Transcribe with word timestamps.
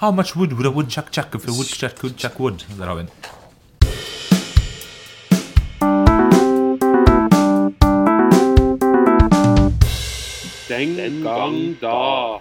How 0.00 0.10
much 0.10 0.34
wood 0.36 0.52
would 0.54 0.66
a 0.66 0.70
woodchuck 0.70 1.10
chuck 1.10 1.34
if 1.34 1.46
a 1.48 1.52
woodchuck 1.52 1.96
could 1.96 2.16
chuck 2.16 2.38
wood? 2.40 2.64
Der 2.78 2.86
har 2.86 2.94
vi 2.94 3.00
den. 3.02 3.10
Den 10.68 11.22
gang 11.24 11.76
da. 11.82 12.38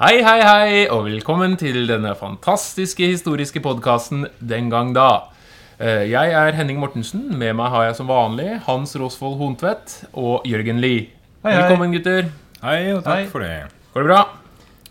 Hei, 0.00 0.18
hei, 0.26 0.40
hei, 0.42 0.86
og 0.90 1.04
velkommen 1.06 1.54
til 1.60 1.84
denne 1.88 2.14
fantastiske 2.18 3.06
historiske 3.12 3.60
podkasten 3.62 4.26
Den 4.40 4.70
gang 4.72 4.90
da. 4.96 5.30
Eh, 5.78 6.10
Jeg 6.10 6.32
er 6.32 6.52
Henning 6.56 6.80
Mortensen. 6.82 7.28
Med 7.38 7.54
meg 7.54 7.70
har 7.70 7.84
jeg 7.88 7.96
som 8.00 8.08
vanlig 8.10 8.60
Hans 8.66 8.96
Rosvold 8.98 9.36
Hontvedt 9.38 10.00
og 10.12 10.42
Jørgen 10.48 10.80
Lie. 10.82 11.10
Velkommen, 11.44 11.92
gutter. 11.94 12.30
Hei, 12.64 12.92
og 12.96 13.04
takk 13.04 13.22
Hei. 13.22 13.28
for 13.30 13.44
det. 13.44 13.52
Går 13.94 14.02
det 14.02 14.10
bra? 14.10 14.22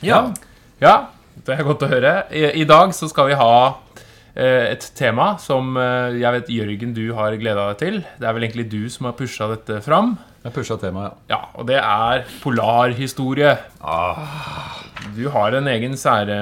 Ja. 0.03 0.21
Ja, 0.81 0.95
det 1.45 1.55
er 1.57 1.63
godt 1.67 1.83
å 1.85 1.89
høre. 1.91 2.13
I, 2.31 2.43
i 2.61 2.65
dag 2.69 2.93
så 2.95 3.09
skal 3.11 3.27
vi 3.31 3.37
ha 3.39 3.53
eh, 4.35 4.69
et 4.73 4.85
tema 4.97 5.33
som 5.43 5.73
eh, 5.79 6.15
jeg 6.21 6.35
vet 6.37 6.51
Jørgen 6.55 6.93
du 6.95 7.05
har 7.17 7.35
gleda 7.41 7.69
deg 7.71 7.81
til. 7.81 7.97
Det 8.19 8.27
er 8.29 8.37
vel 8.37 8.47
egentlig 8.47 8.69
du 8.71 8.81
som 8.93 9.09
har 9.09 9.17
pusha 9.19 9.49
dette 9.51 9.81
fram. 9.85 10.15
Jeg 10.43 10.51
pusha 10.57 10.75
temaet, 10.75 11.13
Ja, 11.31 11.37
ja. 11.37 11.41
og 11.55 11.67
det 11.69 11.77
er 11.79 12.25
polarhistorie. 12.43 13.53
Du 15.15 15.23
har 15.31 15.55
en 15.55 15.67
egen 15.71 15.93
sære, 15.99 16.35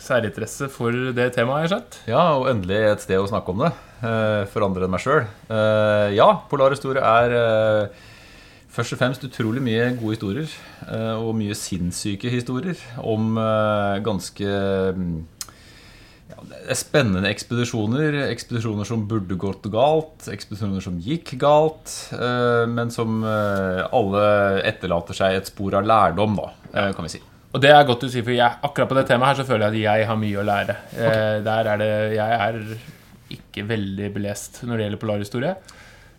særinteresse 0.00 0.68
for 0.72 0.92
det 1.16 1.30
temaet, 1.36 1.62
har 1.62 1.66
jeg 1.66 1.72
sett? 1.74 1.98
ja. 2.10 2.24
Og 2.40 2.48
endelig 2.52 2.80
et 2.90 3.04
sted 3.04 3.20
å 3.20 3.28
snakke 3.30 3.52
om 3.54 3.62
det. 3.64 3.70
eh, 4.04 4.44
For 4.52 4.64
andre 4.66 4.84
enn 4.88 4.92
meg 4.92 5.00
sjøl. 5.04 5.24
Ja, 6.16 6.28
polarhistorie 6.52 7.00
er 7.04 7.90
først 8.70 8.94
og 8.94 9.00
fremst 9.00 9.24
utrolig 9.26 9.62
mye 9.64 9.90
gode 9.98 10.16
historier. 10.16 10.48
eh, 10.86 11.14
Og 11.18 11.34
mye 11.38 11.56
sinnssyke 11.58 12.30
historier 12.32 12.78
om 12.98 13.36
eh, 13.40 13.98
ganske 14.06 14.52
mm, 14.96 15.16
ja, 16.30 16.74
spennende 16.78 17.30
ekspedisjoner. 17.30 18.20
Ekspedisjoner 18.30 18.86
som 18.88 19.06
burde 19.10 19.38
gått 19.40 19.66
galt, 19.72 20.28
ekspedisjoner 20.30 20.84
som 20.84 21.00
gikk 21.02 21.34
galt. 21.42 21.96
eh, 22.14 22.66
Men 22.70 22.90
som 22.94 23.24
alle 23.24 24.22
etterlater 24.64 25.18
seg 25.18 25.36
et 25.40 25.50
spor 25.50 25.74
av 25.80 25.86
lærdom, 25.86 26.38
da, 26.38 26.92
kan 26.94 27.04
vi 27.06 27.16
si. 27.16 27.22
Og 27.50 27.58
det 27.60 27.72
er 27.74 27.82
godt 27.82 28.04
du 28.06 28.08
sier, 28.08 28.22
for 28.22 28.30
jeg, 28.30 28.58
akkurat 28.62 28.88
på 28.88 28.94
det 28.94 29.08
temaet 29.08 29.32
her 29.32 29.40
så 29.42 29.48
føler 29.48 29.66
jeg 29.66 29.82
at 29.90 29.98
jeg 29.98 30.06
har 30.06 30.18
mye 30.20 30.38
å 30.38 30.46
lære. 30.46 30.76
Okay. 30.94 31.40
der 31.42 31.70
er 31.72 31.80
det 31.80 31.92
Jeg 32.14 32.36
er 32.46 32.60
ikke 33.34 33.64
veldig 33.66 34.10
belest 34.14 34.60
når 34.62 34.76
det 34.76 34.84
gjelder 34.84 35.00
polarhistorie. 35.02 35.54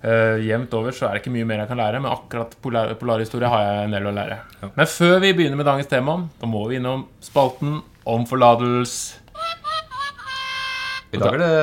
Eh, 0.01 0.39
jevnt 0.47 0.71
over 0.73 0.95
så 0.97 1.05
er 1.05 1.13
det 1.13 1.21
ikke 1.21 1.33
mye 1.35 1.45
mer 1.45 1.59
jeg 1.61 1.69
kan 1.69 1.77
lære, 1.77 1.99
men 2.01 2.09
akkurat 2.09 2.55
polar, 2.63 2.95
polarhistorie 2.97 3.49
har 3.53 3.65
jeg 3.67 3.81
en 3.85 3.93
del 3.93 4.07
å 4.09 4.13
lære. 4.15 4.37
Men 4.73 4.89
før 4.89 5.19
vi 5.21 5.33
begynner 5.37 5.59
med 5.59 5.67
dagens 5.69 5.89
tema, 5.91 6.15
da 6.41 6.49
må 6.49 6.63
vi 6.71 6.79
innom 6.79 7.03
spalten 7.21 7.79
om 8.09 8.25
forlatelse. 8.29 9.19
I 11.11 11.19
dag 11.19 11.35
er 11.35 11.41
det 11.43 11.53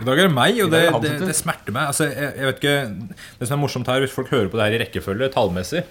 I 0.00 0.06
dag 0.06 0.18
er 0.18 0.28
det 0.28 0.32
meg, 0.32 0.60
og 0.64 0.70
det, 0.72 0.80
det 1.02 1.12
det, 1.26 1.36
smerter 1.36 1.74
meg. 1.74 1.90
Altså, 1.90 2.08
jeg, 2.08 2.30
jeg 2.38 2.48
vet 2.48 2.62
ikke, 2.62 3.18
Det 3.40 3.48
som 3.50 3.58
er 3.58 3.62
morsomt 3.66 3.90
her, 3.90 4.00
hvis 4.02 4.16
folk 4.16 4.32
hører 4.32 4.48
på 4.48 4.58
det 4.58 4.68
her 4.68 4.78
i 4.78 4.80
rekkefølge 4.84 5.28
tallmessig, 5.34 5.84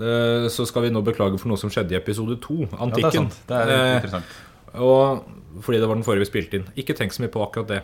uh, 0.00 0.48
så 0.50 0.66
skal 0.68 0.88
vi 0.88 0.92
nå 0.92 1.04
beklage 1.06 1.38
for 1.38 1.52
noe 1.52 1.60
som 1.60 1.70
skjedde 1.70 1.94
i 1.94 2.00
episode 2.00 2.40
to, 2.42 2.64
Ja, 2.64 2.72
det 2.72 2.80
er 2.80 2.84
Antikken. 2.88 3.30
sant. 3.30 3.38
Det 3.46 3.62
er 3.62 3.72
uh, 3.76 3.94
interessant. 4.00 4.36
Og 4.74 5.62
fordi 5.62 5.78
det 5.78 5.86
var 5.86 5.98
den 5.98 6.06
forrige 6.06 6.26
vi 6.26 6.32
spilte 6.32 6.60
inn. 6.60 6.68
Ikke 6.82 6.98
tenk 6.98 7.14
så 7.14 7.22
mye 7.22 7.32
på 7.32 7.46
akkurat 7.46 7.70
det. 7.76 7.80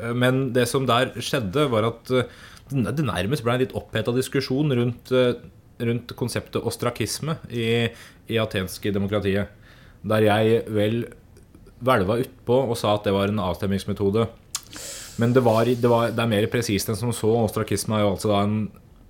Eh, 0.00 0.14
Men 0.14 0.50
det 0.56 0.66
som 0.70 0.88
der 0.88 1.12
skjedde, 1.18 1.68
var 1.72 1.88
at 1.90 2.12
eh, 2.14 2.28
det 2.70 3.06
nærmest 3.06 3.44
ble 3.44 3.56
en 3.56 3.64
litt 3.64 3.76
oppheta 3.76 4.14
diskusjon 4.16 4.72
rundt, 4.76 5.12
eh, 5.12 5.34
rundt 5.80 6.14
konseptet 6.18 6.66
ostrakisme 6.66 7.38
i, 7.50 7.88
i 8.30 8.38
atenske 8.40 8.92
demokratiet. 8.94 9.56
Der 10.06 10.26
jeg 10.26 10.62
vel 10.72 11.02
hvelva 11.80 12.20
utpå 12.20 12.58
og 12.68 12.76
sa 12.76 12.94
at 12.96 13.08
det 13.08 13.14
var 13.16 13.32
en 13.32 13.40
avstemmingsmetode. 13.42 14.28
Men 15.20 15.34
det, 15.36 15.42
var, 15.44 15.68
det, 15.68 15.88
var, 15.88 16.12
det 16.14 16.22
er 16.22 16.30
mer 16.30 16.46
presist 16.52 16.88
enn 16.88 16.96
som 16.96 17.12
så. 17.16 17.32
Ostrakisme 17.42 17.96
er 17.96 18.06
jo 18.06 18.14
altså 18.14 18.30
da 18.32 18.44
en 18.44 18.60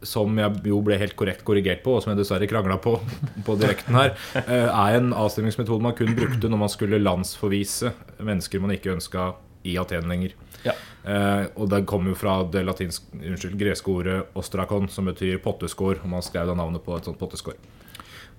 som 0.07 0.39
jeg 0.41 0.63
jo 0.65 0.79
ble 0.81 0.97
helt 0.97 1.13
korrekt 1.19 1.43
korrigert 1.45 1.83
på, 1.85 1.93
og 1.93 2.01
som 2.01 2.15
jeg 2.15 2.23
dessverre 2.23 2.47
krangla 2.49 2.79
på 2.81 2.95
på 3.47 3.57
direkten 3.61 3.99
her, 3.99 4.15
er 4.41 4.97
en 4.97 5.11
avstemningsmetode 5.13 5.85
man 5.85 5.97
kun 5.99 6.15
brukte 6.17 6.49
når 6.49 6.63
man 6.63 6.73
skulle 6.73 7.03
landsforvise 7.03 7.93
mennesker 8.17 8.63
man 8.65 8.73
ikke 8.73 8.95
ønska 8.95 9.35
i 9.69 9.77
Aten 9.81 10.09
lenger. 10.09 10.33
Ja. 10.67 10.77
Eh, 11.05 11.45
og 11.57 11.71
det 11.73 11.85
kommer 11.89 12.13
jo 12.13 12.21
fra 12.21 12.41
det 12.45 12.65
latinsk, 12.69 13.11
unnskyld, 13.17 13.59
greske 13.61 13.93
ordet 13.93 14.23
ostrakon, 14.39 14.89
som 14.93 15.09
betyr 15.09 15.41
potteskår. 15.45 16.03
Og 16.03 16.09
man 16.13 16.25
skrev 16.25 16.51
da 16.51 16.57
navnet 16.59 16.85
på 16.85 16.97
et 16.97 17.09
sånt 17.09 17.21
potteskår. 17.21 17.57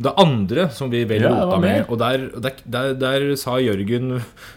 Det 0.01 0.11
andre 0.17 0.65
som 0.73 0.89
vi 0.89 1.03
vel 1.05 1.25
Ja, 1.27 1.31
rota 1.35 1.57
med, 1.61 1.83
og 1.91 1.99
der, 2.01 2.23
der, 2.41 2.55
der, 2.73 2.93
der 2.97 3.25
sa 3.37 3.57
Jørgen 3.61 4.15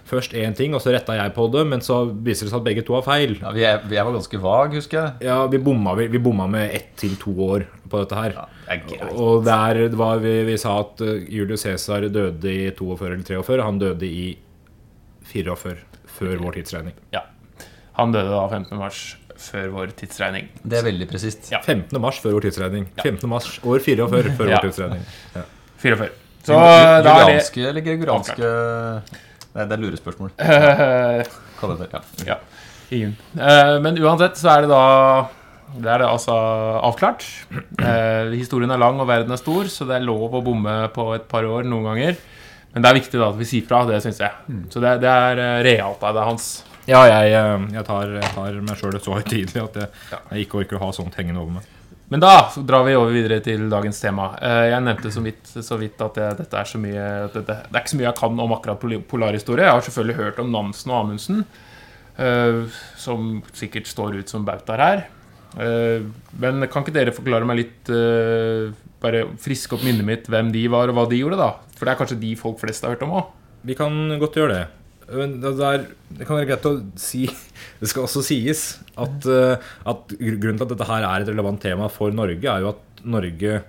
først 0.09 0.33
én 0.33 0.55
ting, 0.57 0.73
og 0.77 0.81
så 0.81 0.95
retta 0.95 1.17
jeg 1.19 1.35
på 1.37 1.49
det, 1.53 1.67
men 1.69 1.83
så 1.85 2.05
viser 2.07 2.47
det 2.47 2.53
seg 2.55 2.61
at 2.63 2.69
begge 2.69 2.85
to 2.87 2.97
har 2.97 3.05
feil. 3.05 3.35
Ja, 3.43 3.53
vi, 3.53 3.67
er, 3.69 3.83
vi 3.85 3.99
var 3.99 4.15
ganske 4.15 4.41
vag, 4.41 4.79
husker 4.79 5.01
jeg. 5.01 5.27
Ja, 5.29 5.43
vi 5.53 5.61
bomma, 5.61 5.97
vi, 5.99 6.09
vi 6.13 6.23
bomma 6.23 6.47
med 6.49 6.73
ett 6.73 6.95
til 7.01 7.19
to 7.21 7.35
år 7.45 7.67
på 7.91 8.01
dette 8.01 8.23
her. 8.23 8.39
Ja, 8.39 8.79
det. 8.89 9.11
Og 9.21 9.45
der 9.45 9.83
var 9.99 10.23
vi, 10.25 10.39
vi 10.49 10.57
sa 10.61 10.79
at 10.81 11.05
eh, 11.05 11.29
Julius 11.37 11.67
Cæsar 11.67 12.09
døde 12.09 12.49
i 12.55 12.71
42 12.73 13.11
eller 13.11 13.29
43. 13.29 13.61
Han 13.69 13.83
døde 13.83 14.09
i 14.09 14.27
44, 15.29 15.77
før 16.15 16.41
vår 16.41 16.61
tidsregning. 16.61 16.97
Ja. 17.13 17.27
Han 17.99 18.13
døde 18.15 18.31
da 18.33 18.43
15. 18.51 18.79
mars 18.79 19.03
før 19.45 19.69
vår 19.75 19.93
tidsregning. 19.99 20.49
Det 20.63 20.79
er 20.81 20.87
veldig 20.87 21.07
presist. 21.11 21.51
Ja. 21.53 21.61
15. 21.63 22.01
mars 22.03 22.19
før 22.23 22.37
vår 22.39 22.47
tidsregning. 22.49 22.87
15. 23.03 23.29
mars 23.31 23.49
år 23.63 23.83
44 23.85 24.35
før 24.39 24.51
Ja. 24.51 24.59
vår 24.59 24.69
tidsregning. 24.69 25.05
Ja. 25.35 25.45
44. 25.85 26.11
Så 26.45 26.57
da 26.59 26.73
er 26.75 27.03
det 27.03 27.13
Julianske 27.15 27.63
eller 27.71 27.85
gregoranske 27.87 28.49
Nei, 29.55 29.65
det 29.71 29.77
er 29.77 29.81
lurespørsmål. 29.85 30.33
Kall 31.61 31.73
det 31.77 31.87
det. 31.87 31.91
Ja. 31.95 32.01
Ja, 32.27 32.37
ingen. 32.91 33.13
Eh, 33.39 33.77
men 33.85 33.99
uansett 34.03 34.35
så 34.41 34.51
er 34.51 34.65
det 34.65 34.71
da 34.73 34.81
Det 35.75 35.91
er 35.91 36.03
det 36.03 36.09
altså 36.11 36.35
avklart. 36.87 37.23
Eh, 37.79 38.35
historien 38.35 38.71
er 38.75 38.79
lang 38.83 38.99
og 39.03 39.07
verden 39.11 39.31
er 39.35 39.39
stor, 39.41 39.71
så 39.71 39.87
det 39.89 39.97
er 40.01 40.05
lov 40.07 40.35
å 40.35 40.43
bomme 40.45 40.75
på 40.95 41.07
et 41.17 41.27
par 41.31 41.47
år 41.47 41.67
noen 41.67 41.87
ganger. 41.93 42.19
Men 42.75 42.83
det 42.83 42.91
er 42.91 42.99
viktig 42.99 43.19
da 43.23 43.31
at 43.31 43.39
vi 43.39 43.47
sier 43.47 43.67
fra, 43.67 43.85
det 43.87 44.01
syns 44.03 44.19
jeg. 44.23 44.59
Så 44.75 44.83
det, 44.83 44.97
det 45.03 45.11
er 45.11 45.39
eh, 45.43 45.63
realt 45.67 46.03
av 46.07 46.19
er 46.19 46.29
Hans. 46.33 46.49
Ja, 46.91 47.01
jeg, 47.09 47.33
eh, 47.33 47.65
jeg, 47.79 47.85
tar, 47.87 48.11
jeg 48.19 48.33
tar 48.35 48.59
meg 48.61 48.77
sjøl 48.81 48.99
så 49.01 49.17
høytidelig 49.17 49.63
at 49.63 49.79
jeg, 49.81 49.89
jeg 50.31 50.45
ikke 50.47 50.61
orker 50.65 50.77
å 50.81 50.83
ha 50.85 50.91
sånt 50.93 51.17
hengende 51.17 51.41
over 51.41 51.57
meg. 51.59 51.71
Men 52.13 52.21
da 52.21 52.33
drar 52.69 52.85
vi 52.85 52.93
over 52.99 53.15
videre 53.15 53.39
til 53.43 53.65
dagens 53.73 53.99
tema. 54.03 54.27
Eh, 54.45 54.67
Jeg 54.75 54.85
nevnte 54.85 55.11
så 55.11 55.23
vidt, 55.25 55.49
så 55.65 55.79
vidt 55.81 56.03
at 56.05 56.19
det, 56.21 56.27
dette 56.43 56.61
er 56.61 56.69
så 56.69 56.79
mye 56.79 57.07
dette, 57.33 57.57
Det 57.65 57.73
er 57.73 57.81
ikke 57.81 57.95
så 57.95 58.01
mye 58.01 58.09
jeg 58.11 58.19
kan 58.21 58.43
om 58.45 58.53
akkurat 58.59 58.85
polarhistorie. 59.09 59.65
Jeg 59.65 59.73
har 59.79 59.87
selvfølgelig 59.89 60.19
hørt 60.21 60.43
om 60.45 60.53
Nansen 60.53 60.93
og 60.93 60.99
Amundsen, 61.01 61.41
eh, 62.21 62.61
som 63.01 63.41
sikkert 63.57 63.89
står 63.91 64.21
ut 64.21 64.29
som 64.37 64.45
bautaer 64.47 64.85
her. 64.85 65.05
Eh, 65.57 66.05
Men 66.39 66.69
kan 66.69 66.85
ikke 66.85 66.93
dere 67.01 67.15
forklare 67.15 67.47
meg 67.47 67.61
litt 67.63 67.91
Bare 69.05 69.21
friske 69.39 69.77
opp 69.77 69.83
minnet 69.85 70.05
mitt 70.09 70.29
hvem 70.33 70.49
de 70.53 70.63
var, 70.73 70.89
og 70.89 70.97
hva 70.97 71.09
de 71.11 71.19
gjorde, 71.21 71.37
da? 71.37 71.51
For 71.77 71.85
det 71.85 71.93
er 71.93 71.99
kanskje 71.99 72.21
de 72.23 72.31
folk 72.41 72.57
flest 72.63 72.85
har 72.87 72.95
hørt 72.95 73.03
om 73.05 73.13
òg? 73.19 73.27
Vi 73.65 73.75
kan 73.77 73.93
godt 74.21 74.37
gjøre 74.39 74.55
det. 74.55 74.65
Men 75.11 75.37
det, 75.43 75.53
der, 75.59 75.85
det 76.17 76.25
kan 76.29 76.39
være 76.39 76.49
greit 76.53 76.67
å 76.71 76.75
si 77.01 77.27
Det 77.81 77.91
skal 77.91 78.07
også 78.07 78.23
sies 78.25 78.65
at, 78.97 79.27
eh, 79.29 79.69
at 79.91 80.15
grunnen 80.17 80.57
til 80.61 80.67
at 80.67 80.73
dette 80.73 80.89
her 80.89 81.05
er 81.09 81.25
et 81.25 81.31
relevant 81.33 81.61
tema 81.61 81.91
for 81.93 82.15
Norge, 82.15 82.41
er 82.49 82.65
jo 82.65 82.73
at 82.73 83.05
Norge 83.05 83.63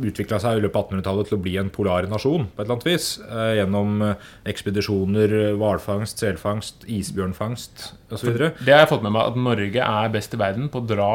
utvikla 0.00 0.38
seg 0.40 0.56
i 0.56 0.62
løpet 0.64 0.78
av 0.78 0.86
1800-tallet 0.94 1.28
til 1.28 1.36
å 1.36 1.42
bli 1.44 1.52
en 1.60 1.68
polar 1.74 2.06
nasjon 2.08 2.46
på 2.48 2.62
et 2.62 2.64
eller 2.64 2.76
annet 2.78 2.86
vis. 2.88 3.08
eh, 3.26 3.50
Gjennom 3.58 4.00
eh, 4.06 4.28
ekspedisjoner, 4.48 5.34
hvalfangst, 5.60 6.22
selfangst, 6.24 6.86
isbjørnfangst 6.88 7.84
osv. 8.16 8.30
Det 8.64 8.72
har 8.72 8.86
jeg 8.86 8.90
fått 8.94 9.04
med 9.04 9.12
meg, 9.12 9.28
at 9.34 9.36
Norge 9.44 9.84
er 9.90 10.14
best 10.14 10.34
i 10.34 10.40
verden 10.40 10.70
på 10.72 10.80
å 10.80 10.88
dra 10.88 11.10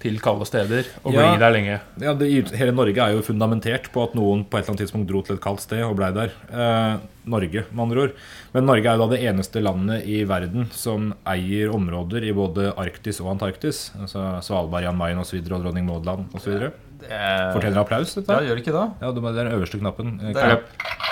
til 0.00 0.18
kalde 0.22 0.46
steder 0.48 0.86
og 1.04 1.12
Ja. 1.12 1.30
bli 1.30 1.38
der 1.42 1.52
lenge. 1.52 1.80
Ja, 2.00 2.14
det, 2.14 2.30
hele 2.56 2.72
Norge 2.72 2.96
er 2.98 3.12
jo 3.12 3.22
fundamentert 3.22 3.90
på 3.92 4.02
at 4.02 4.14
noen 4.16 4.44
på 4.44 4.56
et 4.58 4.62
eller 4.64 4.72
annet 4.74 4.82
tidspunkt 4.86 5.08
dro 5.10 5.22
til 5.22 5.36
et 5.36 5.42
kaldt 5.44 5.60
sted 5.60 5.82
og 5.84 5.96
blei 5.96 6.10
der. 6.16 6.30
Eh, 6.50 6.98
Norge, 7.30 7.64
med 7.70 7.82
andre 7.84 8.00
ord. 8.06 8.12
Men 8.54 8.64
Norge 8.66 8.86
er 8.88 8.96
jo 8.96 9.06
da 9.06 9.14
det 9.14 9.22
eneste 9.28 9.60
landet 9.62 10.06
i 10.08 10.24
verden 10.24 10.68
som 10.72 11.12
eier 11.28 11.68
områder 11.72 12.24
i 12.24 12.32
både 12.32 12.72
Arktis 12.80 13.20
og 13.20 13.34
Antarktis. 13.36 13.90
Altså 14.00 14.40
Svalbard, 14.42 14.82
Jan 14.82 14.96
Mayen 14.96 15.18
osv. 15.20 15.36
og 15.52 15.62
Dronning 15.62 15.86
Maud 15.86 16.04
land 16.08 16.32
osv. 16.34 16.70
Fortjener 17.08 17.80
applaus, 17.80 18.14
dette. 18.14 18.30
Ja, 18.32 18.40
gjør 18.46 18.58
det 18.58 18.64
ikke 18.64 18.74
det? 18.76 18.86
Ja, 19.00 19.10
det 19.16 19.24
er 19.24 19.36
den 19.38 19.52
øverste 19.56 19.80
knappen. 19.80 20.14
Eh, 20.20 20.32
Det 20.34 20.42
Er 20.42 20.50
er, 20.50 20.62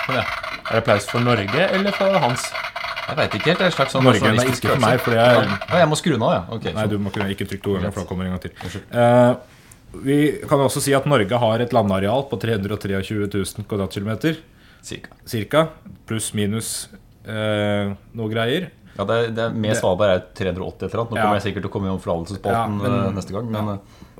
det, 0.09 0.25
applaus 0.81 1.05
for 1.09 1.19
Norge 1.25 1.63
eller 1.69 1.91
for 1.97 2.19
Hans? 2.23 2.45
Jeg 3.09 3.17
veit 3.17 3.33
ikke 3.39 3.49
helt. 3.49 3.59
Det 3.59 3.67
er 3.67 3.73
slags 3.73 3.93
sånn 3.95 4.03
Norge, 4.05 4.21
er 4.21 4.51
ikke 4.53 4.69
for 4.69 4.83
meg, 4.83 4.99
fordi 5.01 5.17
jeg 5.17 5.47
Ja, 5.69 5.77
jeg 5.81 5.87
må 5.89 5.97
skru 5.97 6.11
den 6.13 6.21
av, 6.27 6.33
ja. 6.35 6.43
Okay, 6.57 6.73
Nei, 6.73 6.85
du 6.87 6.97
må 7.01 7.09
ikke, 7.09 7.25
ikke 7.33 7.47
trykke 7.49 7.63
to 7.65 7.73
ganger, 7.77 7.91
for 7.95 8.01
da 8.03 8.07
kommer 8.11 8.25
en 8.29 8.35
gang 8.37 8.41
til. 8.45 8.51
Uh, 8.93 9.35
vi 10.05 10.17
kan 10.47 10.59
også 10.61 10.81
si 10.85 10.93
at 10.93 11.07
Norge 11.09 11.39
har 11.41 11.59
et 11.65 11.73
landareal 11.73 12.27
på 12.29 12.37
323 12.39 13.25
000 13.33 13.65
kvadratkilometer. 13.67 14.37
Cirka. 14.85 15.09
Cirka. 15.25 15.63
Pluss 16.05 16.33
minus 16.37 16.87
uh, 17.27 17.95
noe 18.13 18.29
greier. 18.29 18.69
Ja, 18.99 19.05
det 19.07 19.15
er, 19.15 19.29
det 19.31 19.43
er 19.45 19.53
Med 19.55 19.77
Svalbard 19.79 20.09
er 20.11 20.19
det 20.19 20.33
380 20.35 20.85
et 20.85 20.93
eller 20.93 21.01
annet. 21.05 21.11
Nå 21.11 21.17
Ja. 21.17 21.23
kommer 21.23 21.39
jeg 21.39 21.45
sikkert 21.47 21.63
til 21.63 21.69
å 21.69 21.73
komme 21.73 21.87
i 21.87 21.93
omforlatelsesspalten 21.95 22.79
Ja, 22.83 22.89
eh, 23.07 23.11
neste 23.15 23.31
gang. 23.35 23.45
Men 23.53 23.69
eh, 23.69 23.77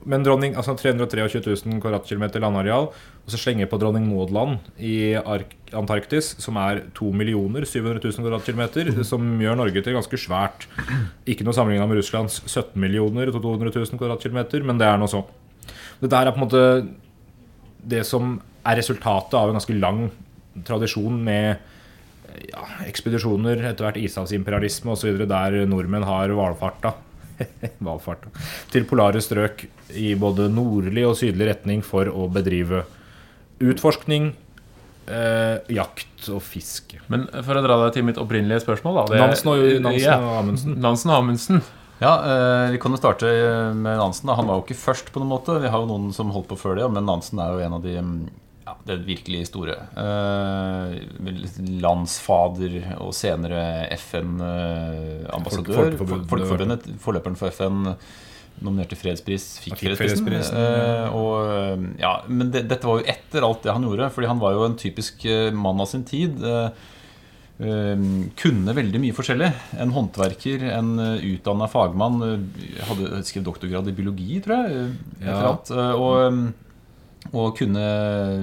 Men 0.07 0.23
dronning, 0.23 0.55
altså 0.55 0.75
323 0.79 1.41
000 1.65 1.81
kvadratkilometer 1.83 2.43
landareal, 2.43 2.89
og 2.93 3.33
så 3.33 3.39
slenger 3.39 3.65
jeg 3.65 3.71
på 3.71 3.79
dronning 3.81 4.05
Maud 4.07 4.31
land 4.35 4.69
i 4.79 5.15
Antarktis, 5.75 6.31
som 6.41 6.57
er 6.61 6.85
2 6.97 7.11
millioner 7.15 7.67
700 7.67 7.99
000 8.05 8.23
kvadratkilometer, 8.23 8.91
som 9.07 9.25
gjør 9.41 9.59
Norge 9.59 9.83
til 9.83 9.97
ganske 9.97 10.21
svært. 10.21 10.69
Ikke 11.29 11.47
noe 11.47 11.57
sammenligna 11.57 11.89
med 11.89 11.99
Russlands 11.99 12.39
17 12.45 12.79
millioner 12.79 13.33
200 13.33 13.75
000 13.75 13.99
kvadratkilometer, 13.99 14.63
men 14.65 14.79
det 14.81 14.87
er 14.87 15.01
noe 15.01 15.11
så. 15.11 15.25
Det 15.99 16.11
der 16.11 16.29
er 16.29 16.35
på 16.35 16.39
en 16.39 16.47
måte 16.47 16.63
det 17.89 18.05
som 18.07 18.37
er 18.67 18.79
resultatet 18.79 19.35
av 19.39 19.49
en 19.49 19.59
ganske 19.59 19.75
lang 19.79 20.07
tradisjon 20.67 21.19
med 21.23 21.59
ja, 22.49 22.63
ekspedisjoner, 22.87 23.61
etter 23.69 23.87
hvert 23.87 23.99
ishavsimperialisme 23.99 24.93
osv., 24.95 25.23
der 25.27 25.61
nordmenn 25.69 26.07
har 26.07 26.31
hvalfarta 26.35 26.95
hvalfarta 27.83 28.31
til 28.71 28.85
polare 28.89 29.21
strøk 29.23 29.65
i 29.97 30.13
både 30.19 30.49
nordlig 30.53 31.05
og 31.09 31.17
sydlig 31.19 31.47
retning 31.53 31.81
for 31.85 32.05
å 32.11 32.27
bedrive 32.31 32.83
utforskning, 33.59 34.31
eh, 35.09 35.57
jakt 35.75 36.29
og 36.31 36.41
fiske. 36.45 36.99
Men 37.11 37.25
for 37.43 37.59
å 37.59 37.63
dra 37.65 37.79
deg 37.85 37.97
til 37.97 38.05
mitt 38.07 38.19
opprinnelige 38.21 38.63
spørsmål, 38.63 39.01
da. 39.01 39.05
det- 39.13 39.21
Nansen 39.23 39.51
og, 39.51 39.65
Nansen 39.83 39.99
Ja, 40.05 40.17
og 40.19 40.37
Amundsen. 40.43 40.75
Nansen 40.79 41.11
og 41.11 41.17
Amundsen. 41.23 41.61
Ja, 41.99 42.13
eh, 42.23 42.71
Vi 42.71 42.77
kan 42.79 42.91
jo 42.91 42.97
starte 42.97 43.73
med 43.75 43.97
Nansen. 43.99 44.27
da. 44.27 44.35
Han 44.35 44.47
var 44.47 44.55
jo 44.61 44.63
ikke 44.63 44.79
først, 44.79 45.11
på 45.11 45.19
noen 45.19 45.33
måte. 45.33 45.59
Vi 45.61 45.67
har 45.67 45.79
jo 45.81 45.87
noen 45.87 46.13
som 46.13 46.31
holdt 46.31 46.47
på 46.47 46.57
før 46.57 46.75
det, 46.77 46.91
men 46.93 47.05
Nansen 47.05 47.39
er 47.39 47.51
jo 47.51 47.65
en 47.65 47.73
av 47.73 47.81
de 47.83 47.95
mm, 47.99 48.29
ja, 48.69 48.75
det 48.85 48.99
virkelig 49.07 49.41
store. 49.49 49.75
Eh, 49.97 50.95
landsfader 51.81 52.75
og 53.01 53.11
senere 53.17 53.63
FN-ambassadør. 53.97 55.95
Folkeforbundet. 55.97 56.29
Folkeforbundet, 56.29 56.89
forløperen 57.03 57.37
for 57.39 57.53
FN, 57.53 57.81
nominert 58.59 58.91
til 58.91 58.99
fredspris, 58.99 59.45
fikk, 59.63 59.77
fikk 59.79 59.97
fredsprisen. 60.01 60.59
Eh, 60.59 61.15
og, 61.15 61.89
ja, 62.01 62.13
men 62.27 62.51
det, 62.53 62.65
dette 62.69 62.87
var 62.89 62.99
jo 63.01 63.07
etter 63.13 63.45
alt 63.47 63.63
det 63.65 63.75
han 63.75 63.85
gjorde, 63.87 64.09
fordi 64.15 64.27
han 64.31 64.41
var 64.41 64.55
jo 64.57 64.65
en 64.67 64.79
typisk 64.79 65.25
eh, 65.29 65.49
mann 65.55 65.79
av 65.79 65.87
sin 65.91 66.03
tid. 66.07 66.43
Eh, 66.43 66.69
eh, 67.63 68.05
kunne 68.43 68.75
veldig 68.75 68.99
mye 69.05 69.15
forskjellig. 69.15 69.51
En 69.79 69.95
håndverker, 69.95 70.67
en 70.75 70.91
utdanna 71.31 71.69
fagmann. 71.71 72.19
eh, 72.27 72.83
hadde 72.89 73.23
skrevet 73.27 73.47
doktorgrad 73.47 73.87
i 73.87 73.95
biologi, 73.95 74.41
tror 74.43 74.55
jeg. 74.59 74.89
etter 74.89 74.89
et 74.89 75.23
Ja. 75.23 75.37
eller 75.37 75.53
annet, 75.53 75.71
eh, 75.71 75.93
og, 75.95 76.15
eh, 76.27 76.65
og 77.29 77.57
kunne 77.59 77.83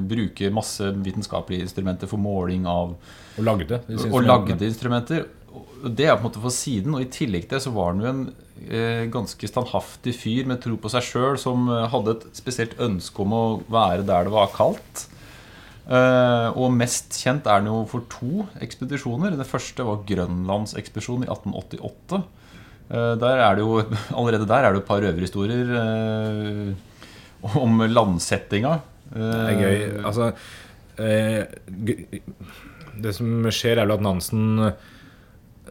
bruke 0.07 0.53
masse 0.55 0.91
vitenskapelige 1.03 1.65
instrumenter 1.67 2.11
for 2.11 2.21
måling 2.23 2.69
av 2.71 2.95
Og 3.37 3.45
lagde 3.45 3.81
Og 4.13 4.23
lagde 4.23 4.69
instrumenter. 4.69 5.27
Det 5.83 6.07
er 6.07 6.17
på 6.17 6.23
en 6.25 6.29
måte 6.29 6.43
for 6.43 6.55
siden. 6.55 6.95
Og 6.95 7.03
i 7.03 7.11
tillegg 7.11 7.49
til 7.49 7.57
det 7.57 7.65
så 7.65 7.73
var 7.75 7.93
han 7.93 8.05
jo 8.05 8.11
en 8.11 8.23
eh, 8.69 9.05
ganske 9.13 9.49
standhaftig 9.49 10.15
fyr 10.17 10.49
med 10.49 10.63
tro 10.63 10.77
på 10.81 10.93
seg 10.93 11.05
sjøl, 11.05 11.37
som 11.41 11.69
eh, 11.73 11.89
hadde 11.93 12.17
et 12.17 12.27
spesielt 12.37 12.79
ønske 12.83 13.25
om 13.25 13.35
å 13.37 13.45
være 13.73 14.07
der 14.07 14.29
det 14.29 14.35
var 14.37 14.53
kaldt. 14.55 15.07
Eh, 15.87 16.49
og 16.59 16.75
mest 16.75 17.15
kjent 17.23 17.47
er 17.47 17.61
han 17.61 17.71
jo 17.71 17.85
for 17.91 18.07
to 18.13 18.47
ekspedisjoner. 18.63 19.37
Det 19.39 19.49
første 19.49 19.87
var 19.87 20.03
Grønlandsekspedisjonen 20.09 21.27
i 21.27 21.31
1888. 21.31 22.23
Eh, 22.91 23.13
der 23.23 23.43
er 23.45 23.57
det 23.57 23.65
jo, 23.65 23.81
allerede 24.19 24.49
der 24.49 24.67
er 24.67 24.71
det 24.71 24.81
jo 24.81 24.85
et 24.85 24.91
par 24.91 25.03
røverhistorier 25.05 25.73
eh, 25.81 26.75
om 27.63 27.81
landsettinga. 27.87 28.75
Det 29.15 29.33
er 29.47 29.61
gøy. 29.63 29.81
Altså 30.05 30.33
eh, 30.99 31.45
Det 32.97 33.13
som 33.15 33.47
skjer, 33.53 33.79
er 33.79 33.87
vel 33.87 33.95
at 33.97 34.05
Nansen 34.05 34.47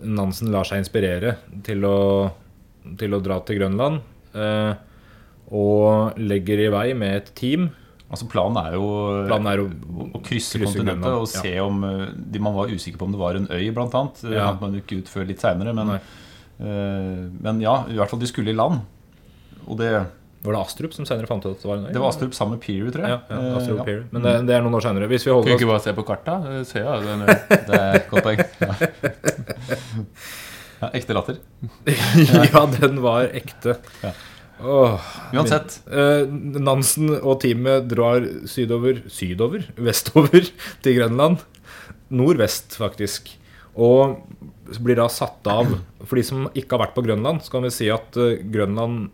Nansen 0.05 0.51
lar 0.51 0.67
seg 0.67 0.81
inspirere 0.83 1.37
til 1.63 1.85
å, 1.87 1.95
til 2.99 3.15
å 3.15 3.21
dra 3.23 3.37
til 3.47 3.61
Grønland. 3.61 4.01
Eh, 4.35 4.73
og 5.55 6.17
legger 6.19 6.65
i 6.65 6.71
vei 6.73 6.87
med 6.97 7.15
et 7.21 7.29
team. 7.37 7.69
Altså 8.05 8.27
Planen 8.29 8.59
er 8.61 8.75
jo 8.75 8.89
Planen 9.29 9.47
er 9.49 9.61
å 9.63 9.65
å 9.65 10.19
krysse, 10.21 10.59
krysse 10.59 10.75
kontinentet 10.75 11.07
Grønland, 11.07 11.21
og 11.23 11.29
se 11.31 11.53
om 11.63 11.79
eh, 11.87 12.03
de, 12.15 12.41
Man 12.43 12.53
var 12.57 12.69
usikker 12.73 12.99
på 13.01 13.07
om 13.07 13.15
det 13.15 13.21
var 13.21 13.39
en 13.39 13.47
øy, 13.49 13.63
blant 13.75 13.95
annet. 13.97 14.19
Det 14.25 14.35
Ja. 14.35 14.49
fant 14.51 14.65
man 14.67 14.75
ikke 14.81 14.99
ut 14.99 15.09
før 15.11 15.25
litt 15.31 15.41
seinere. 15.41 15.73
Men, 15.79 15.95
eh, 15.95 17.23
men 17.47 17.63
ja, 17.63 17.77
i 17.89 17.95
hvert 17.97 18.11
fall 18.11 18.21
de 18.21 18.29
skulle 18.29 18.51
i 18.53 18.57
land. 18.57 18.83
Og 19.65 19.79
det, 19.79 19.93
Var 20.45 20.53
det 20.55 20.61
Astrup 20.61 20.93
som 20.93 21.07
senere 21.09 21.27
fant 21.29 21.45
ut 21.45 21.51
at 21.55 21.63
det 21.63 21.69
var 21.69 21.79
en 21.79 21.87
øy? 21.89 21.93
det 21.95 22.01
var 22.03 22.11
Astrup 22.13 22.35
sammen 22.37 22.55
med 22.59 22.63
Peary, 22.65 22.91
tror 22.93 23.05
jeg. 23.07 23.15
Ja, 23.15 23.19
ja, 23.29 23.55
Astrup 23.59 23.79
Eh, 23.79 23.85
Perry. 23.87 24.03
Men 24.13 24.25
det, 24.27 24.33
det 24.49 24.55
er 24.57 24.65
noen 24.65 24.77
år 24.77 24.85
senere. 24.85 25.09
Hvis 25.09 25.25
vi 25.25 25.31
Kan 25.31 25.39
holder 25.39 25.51
vi 25.51 25.57
ikke 25.59 25.71
bare 25.71 25.83
se 25.85 25.93
på 25.97 26.05
kartet? 26.07 26.49
Se, 26.69 26.83
ja, 26.85 26.93
Det 27.01 27.79
er 27.79 27.99
et 28.01 28.09
godt 28.11 28.29
poeng. 28.29 28.39
Ja. 28.61 28.73
Ja, 30.81 30.89
ekte 30.91 31.15
latter. 31.15 31.37
Ja, 32.51 32.65
den 32.75 32.97
var 33.03 33.29
ekte. 33.31 33.77
Ja. 34.03 34.11
Oh, 34.65 35.01
Uansett. 35.35 35.79
Eh, 35.91 36.27
Nansen 36.63 37.09
og 37.17 37.39
teamet 37.43 37.87
drar 37.91 38.23
sydover 38.47 39.01
Sydover? 39.11 39.65
Vestover 39.79 40.47
til 40.85 40.97
Grønland. 40.99 41.41
Nordvest, 42.15 42.77
faktisk. 42.79 43.33
Og 43.75 44.19
blir 44.83 44.97
da 44.99 45.07
satt 45.11 45.45
av 45.51 45.73
For 46.07 46.17
de 46.17 46.23
som 46.25 46.45
ikke 46.55 46.75
har 46.77 46.85
vært 46.85 46.95
på 46.95 47.03
Grønland, 47.05 47.43
så 47.45 47.55
kan 47.55 47.65
vi 47.67 47.73
si 47.75 47.89
at 47.93 48.15
eh, 48.21 48.39
Grønland 48.51 49.09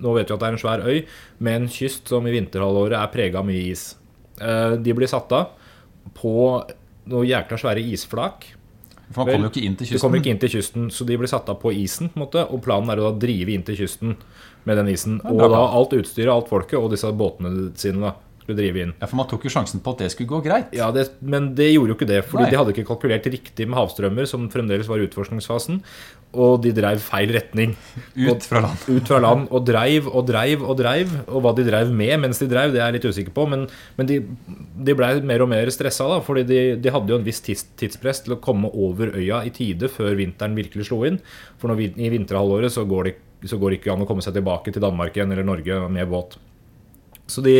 Nå 0.00 0.14
vet 0.16 0.28
vi 0.30 0.34
at 0.34 0.40
det 0.42 0.48
er 0.48 0.56
en 0.56 0.62
svær 0.62 0.84
øy 0.86 1.04
med 1.40 1.60
en 1.62 1.68
kyst 1.68 2.08
som 2.08 2.26
i 2.26 2.34
vinterhalvåret 2.34 2.98
er 2.98 3.12
prega 3.14 3.38
av 3.40 3.46
mye 3.48 3.70
is. 3.72 3.94
Eh, 4.40 4.76
De 4.76 4.92
blir 4.94 5.08
satt 5.10 5.32
av 5.32 5.50
på 6.14 6.36
noen 7.10 7.26
jækla 7.28 7.58
svære 7.60 7.82
isflak. 7.92 8.46
For 9.12 9.22
man 9.22 9.36
kommer 9.36 9.46
jo 9.46 9.52
ikke 9.54 9.66
inn 9.68 9.76
til 9.78 9.86
kysten. 9.86 9.96
De 9.98 10.02
kommer 10.02 10.18
ikke 10.18 10.30
inn 10.34 10.40
til 10.42 10.50
kysten, 10.56 10.86
så 10.90 11.06
de 11.06 11.16
blir 11.16 11.30
satt 11.30 11.48
av 11.48 11.60
på 11.62 11.70
isen. 11.72 12.08
på 12.10 12.18
en 12.18 12.24
måte, 12.26 12.42
Og 12.50 12.62
planen 12.64 12.90
er 12.90 12.98
å 12.98 13.12
da 13.12 13.18
drive 13.26 13.52
inn 13.54 13.62
til 13.62 13.76
kysten 13.78 14.16
med 14.66 14.76
den 14.80 14.88
isen. 14.90 15.20
Og 15.24 15.38
da 15.38 15.60
alt 15.62 15.92
utstyret, 15.94 16.32
alt 16.32 16.48
folket 16.48 16.74
og 16.80 16.90
disse 16.90 17.06
båtene 17.14 17.70
sine 17.78 18.00
da, 18.02 18.14
skulle 18.42 18.58
drive 18.58 18.82
inn. 18.82 18.92
Ja, 19.00 19.06
For 19.06 19.16
man 19.16 19.28
tok 19.30 19.44
jo 19.46 19.50
sjansen 19.50 19.80
på 19.82 19.94
at 19.94 19.98
det 20.02 20.10
skulle 20.10 20.28
gå 20.28 20.42
greit. 20.42 20.74
Ja, 20.74 20.90
det, 20.90 21.08
Men 21.20 21.54
det 21.54 21.72
gjorde 21.72 21.94
jo 21.94 21.94
ikke 21.94 22.06
det, 22.10 22.24
fordi 22.26 22.42
Nei. 22.42 22.50
de 22.50 22.56
hadde 22.58 22.74
ikke 22.74 22.86
kalkulert 22.86 23.26
riktig 23.30 23.68
med 23.68 23.78
havstrømmer, 23.78 24.26
som 24.26 24.48
fremdeles 24.50 24.88
var 24.88 24.98
i 24.98 25.06
utforskningsfasen. 25.06 25.80
Og 26.36 26.60
de 26.64 26.72
dreiv 26.76 27.00
feil 27.00 27.30
retning. 27.32 27.72
Ut 28.12 28.44
fra 28.44 28.60
land. 28.64 28.82
Ut 28.92 29.08
fra 29.08 29.20
land. 29.22 29.46
Og 29.54 29.64
dreiv 29.64 30.08
og 30.10 30.26
dreiv 30.28 30.64
og 30.66 30.76
dreiv. 30.78 31.12
Og 31.26 31.42
hva 31.44 31.54
de 31.56 31.64
dreiv 31.66 31.92
med 31.96 32.20
mens 32.26 32.40
de 32.42 32.48
dreiv, 32.50 32.74
det 32.74 32.82
er 32.82 32.90
jeg 32.90 32.98
litt 32.98 33.08
usikker 33.08 33.34
på. 33.36 33.46
Men, 33.52 33.64
men 33.96 34.10
de, 34.10 34.20
de 34.88 34.96
blei 34.98 35.14
mer 35.26 35.44
og 35.44 35.50
mer 35.52 35.72
stressa, 35.72 36.08
da. 36.12 36.20
Fordi 36.24 36.44
de, 36.48 36.60
de 36.82 36.92
hadde 36.92 37.14
jo 37.14 37.20
en 37.20 37.26
viss 37.26 37.40
tids, 37.44 37.64
tidspress 37.80 38.26
til 38.26 38.36
å 38.36 38.40
komme 38.44 38.70
over 38.72 39.14
øya 39.16 39.42
i 39.48 39.54
tide 39.54 39.90
før 39.92 40.18
vinteren 40.20 40.58
virkelig 40.58 40.90
slo 40.90 41.02
inn. 41.08 41.20
For 41.62 41.72
når, 41.72 41.86
i 41.96 42.12
vinterhalvåret 42.12 42.76
så 42.76 42.84
går, 42.88 43.10
det, 43.10 43.48
så 43.50 43.60
går 43.60 43.72
det 43.72 43.80
ikke 43.80 43.96
an 43.96 44.04
å 44.04 44.10
komme 44.10 44.24
seg 44.24 44.36
tilbake 44.36 44.74
til 44.74 44.84
Danmark 44.84 45.16
igjen 45.16 45.32
eller 45.32 45.48
Norge 45.48 45.80
med 45.92 46.12
båt. 46.12 46.36
Så 47.26 47.42
de, 47.42 47.56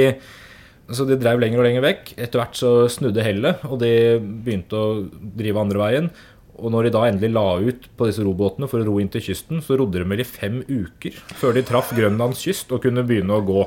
så 0.93 1.06
de 1.08 1.19
drev 1.19 1.40
lenger 1.43 1.62
og 1.62 1.67
lenger 1.67 1.84
vekk. 1.84 2.14
Etter 2.20 2.43
hvert 2.43 2.58
så 2.58 2.73
snudde 2.93 3.25
hellet, 3.26 3.64
og 3.67 3.81
de 3.82 3.93
begynte 4.20 4.78
å 4.78 4.96
drive 5.11 5.62
andre 5.64 5.82
veien. 5.82 6.11
Og 6.56 6.73
når 6.73 6.87
de 6.87 6.93
da 6.94 7.06
endelig 7.06 7.33
la 7.35 7.47
ut 7.61 7.88
på 7.99 8.09
disse 8.09 8.25
robåtene 8.25 8.69
for 8.71 8.80
å 8.80 8.87
ro 8.88 8.99
inn 9.02 9.11
til 9.12 9.25
kysten, 9.28 9.61
så 9.64 9.76
rodde 9.76 10.00
de 10.00 10.09
vel 10.09 10.23
i 10.23 10.28
fem 10.28 10.62
uker 10.64 11.16
før 11.37 11.57
de 11.57 11.64
traff 11.66 11.92
Grønlands 11.97 12.45
kyst 12.47 12.73
og 12.73 12.85
kunne 12.87 13.04
begynne 13.07 13.37
å 13.37 13.45
gå. 13.45 13.64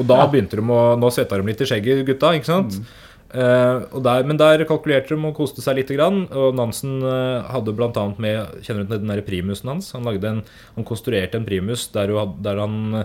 Og 0.00 0.08
da 0.08 0.24
begynte 0.30 0.60
de 0.60 0.64
å 0.64 0.80
Nå 1.00 1.12
svetta 1.14 1.40
de 1.40 1.48
litt 1.48 1.62
i 1.64 1.70
skjegget, 1.70 2.04
gutta, 2.08 2.34
ikke 2.36 2.50
sant? 2.50 2.80
Eh, 3.30 3.76
og 3.94 4.02
der, 4.02 4.24
men 4.26 4.38
der 4.40 4.64
kalkulerte 4.66 5.14
de 5.14 5.28
og 5.28 5.36
koste 5.38 5.62
seg 5.62 5.78
lite 5.78 5.94
grann. 5.96 6.24
Og 6.28 6.56
Nansen 6.58 6.98
eh, 7.06 7.50
hadde 7.52 7.74
bl.a. 7.76 8.06
med 8.18 8.64
Kjenner 8.66 8.84
du 8.84 8.90
til 8.92 9.04
den 9.04 9.12
der 9.14 9.24
primusen 9.26 9.70
hans? 9.72 9.92
Han, 9.96 10.06
lagde 10.08 10.32
en, 10.32 10.42
han 10.76 10.88
konstruerte 10.88 11.38
en 11.38 11.46
primus 11.48 11.88
der, 11.94 12.12
jo, 12.12 12.24
der, 12.42 12.60
han, 12.60 13.04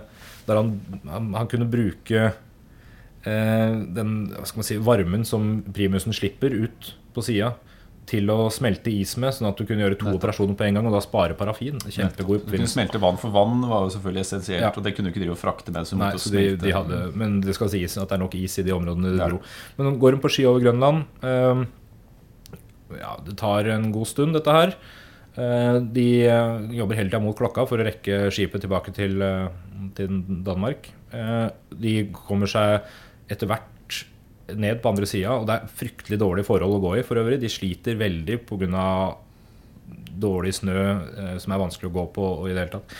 der 0.49 0.61
han, 0.61 0.73
han, 1.07 1.51
kunne 1.51 1.69
bruke 1.69 2.31
eh, 2.31 3.71
den 3.95 4.17
hva 4.33 4.47
skal 4.49 4.61
man 4.63 4.69
si, 4.71 4.81
varmen 4.81 5.27
som 5.27 5.59
primusen 5.75 6.15
slipper 6.15 6.55
ut 6.65 6.95
på 7.15 7.23
sida, 7.23 7.53
til 8.05 8.29
å 8.29 8.49
smelte 8.53 8.91
is 8.93 9.15
med, 9.17 9.33
sånn 9.33 9.47
at 9.49 9.57
du 9.57 9.65
kunne 9.65 9.81
gjøre 9.81 9.97
to 9.97 10.11
operasjoner 10.13 10.57
på 10.57 10.65
en 10.67 10.77
gang 10.77 10.85
og 10.89 10.93
da 10.93 11.01
spare 11.03 11.33
parafin. 11.37 11.79
Kjempegod 11.89 12.43
Du 12.45 12.51
kunne 12.53 12.69
smelte 12.69 13.01
vann, 13.01 13.17
for 13.17 13.33
vann 13.33 13.63
var 13.65 13.87
jo 13.87 13.93
selvfølgelig 13.95 14.21
essensielt. 14.21 14.61
Ja. 14.61 14.69
Og 14.75 14.85
det 14.85 14.93
kunne 14.95 15.09
du 15.09 15.13
ikke 15.13 15.23
drive 15.23 15.33
og 15.37 15.41
frakte 15.41 15.73
med. 15.73 15.89
Du 15.89 15.97
Nei, 15.97 16.11
de, 16.35 16.43
de 16.61 16.75
hadde, 16.75 16.99
men 17.17 17.39
det 17.41 17.55
skal 17.57 17.71
sies 17.73 17.97
at 17.97 18.11
det 18.11 18.17
er 18.19 18.21
nok 18.21 18.37
is 18.37 18.59
i 18.61 18.65
de 18.67 18.75
områdene 18.75 19.15
de 19.15 19.23
Ja. 19.23 19.31
dro. 19.31 19.41
Men 19.79 19.97
går 20.01 20.17
de 20.17 20.21
på 20.21 20.31
ski 20.35 20.45
over 20.45 20.61
Grønland. 20.61 21.05
Ehm, 21.25 21.65
ja, 22.99 23.15
det 23.25 23.37
tar 23.41 23.65
en 23.73 23.89
god 23.95 24.07
stund, 24.07 24.37
dette 24.37 24.53
her. 24.53 24.75
Eh, 25.35 25.79
de 25.97 26.07
eh, 26.29 26.59
jobber 26.77 26.95
hele 26.95 27.09
tida 27.09 27.19
mot 27.19 27.35
klokka 27.35 27.65
for 27.67 27.81
å 27.81 27.87
rekke 27.89 28.29
skipet 28.31 28.61
tilbake 28.63 28.93
til, 28.95 29.17
eh, 29.21 29.49
til 29.97 30.21
Danmark. 30.45 30.91
Eh, 31.11 31.49
de 31.75 31.95
kommer 32.13 32.47
seg 32.47 32.85
etter 33.33 33.49
hvert 33.49 33.71
ned 34.53 34.81
på 34.81 34.91
andre 34.91 35.09
sida, 35.09 35.35
og 35.39 35.47
det 35.49 35.57
er 35.57 35.75
fryktelig 35.79 36.19
dårlige 36.21 36.47
forhold 36.47 36.77
å 36.77 36.81
gå 36.83 36.95
i 36.99 37.05
for 37.05 37.21
øvrig. 37.21 37.41
De 37.41 37.51
sliter 37.51 37.97
veldig 37.99 38.41
pga. 38.45 38.87
dårlig 40.15 40.53
snø 40.55 40.79
eh, 40.79 41.37
som 41.43 41.51
er 41.51 41.59
vanskelig 41.59 41.89
å 41.89 41.95
gå 41.95 42.05
på 42.15 42.25
og 42.39 42.45
i 42.47 42.53
det 42.53 42.61
hele 42.63 42.75
tatt. 42.77 42.93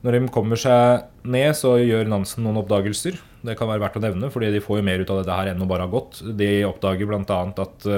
Når 0.00 0.16
de 0.16 0.28
kommer 0.32 0.56
seg 0.56 1.08
ned, 1.28 1.50
så 1.58 1.74
gjør 1.76 2.08
Nansen 2.08 2.44
noen 2.46 2.62
oppdagelser. 2.62 3.18
Det 3.44 3.56
kan 3.58 3.68
være 3.68 3.82
verdt 3.82 3.98
å 3.98 4.04
nevne, 4.04 4.30
fordi 4.32 4.52
de 4.54 4.62
får 4.64 4.78
jo 4.78 4.86
mer 4.86 5.02
ut 5.02 5.10
av 5.12 5.20
dette 5.20 5.36
her 5.36 5.50
enn 5.50 5.60
å 5.60 5.68
bare 5.68 5.84
ha 5.84 5.92
gått. 5.92 6.22
De 6.24 6.50
oppdager 6.68 7.08
bl.a. 7.08 7.40
at 7.50 7.90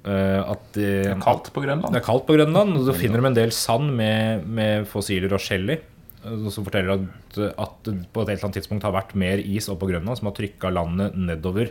Uh, 0.00 0.40
at 0.48 0.62
de, 0.72 0.84
Det 1.04 1.12
er 1.12 1.18
kaldt 1.20 1.50
på 1.52 1.60
Grønland. 1.60 1.92
det 1.92 2.00
er 2.00 2.06
kaldt 2.06 2.24
på 2.24 2.32
Grønland, 2.32 2.72
og 2.72 2.86
så 2.86 2.94
finner 2.96 3.20
de 3.20 3.28
en 3.28 3.36
del 3.36 3.50
sand 3.52 3.90
med, 3.92 4.46
med 4.48 4.86
fossiler 4.88 5.34
og 5.36 5.42
skjell 5.44 5.74
i. 5.74 5.76
som 6.24 6.64
forteller 6.64 6.94
at, 6.94 7.36
at 7.36 7.74
det 7.84 7.94
på 8.08 8.22
et 8.22 8.30
eller 8.30 8.46
annet 8.46 8.56
tidspunkt 8.56 8.86
har 8.88 8.94
vært 8.96 9.12
mer 9.12 9.42
is 9.44 9.68
oppå 9.68 9.90
Grønland, 9.90 10.16
som 10.16 10.30
har 10.30 10.36
trykka 10.38 10.72
landet 10.72 11.18
nedover 11.20 11.68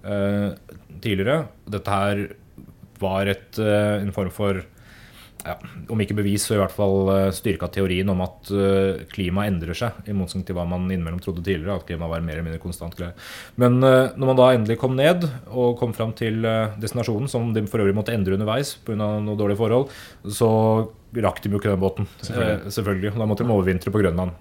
tidligere. 0.00 1.42
Dette 1.70 1.96
her 1.96 2.22
var 3.00 3.30
et, 3.30 3.58
eh, 3.58 4.02
en 4.02 4.12
form 4.12 4.30
for 4.34 4.62
ja, 5.40 5.54
om 5.88 6.00
ikke 6.02 6.18
bevis, 6.18 6.44
så 6.44 6.56
i 6.56 6.60
hvert 6.60 6.74
fall 6.74 7.08
eh, 7.14 7.30
styrka 7.32 7.70
teorien 7.72 8.08
om 8.12 8.20
at 8.24 8.50
eh, 8.52 9.04
klimaet 9.12 9.48
endrer 9.48 9.78
seg, 9.78 10.02
i 10.04 10.16
motsetning 10.16 10.44
til 10.48 10.58
hva 10.58 10.66
man 10.68 10.84
innimellom 10.90 11.22
trodde 11.24 11.44
tidligere, 11.46 11.78
at 11.78 11.86
klimaet 11.88 12.12
var 12.12 12.26
mer 12.26 12.36
eller 12.36 12.48
mindre 12.50 12.62
konstant 12.62 12.96
greie. 12.98 13.14
Men 13.60 13.78
eh, 13.86 14.12
når 14.20 14.30
man 14.32 14.40
da 14.40 14.50
endelig 14.52 14.76
kom 14.82 14.98
ned 14.98 15.24
og 15.48 15.78
kom 15.80 15.94
fram 15.96 16.12
til 16.18 16.44
eh, 16.44 16.76
destinasjonen, 16.82 17.30
som 17.32 17.54
de 17.56 17.64
for 17.70 17.80
øvrig 17.80 17.96
måtte 17.96 18.14
endre 18.16 18.36
underveis 18.36 18.74
pga. 18.84 18.98
noen 19.00 19.32
dårlige 19.38 19.62
forhold, 19.62 19.88
så 20.28 20.50
rakk 21.24 21.40
de 21.42 21.54
jo 21.54 21.62
ikke 21.62 21.72
den 21.72 21.82
båten. 21.82 22.10
Selvfølgelig. 22.20 22.60
Eh, 22.60 22.74
selvfølgelig. 22.76 23.16
Da 23.16 23.30
måtte 23.32 23.46
de 23.46 23.56
overvintre 23.56 23.94
på 23.94 24.04
Grønland. 24.04 24.36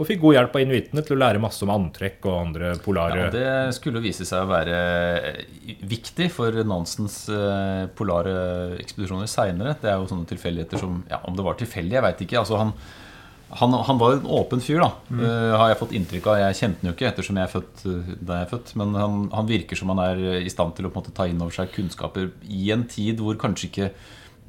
Eh, 0.00 0.02
og 0.02 0.08
fikk 0.08 0.22
god 0.22 0.36
hjelp 0.36 0.56
av 0.56 0.64
inuittene 0.64 1.04
til 1.04 1.16
å 1.16 1.20
lære 1.20 1.42
masse 1.42 1.64
om 1.64 1.72
antrekk 1.74 2.24
og 2.26 2.38
andre 2.38 2.72
polare 2.84 3.26
Ja, 3.26 3.32
det 3.34 3.74
skulle 3.76 4.02
vise 4.02 4.24
seg 4.24 4.44
å 4.44 4.50
være 4.50 4.78
viktig 5.88 6.30
for 6.32 6.56
Nansens 6.64 7.26
eh, 7.28 7.84
polare 7.96 8.78
ekspedisjoner 8.80 9.28
seinere. 9.30 9.76
Det 9.80 9.90
er 9.90 10.00
jo 10.00 10.08
sånne 10.10 10.28
tilfeldigheter 10.30 10.80
som 10.80 11.02
ja, 11.10 11.20
Om 11.24 11.36
det 11.36 11.46
var 11.46 11.60
tilfeldig, 11.60 11.96
jeg 11.98 12.06
veit 12.06 12.22
ikke. 12.24 12.40
Altså, 12.40 12.56
han, 12.60 12.72
han, 13.60 13.76
han 13.88 14.00
var 14.00 14.16
en 14.16 14.30
åpen 14.40 14.62
fyr, 14.64 14.80
da, 14.80 14.90
eh, 15.16 15.56
har 15.58 15.72
jeg 15.72 15.80
fått 15.82 15.96
inntrykk 15.98 16.30
av. 16.30 16.40
Jeg 16.46 16.60
kjente 16.62 16.80
han 16.80 16.90
jo 16.90 16.96
ikke 16.96 17.10
ettersom 17.10 17.40
jeg 17.40 17.48
er 17.48 17.54
født 17.56 17.84
eh, 17.90 18.14
da 18.20 18.40
jeg 18.40 18.48
er 18.48 18.54
født. 18.54 18.72
Men 18.80 18.96
han, 18.96 19.20
han 19.34 19.50
virker 19.50 19.80
som 19.80 19.92
han 19.92 20.02
er 20.06 20.24
i 20.40 20.52
stand 20.52 20.76
til 20.78 20.88
å 20.88 20.94
måte 20.94 21.12
ta 21.16 21.28
inn 21.28 21.42
over 21.42 21.54
seg 21.56 21.74
kunnskaper 21.76 22.32
i 22.48 22.72
en 22.74 22.86
tid 22.88 23.20
hvor 23.20 23.38
kanskje 23.40 23.70
ikke 23.70 23.92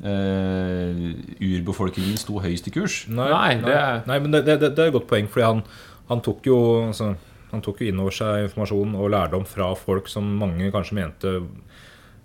eh, 0.04 1.12
urbefolkningen 1.42 2.18
sto 2.20 2.40
høyest 2.44 2.68
i 2.70 2.74
kurs. 2.76 3.02
Nei, 3.12 3.56
det 3.62 3.76
er- 3.76 4.02
Nei, 4.08 4.20
men 4.20 4.32
det, 4.32 4.46
det, 4.48 4.60
det 4.62 4.80
er 4.80 4.88
et 4.92 4.96
godt 4.96 5.08
poeng, 5.10 5.28
fordi 5.30 5.46
han, 5.48 5.64
han 6.10 6.22
tok 6.26 6.46
jo 6.50 6.58
altså, 6.88 7.16
Han 7.52 7.60
tok 7.62 7.82
jo 7.84 7.88
inn 7.92 8.00
over 8.00 8.12
seg 8.16 8.46
informasjon 8.46 8.94
og 8.96 9.10
lærdom 9.12 9.44
fra 9.46 9.74
folk 9.76 10.08
som 10.08 10.24
mange 10.40 10.70
kanskje 10.72 10.96
mente 10.96 11.34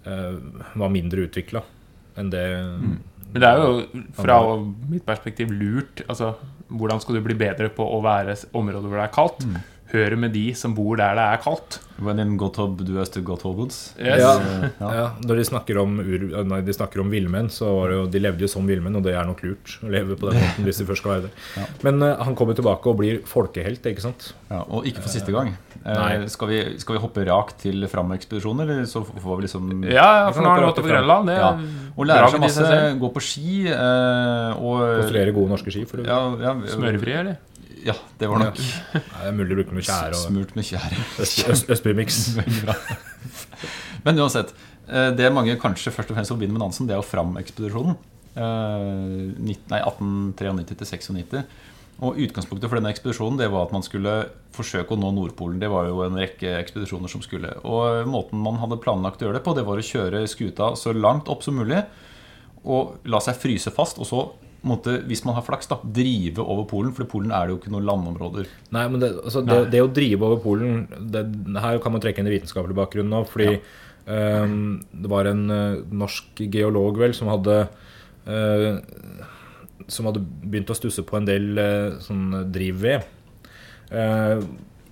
uh, 0.07 0.37
var 0.79 0.93
mindre 0.95 1.25
utvikla 1.27 1.65
enn 2.17 2.31
det 2.31 2.45
Men 2.71 3.43
det 3.43 3.49
er 3.49 3.59
jo 3.59 4.05
fra 4.15 4.37
mitt 4.89 5.03
perspektiv 5.05 5.51
lurt. 5.51 6.05
Altså, 6.09 6.31
hvordan 6.71 7.01
skal 7.03 7.19
du 7.19 7.25
bli 7.27 7.35
bedre 7.35 7.69
på 7.75 7.83
å 7.83 7.99
være 8.05 8.37
områder 8.55 8.87
hvor 8.87 8.97
det 9.03 9.09
er 9.09 9.13
kaldt? 9.17 9.45
Høre 9.97 10.17
med 10.21 10.35
de 10.37 10.47
som 10.59 10.75
bor 10.77 10.99
der 11.01 11.17
det 11.17 11.25
er 11.33 11.43
kaldt. 11.45 11.81
When 11.97 12.19
in 12.21 12.35
Gotthob, 12.37 12.83
du 12.85 12.99
er 13.01 13.09
til 13.09 13.23
Gotthobbens. 13.25 13.95
Yes. 13.97 14.21
Ja, 14.21 14.33
Ja. 14.83 14.89
ja, 14.93 15.05
Når 15.25 15.39
de 15.41 15.45
snakker 15.49 15.79
om 15.81 15.95
nei, 15.97 16.59
de 16.67 16.75
snakker 16.77 17.01
om 17.01 17.09
villmenn, 17.13 17.49
så 17.49 17.71
var 17.73 17.89
det 17.89 17.97
jo, 17.97 18.03
de 18.13 18.21
levde 18.21 18.45
jo 18.45 18.51
som 18.53 18.67
villmenn, 18.69 18.99
og 18.99 19.07
det 19.07 19.15
er 19.17 19.25
nok 19.25 19.41
lurt 19.47 19.79
å 19.81 19.89
leve 19.95 20.19
på 20.21 20.29
den 20.29 20.43
måten 20.43 20.69
hvis 20.69 20.83
de 20.83 20.87
først 20.91 21.01
skal 21.01 21.15
være 21.15 21.25
der. 21.31 21.39
Ja. 21.57 21.65
Men 21.87 22.05
uh, 22.05 22.11
han 22.29 22.37
kommer 22.37 22.59
tilbake 22.59 22.93
og 22.93 22.99
blir 23.01 23.23
folkehelt, 23.31 23.89
ikke 23.89 24.05
sant? 24.05 24.29
Ja, 24.51 24.61
og 24.69 24.85
ikke 24.85 25.07
for 25.07 25.15
siste 25.15 25.33
gang. 25.33 25.55
Uh, 25.87 25.89
Nei. 25.95 26.29
skal, 26.33 26.53
vi, 26.53 26.61
skal 26.83 26.99
vi 26.99 27.03
hoppe 27.07 27.25
rakt 27.31 27.63
til 27.65 27.89
Fram-ekspedisjonen, 27.89 28.67
eller 28.67 28.85
så 28.91 29.01
får 29.09 29.41
vi 29.41 29.49
liksom 29.49 29.73
Ja, 29.89 30.09
ja, 30.27 30.31
for 30.37 30.45
nå 30.45 30.53
har 30.53 30.61
han 30.61 30.69
gått 30.69 30.83
på 30.85 30.89
Grønland. 30.93 31.33
Det 31.33 31.41
Ja. 31.41 31.53
Og 31.97 32.05
lærer 32.05 32.29
seg 32.29 32.43
masse, 32.45 32.71
gå 33.01 33.09
på 33.15 33.23
ski 33.25 33.53
uh, 33.73 34.53
og 34.61 34.83
Konstruere 35.01 35.33
gode 35.33 35.55
norske 35.55 35.73
ski. 35.73 35.87
For 35.89 36.05
ja, 36.05 36.19
ja, 36.45 36.53
Smørfri, 36.77 37.15
eller? 37.25 37.41
Ja, 37.87 37.95
det 38.21 38.29
var 38.31 38.41
nok 38.43 38.59
Nei, 38.59 39.01
det 39.01 39.29
er 39.31 39.37
mulig 39.37 39.55
å 39.55 39.59
bruke 39.61 39.77
noe 39.77 39.85
tjære 39.87 40.17
og 40.17 40.23
smurt 40.25 40.57
med 40.59 40.67
tjære. 40.67 40.99
øst, 41.23 41.43
øst, 41.53 41.71
Østbymiks. 41.77 42.19
Men 44.07 44.19
uansett. 44.23 44.53
eh, 44.89 45.11
Det 45.17 45.31
mange 45.35 45.57
kanskje 45.61 45.93
først 45.95 46.11
og 46.11 46.19
fremst 46.19 46.33
forbinder 46.35 46.57
med 46.59 46.65
Nansen, 46.67 46.87
det 46.89 46.97
er 46.97 47.01
jo 47.03 47.07
Fram-ekspedisjonen. 47.07 47.97
Eh, 48.37 49.33
Nei, 49.41 49.81
1893 49.81 50.77
til 50.83 50.87
96. 50.87 51.45
Og 52.05 52.19
Utgangspunktet 52.21 52.69
for 52.69 52.77
denne 52.77 52.91
ekspedisjonen 52.93 53.39
det 53.41 53.47
var 53.49 53.65
at 53.65 53.73
man 53.73 53.85
skulle 53.87 54.17
forsøke 54.57 54.93
å 54.93 54.99
nå 55.01 55.15
Nordpolen. 55.17 55.61
Det 55.63 55.71
var 55.73 55.87
jo 55.89 56.03
en 56.05 56.19
rekke 56.21 56.59
ekspedisjoner 56.61 57.09
som 57.09 57.23
skulle. 57.25 57.55
Og 57.65 58.05
Måten 58.13 58.43
man 58.45 58.59
hadde 58.61 58.77
planlagt 58.83 59.23
å 59.23 59.31
gjøre 59.31 59.39
det 59.39 59.45
på, 59.47 59.55
det 59.57 59.65
var 59.65 59.81
å 59.81 59.87
kjøre 59.87 60.27
skuta 60.29 60.75
så 60.77 60.93
langt 60.93 61.31
opp 61.33 61.47
som 61.47 61.57
mulig. 61.57 61.81
Og 62.67 62.99
la 63.09 63.23
seg 63.25 63.39
fryse 63.41 63.73
fast. 63.73 63.97
Og 64.03 64.09
så 64.11 64.27
måtte, 64.67 64.99
hvis 65.09 65.23
man 65.27 65.37
har 65.39 65.45
flaks, 65.47 65.69
da, 65.71 65.79
drive 65.83 66.43
over 66.43 66.67
Polen. 66.69 66.93
For 66.97 67.07
i 67.07 67.11
Polen 67.11 67.33
er 67.35 67.47
det 67.47 67.55
jo 67.55 67.61
ikke 67.61 67.73
noen 67.75 67.87
landområder. 67.89 68.51
Nei, 68.75 68.85
men 68.93 69.03
det, 69.03 69.13
altså, 69.23 69.43
det, 69.47 69.59
det 69.73 69.83
å 69.85 69.91
drive 69.93 70.29
over 70.29 70.43
Polen 70.43 70.85
det, 71.13 71.25
Her 71.63 71.81
kan 71.83 71.95
man 71.95 72.03
trekke 72.05 72.23
inn 72.23 72.31
en 72.31 72.37
vitenskapelig 72.37 72.77
bakgrunn 72.79 73.11
nå. 73.13 73.23
Fordi 73.31 73.51
ehm, 73.55 74.61
det 74.91 75.11
var 75.13 75.31
en 75.31 75.43
uh, 75.53 75.83
norsk 76.05 76.45
geolog 76.45 77.01
vel 77.03 77.17
som 77.17 77.31
hadde 77.33 77.59
uh, 78.29 78.71
Som 79.87 80.11
hadde 80.11 80.23
begynt 80.23 80.73
å 80.73 80.79
stusse 80.79 81.07
på 81.07 81.21
en 81.21 81.29
del 81.29 81.53
uh, 81.59 81.99
sånn 82.03 82.43
drivved. 82.55 83.13
Uh, 83.93 84.43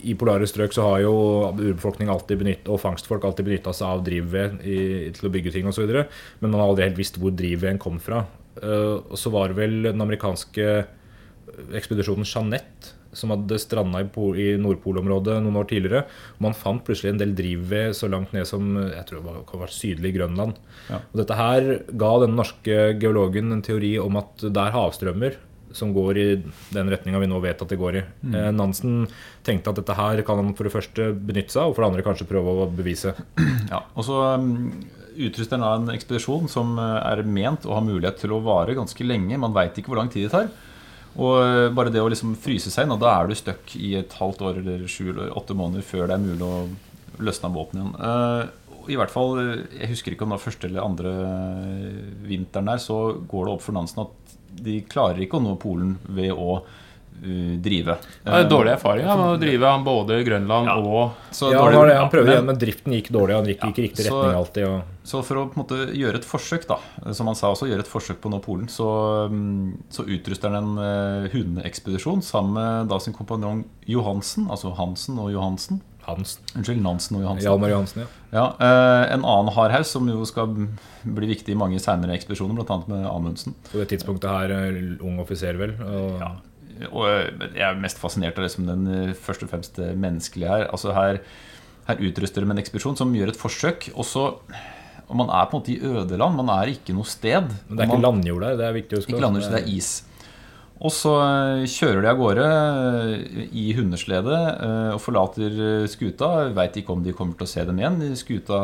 I 0.05 0.15
polare 0.21 0.47
strøk 0.47 0.77
så 0.77 0.87
har 0.87 1.03
jo 1.03 1.17
urbefolkning 1.51 2.13
alltid 2.13 2.43
benytt, 2.45 2.71
og 2.71 2.83
fangstfolk 2.83 3.25
alltid 3.27 3.49
benytta 3.49 3.73
seg 3.75 3.91
av 3.91 4.07
drivved 4.07 4.63
til 4.63 5.29
å 5.29 5.35
bygge 5.35 5.55
ting 5.55 5.67
osv. 5.71 5.89
Men 5.89 6.51
man 6.51 6.61
har 6.61 6.69
aldri 6.69 6.91
helt 6.91 7.01
visst 7.01 7.19
hvor 7.19 7.33
drivveden 7.35 7.81
kom 7.83 7.97
fra. 8.03 8.27
Eh, 8.63 8.99
og 8.99 9.17
så 9.21 9.33
var 9.35 9.51
det 9.51 9.59
vel 9.61 9.81
den 9.91 10.05
amerikanske 10.05 10.69
ekspedisjonen 11.75 12.27
Jeanette 12.27 12.95
som 13.15 13.31
hadde 13.31 13.61
stranda 13.63 14.01
i, 14.03 14.09
i 14.43 14.47
Nordpolområdet 14.59 15.39
noen 15.45 15.61
år 15.61 15.69
tidligere. 15.71 16.05
Man 16.43 16.57
fant 16.59 16.83
plutselig 16.83 17.13
en 17.13 17.21
del 17.23 17.35
drivved 17.39 17.95
så 17.95 18.11
langt 18.11 18.35
ned 18.35 18.47
som 18.49 18.75
jeg 18.83 19.07
tror 19.07 19.21
det 19.21 19.27
var, 19.29 19.41
kan 19.49 19.63
være 19.63 19.77
sydlig 19.77 20.15
Grønland. 20.17 20.59
Ja. 20.91 20.99
Og 21.13 21.21
dette 21.23 21.39
her 21.39 21.69
ga 21.95 22.13
den 22.25 22.35
norske 22.39 22.79
geologen 22.99 23.55
en 23.55 23.63
teori 23.63 23.95
om 24.03 24.19
at 24.19 24.49
det 24.49 24.65
er 24.65 24.75
havstrømmer 24.75 25.39
som 25.75 25.91
går 25.95 26.19
i 26.19 26.27
den 26.75 26.91
retninga 26.93 27.19
vi 27.19 27.29
nå 27.31 27.41
vet 27.43 27.63
at 27.63 27.71
det 27.71 27.79
går 27.81 27.99
i. 27.99 28.03
Eh, 28.31 28.51
Nansen 28.55 29.09
tenkte 29.47 29.73
at 29.73 29.81
dette 29.81 29.97
her 29.99 30.23
kan 30.27 30.39
han 30.39 30.53
for 30.55 30.69
det 30.69 30.75
første 30.75 31.11
benytte 31.15 31.57
seg 31.57 31.67
og 31.67 31.75
for 31.75 31.85
det 31.85 31.91
andre 31.93 32.05
kanskje 32.07 32.29
prøve 32.31 32.59
å 32.63 32.69
bevise. 32.71 33.15
Ja, 33.73 33.81
og 33.95 34.07
så 34.07 34.21
um, 34.39 34.69
utruster 35.17 35.63
av 35.63 35.83
en 35.83 35.95
ekspedisjon 35.95 36.49
som 36.51 36.77
uh, 36.81 37.01
er 37.05 37.25
ment 37.27 37.67
å 37.67 37.77
ha 37.77 37.83
mulighet 37.85 38.23
til 38.23 38.35
å 38.35 38.43
vare 38.45 38.77
ganske 38.77 39.07
lenge. 39.07 39.41
Man 39.41 39.55
veit 39.57 39.77
ikke 39.79 39.93
hvor 39.93 40.01
lang 40.01 40.11
tid 40.13 40.27
det 40.27 40.35
tar. 40.35 40.51
Og 41.15 41.39
uh, 41.41 41.69
bare 41.75 41.93
det 41.95 42.03
å 42.03 42.11
liksom 42.11 42.35
fryse 42.41 42.73
seg 42.73 42.87
inn, 42.87 42.97
da 43.01 43.13
er 43.15 43.31
du 43.31 43.39
stuck 43.39 43.77
i 43.79 43.95
et 44.01 44.19
halvt 44.19 44.45
år 44.45 44.61
eller 44.63 44.85
sju 44.91 45.09
eller 45.13 45.35
åtte 45.39 45.57
måneder 45.59 45.87
før 45.87 46.09
det 46.09 46.19
er 46.19 46.27
mulig 46.27 46.47
å 46.49 47.23
løsne 47.25 47.51
av 47.51 47.59
våpenet 47.59 47.83
igjen. 47.83 47.97
Uh, 47.99 48.91
I 48.91 48.99
hvert 49.01 49.13
fall, 49.15 49.39
Jeg 49.73 49.93
husker 49.95 50.15
ikke 50.15 50.27
om 50.27 50.35
det 50.35 50.39
var 50.41 50.47
første 50.47 50.69
eller 50.69 50.85
andre 50.85 51.13
vinteren 52.27 52.73
der, 52.73 52.83
så 52.83 52.99
går 53.31 53.47
det 53.47 53.55
opp 53.55 53.65
for 53.65 53.77
Nansen 53.77 54.07
at 54.07 54.35
de 54.65 54.81
klarer 54.87 55.23
ikke 55.25 55.39
å 55.41 55.45
nå 55.45 55.55
Polen 55.59 55.97
ved 56.07 56.35
å 56.35 56.61
drive. 57.23 57.95
Ja, 58.25 58.31
det 58.37 58.41
er 58.45 58.49
dårlig 58.51 58.73
erfaring 58.75 59.07
ja, 59.07 59.15
med 59.17 59.27
å 59.33 59.41
drive 59.41 59.69
han 59.71 59.85
både 59.87 60.19
Grønland 60.27 60.67
Ja. 60.67 60.75
og 60.77 61.13
Så 61.31 61.53
Ja, 61.53 61.61
dårlig- 61.63 61.79
han, 61.79 61.89
det, 61.89 61.97
han 61.97 62.11
prøvde 62.11 62.33
igjen, 62.35 62.45
men 62.47 62.59
driften 62.59 62.93
gikk 62.93 63.09
dårlig. 63.11 63.35
Han 63.35 63.47
gikk 63.47 63.63
Ja, 63.63 63.69
ikke 63.71 63.79
i 63.79 63.87
riktig 63.89 64.07
så- 64.07 64.19
retning 64.23 64.37
alltid. 64.41 64.67
Og, 64.69 64.83
Så 65.05 65.23
for 65.25 65.35
å 65.37 65.49
på 65.53 65.57
en 65.59 65.65
måte 65.65 65.95
gjøre 65.95 66.15
et 66.17 66.25
forsøk, 66.25 66.67
da, 66.67 66.79
som 67.13 67.27
han 67.27 67.35
sa 67.35 67.53
også, 67.53 67.69
gjøre 67.69 67.81
et 67.81 67.89
forsøk 67.89 68.21
på 68.21 68.29
å 68.29 68.33
nå 68.33 68.43
Polen, 68.43 68.67
så, 68.69 69.29
mm, 69.31 69.83
så 69.91 70.05
utruster 70.07 70.51
han 70.51 70.65
en 70.65 70.79
uh, 70.79 71.29
hundeekspedisjon 71.29 72.23
sammen 72.23 72.55
med 72.55 72.89
da 72.89 72.99
sin 72.99 73.13
kompanjong 73.15 73.65
Johansen, 73.87 74.49
altså 74.49 74.75
Hansen 74.77 75.19
og 75.19 75.31
Johansen. 75.33 75.81
Hansen. 76.05 76.43
Unnskyld, 76.57 76.83
Nansen 76.83 77.17
og 77.17 77.23
Johansen. 77.23 77.49
Hjalmar 77.49 77.71
Johansen, 77.71 78.01
ja. 78.03 78.07
Ja, 78.33 78.47
eh, 78.61 79.13
en 79.15 79.23
annen 79.25 79.49
hardhaus 79.55 79.87
som 79.87 80.07
jo 80.07 80.23
skal 80.29 80.47
bli 81.05 81.27
viktig 81.35 81.49
i 81.55 81.57
mange 81.57 81.79
senere 81.81 82.13
ekspedisjoner, 82.19 82.55
bl.a. 82.61 82.77
med 82.87 83.07
Amundsen. 83.09 83.55
På 83.73 83.79
det 83.81 83.89
tidspunktet 83.89 84.29
her 84.29 84.51
eh, 84.53 84.99
ung 85.03 85.19
offiser, 85.21 85.57
vel. 85.57 85.73
Og, 85.81 86.21
Ja. 86.21 86.33
Og 86.91 87.07
jeg 87.55 87.65
er 87.67 87.81
mest 87.81 88.01
fascinert 88.03 88.39
av 88.39 88.47
det 88.47 88.53
som 88.55 88.69
den 88.69 88.87
eh, 88.91 89.17
først 89.17 89.45
og 89.47 89.51
fremst 89.53 89.79
eh, 89.83 89.95
menneskelige 89.95 90.51
her. 90.51 90.69
Altså 90.71 90.95
her, 90.97 91.21
her 91.89 92.07
utruster 92.09 92.43
de 92.43 92.51
med 92.51 92.59
en 92.59 92.65
ekspedisjon 92.65 92.99
som 92.99 93.13
gjør 93.15 93.35
et 93.35 93.41
forsøk, 93.41 93.91
og 93.95 94.09
så 94.09 94.31
og 95.05 95.19
man 95.21 95.29
er 95.29 95.49
på 95.51 95.59
en 95.59 95.61
måte 95.61 95.73
i 95.75 95.81
ødeland. 95.85 96.39
Man 96.39 96.51
er 96.55 96.71
ikke 96.73 96.95
noe 96.97 97.07
sted. 97.09 97.51
Men 97.69 97.77
det 97.77 97.85
er 97.85 97.91
man, 97.91 97.99
ikke 97.99 98.05
landjord 98.07 98.45
der. 98.47 98.55
Det 98.57 98.67
er 98.67 98.77
viktig 98.79 98.97
å 98.97 99.01
huske. 99.03 99.13
Ikke 99.13 99.25
landjord, 99.27 99.51
det 99.53 99.61
er 99.61 99.69
is. 99.69 99.91
Og 100.83 100.91
så 100.91 101.13
eh, 101.23 101.63
kjører 101.71 102.03
de 102.03 102.09
av 102.11 102.19
gårde 102.19 102.45
eh, 102.45 103.45
i 103.57 103.69
hundeslede 103.79 104.35
eh, 104.35 104.89
og 104.97 105.01
forlater 105.01 105.87
skuta. 105.89 106.49
Veit 106.57 106.75
ikke 106.81 106.91
om 106.97 107.05
de 107.05 107.13
kommer 107.15 107.39
til 107.39 107.47
å 107.47 107.51
se 107.53 107.63
dem 107.65 107.79
igjen. 107.79 108.01
Skuta 108.19 108.59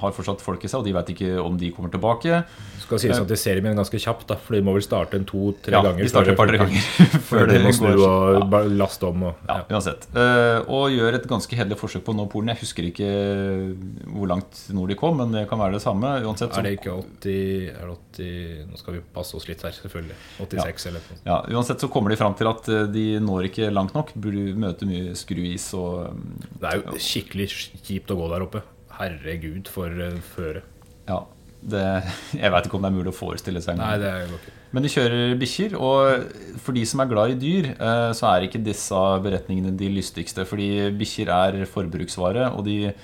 har 0.00 0.14
fortsatt 0.16 0.40
folk 0.42 0.64
i 0.64 0.70
seg, 0.72 0.80
og 0.80 0.86
de 0.88 0.94
veit 0.96 1.12
ikke 1.12 1.34
om 1.42 1.58
de 1.60 1.68
kommer 1.76 1.92
tilbake. 1.92 2.40
skal 2.82 2.98
sies 3.04 3.20
at 3.20 3.28
de 3.28 3.36
ser 3.38 3.60
dem 3.60 3.68
igjen 3.68 3.78
ganske 3.78 4.00
kjapt, 4.00 4.24
da, 4.32 4.38
for 4.40 4.56
de 4.56 4.62
må 4.64 4.72
vel 4.78 4.82
starte 4.84 5.20
en 5.20 5.28
to-tre 5.28 5.76
Ja, 5.76 5.82
ganger. 5.84 6.02
de 6.02 6.08
starter 6.10 6.32
et 6.32 6.40
par-tre 6.40 6.58
ganger 6.58 6.88
Før 7.30 7.46
de 7.52 7.60
må 7.66 7.74
snu 7.76 7.90
og 8.00 8.48
Ja. 8.52 8.62
laste 8.82 9.06
om. 9.12 9.22
Og, 9.28 9.44
Ja, 9.46 9.60
ja. 9.60 9.68
uansett. 9.76 10.08
Og 10.72 10.88
gjør 10.96 11.20
et 11.20 11.28
ganske 11.30 11.56
hederlig 11.60 11.78
forsøk 11.78 12.02
på 12.08 12.16
å 12.16 12.18
nå 12.18 12.26
Polen. 12.32 12.48
Jeg 12.56 12.62
husker 12.64 12.88
ikke 12.88 13.12
hvor 14.08 14.28
langt 14.32 14.64
nord 14.72 14.88
de 14.92 14.96
kom, 14.98 15.20
men 15.20 15.36
det 15.36 15.44
kan 15.52 15.60
være 15.60 15.76
det 15.76 15.84
samme. 15.84 16.16
Uansett, 16.24 16.52
så, 16.56 16.58
Er 16.64 16.66
det 16.70 16.74
ikke 16.80 16.96
80, 16.96 17.70
er 17.76 17.92
det 17.92 17.96
80 18.16 18.66
Nå 18.72 18.78
skal 18.80 18.94
vi 18.98 19.00
passe 19.14 19.36
oss 19.36 19.46
litt 19.48 19.62
her, 19.64 19.72
selvfølgelig. 19.76 20.16
86 20.40 20.86
eller 20.90 21.06
noe. 21.08 21.20
ja, 21.28 21.38
uansett 21.50 21.82
så 21.82 21.90
kommer 21.92 22.12
de 22.12 22.18
fram 22.20 22.34
til 22.38 22.50
at 22.50 22.68
eh, 22.70 22.88
de 22.92 23.06
når 23.22 23.50
ikke 23.50 23.70
langt 23.72 23.96
nok. 23.96 24.14
Burde 24.14 24.54
møte 24.58 24.88
mye 24.88 25.16
skruis 25.18 25.68
og 25.78 26.12
um, 26.12 26.24
Det 26.60 26.70
er 26.70 26.80
jo 26.80 27.02
skikkelig 27.02 27.48
kjipt 27.82 28.12
å 28.14 28.18
gå 28.18 28.30
der 28.32 28.46
oppe. 28.46 28.64
Herregud, 28.98 29.70
for 29.72 29.90
uh, 29.90 30.18
føre. 30.34 30.64
Ja. 31.08 31.22
det, 31.62 31.86
jeg 32.36 32.52
veit 32.54 32.66
ikke 32.68 32.78
om 32.78 32.84
det 32.84 32.92
er 32.92 32.98
mulig 32.98 33.12
å 33.12 33.16
forestille 33.16 33.62
seg. 33.64 33.80
Nei, 33.80 33.96
det 34.02 34.12
ikke. 34.28 34.58
Men 34.72 34.86
de 34.86 34.90
kjører 34.92 35.34
bikkjer, 35.40 35.74
og 35.76 36.60
for 36.64 36.76
de 36.76 36.82
som 36.88 37.02
er 37.02 37.10
glad 37.10 37.34
i 37.34 37.40
dyr, 37.40 37.72
eh, 37.74 38.10
så 38.16 38.30
er 38.30 38.46
ikke 38.46 38.62
disse 38.64 39.00
beretningene 39.24 39.74
de 39.76 39.90
lystigste. 39.92 40.46
Fordi 40.48 40.88
bikkjer 40.96 41.32
er 41.34 41.58
forbruksvare, 41.68 42.48
og 42.56 42.64
de 42.68 42.94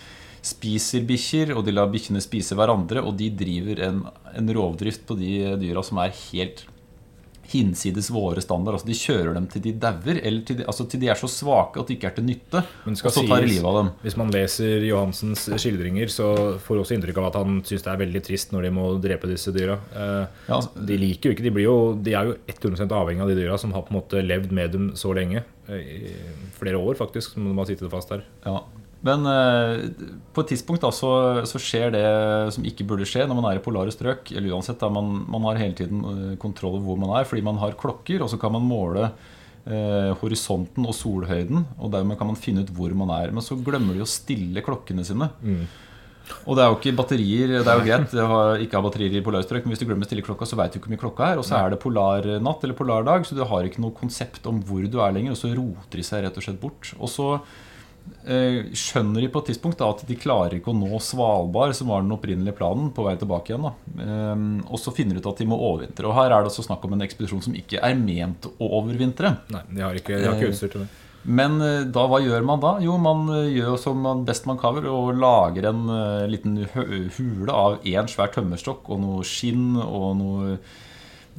spiser 0.49 1.05
bikkjer, 1.05 1.53
og 1.53 1.67
de 1.67 1.75
lar 1.77 1.91
bikkjene 1.93 2.25
spise 2.25 2.57
hverandre, 2.57 3.03
og 3.05 3.19
de 3.21 3.29
driver 3.37 3.85
en, 3.85 4.01
en 4.33 4.51
rovdrift 4.57 5.05
på 5.09 5.19
de 5.21 5.35
dyra 5.61 5.85
som 5.85 6.01
er 6.01 6.17
helt 6.31 6.65
hinsides 7.49 8.11
våre 8.13 8.43
standard. 8.45 8.75
Altså 8.79 8.87
De 8.91 8.97
kjører 8.99 9.35
dem 9.35 9.47
til 9.51 9.63
de 9.65 9.73
dauer, 9.81 10.19
eller 10.23 10.43
til 10.45 10.59
de, 10.61 10.65
altså 10.69 10.85
til 10.89 11.01
de 11.01 11.09
er 11.09 11.19
så 11.21 11.29
svake 11.33 11.81
at 11.81 11.89
de 11.89 11.97
ikke 11.97 12.11
er 12.11 12.15
til 12.19 12.27
nytte. 12.29 12.63
Og 12.87 12.97
så 12.97 13.25
tar 13.29 13.41
de 13.45 13.49
livet 13.49 13.65
av 13.71 13.79
dem. 13.81 13.91
Hvis 14.05 14.17
man 14.21 14.31
leser 14.35 14.85
Johansens 14.89 15.47
skildringer, 15.57 16.09
så 16.13 16.29
får 16.65 16.83
også 16.83 16.97
inntrykk 16.99 17.19
av 17.23 17.29
at 17.31 17.39
han 17.41 17.61
syns 17.69 17.83
det 17.87 17.93
er 17.95 18.03
veldig 18.05 18.23
trist 18.29 18.53
når 18.53 18.69
de 18.69 18.71
må 18.79 18.87
drepe 19.05 19.31
disse 19.31 19.53
dyra. 19.57 19.79
Eh, 19.95 20.27
Ja, 20.49 20.57
altså, 20.61 20.87
De 20.89 20.97
liker 20.99 21.31
jo 21.31 21.35
ikke 21.37 21.45
De, 21.49 21.51
blir 21.55 21.65
jo, 21.69 21.77
de 21.95 22.13
er 22.15 22.25
jo 22.31 22.37
100 22.49 22.89
avhengig 22.95 23.23
av 23.25 23.29
de 23.33 23.39
dyra 23.41 23.59
som 23.61 23.73
har 23.73 23.83
på 23.87 23.93
en 23.95 24.01
måte 24.01 24.21
levd 24.25 24.53
med 24.53 24.73
dem 24.73 24.91
så 24.99 25.15
lenge. 25.17 25.45
eh, 25.69 25.75
I 25.79 26.13
flere 26.59 26.77
år, 26.81 26.95
faktisk, 26.97 27.33
som 27.35 27.45
de 27.49 27.55
har 27.57 27.67
sittet 27.69 27.91
fast 27.91 28.09
der. 28.13 28.25
Ja. 28.45 28.63
Men 29.07 29.27
eh, 29.31 29.85
på 30.35 30.43
et 30.43 30.53
tidspunkt 30.53 30.83
da, 30.83 30.91
så, 30.95 31.11
så 31.47 31.61
skjer 31.63 31.93
det 31.95 32.05
som 32.55 32.65
ikke 32.67 32.87
burde 32.89 33.07
skje 33.07 33.29
når 33.29 33.39
man 33.39 33.49
er 33.51 33.61
i 33.61 33.63
polare 33.63 33.95
strøk. 33.95 34.33
Eller 34.35 34.57
uansett, 34.57 34.81
da, 34.81 34.91
man, 34.91 35.21
man 35.31 35.47
har 35.47 35.61
hele 35.63 35.77
tiden 35.79 36.03
eh, 36.03 36.37
kontroll 36.43 36.79
over 36.79 36.87
hvor 36.91 37.03
man 37.05 37.15
er, 37.21 37.29
fordi 37.29 37.45
man 37.47 37.61
har 37.63 37.79
klokker, 37.79 38.25
og 38.25 38.33
så 38.33 38.41
kan 38.43 38.57
man 38.57 38.67
måle 38.67 39.07
eh, 39.07 40.11
horisonten 40.19 40.89
og 40.89 40.97
solhøyden, 40.99 41.63
og 41.79 41.93
dermed 41.95 42.19
kan 42.19 42.33
man 42.33 42.41
finne 42.41 42.67
ut 42.67 42.73
hvor 42.75 42.95
man 42.99 43.15
er. 43.21 43.31
Men 43.35 43.47
så 43.47 43.59
glemmer 43.63 43.95
de 43.95 44.03
å 44.03 44.11
stille 44.11 44.65
klokkene 44.67 45.07
sine. 45.07 45.31
Og 46.45 46.59
det 46.59 46.61
er 46.61 46.69
jo 46.69 46.77
ikke 46.77 46.97
batterier, 46.99 47.55
det 47.55 47.71
er 47.71 47.79
jo 47.79 47.87
greit 47.87 48.19
å 48.21 48.41
ikke 48.61 48.77
ha 48.77 48.85
batterier 48.85 49.15
i 49.17 49.23
polarstrøk, 49.25 49.65
men 49.65 49.73
hvis 49.73 49.81
du 49.81 49.87
glemmer 49.89 50.05
å 50.05 50.11
stille 50.11 50.27
klokka, 50.27 50.45
så 50.45 50.59
veit 50.59 50.75
du 50.75 50.77
ikke 50.77 50.91
hvor 50.91 50.97
mye 50.97 51.05
klokka 51.07 51.31
er. 51.31 51.41
Og 51.41 51.47
så 51.47 51.57
er 51.57 51.73
det 51.73 51.79
polarnatt 51.81 52.67
eller 52.67 52.77
polardag, 52.77 53.25
så 53.25 53.39
du 53.39 53.47
har 53.49 53.65
ikke 53.65 53.81
noe 53.81 53.97
konsept 53.97 54.45
om 54.51 54.59
hvor 54.67 54.85
du 54.85 54.99
er 55.01 55.15
lenger. 55.17 55.33
Og 55.33 55.41
så 55.41 55.55
roter 55.55 56.03
de 56.03 56.05
seg 56.05 56.27
rett 56.27 56.37
og 56.37 56.45
slett 56.45 56.61
bort. 56.61 56.93
Og 56.99 57.09
så 57.15 57.31
skjønner 58.77 59.25
de 59.25 59.31
på 59.33 59.43
et 59.43 59.51
tidspunkt 59.53 59.81
da, 59.81 59.89
at 59.95 60.05
de 60.09 60.17
klarer 60.19 60.59
ikke 60.59 60.73
å 60.73 60.77
nå 60.77 61.01
Svalbard, 61.03 61.75
som 61.77 61.91
var 61.93 62.05
den 62.05 62.15
opprinnelige 62.15 62.57
planen, 62.59 62.91
på 62.95 63.07
vei 63.07 63.15
tilbake 63.21 63.53
igjen. 63.53 63.67
Da. 63.69 64.05
Eh, 64.05 64.47
og 64.69 64.81
så 64.83 64.95
finner 64.95 65.17
de 65.17 65.25
ut 65.25 65.31
at 65.31 65.43
de 65.43 65.49
må 65.51 65.59
overvintre. 65.59 66.09
Og 66.09 66.17
her 66.19 66.33
er 66.33 66.45
det 66.45 66.53
også 66.53 66.67
snakk 66.69 66.87
om 66.87 66.97
en 66.97 67.05
ekspedisjon 67.07 67.45
som 67.49 67.59
ikke 67.59 67.83
er 67.85 67.99
ment 67.99 68.49
å 68.51 68.73
overvintre. 68.81 69.37
Nei, 69.55 69.67
de 69.75 69.85
har 69.85 70.01
ikke, 70.01 70.19
de 70.19 70.29
har 70.29 70.39
ikke 70.39 70.55
utstyr 70.55 70.75
til 70.75 70.85
det. 70.87 70.91
Men 71.29 71.59
eh, 71.61 71.85
da, 71.93 72.07
hva 72.09 72.21
gjør 72.23 72.45
man 72.47 72.63
da? 72.63 72.75
Jo, 72.85 72.97
man 73.03 73.27
eh, 73.35 73.55
gjør 73.59 73.79
som 73.81 73.99
man 74.05 74.25
best 74.29 74.47
man 74.49 74.61
kan 74.61 74.79
og 74.81 75.11
lager 75.19 75.69
en 75.73 75.89
eh, 75.93 76.27
liten 76.31 76.61
hule 76.73 77.55
av 77.55 77.81
én 77.89 78.09
svær 78.11 78.33
tømmerstokk 78.35 78.89
og 78.89 79.03
noe 79.03 79.27
skinn 79.27 79.75
og 79.83 80.13
noe 80.21 80.59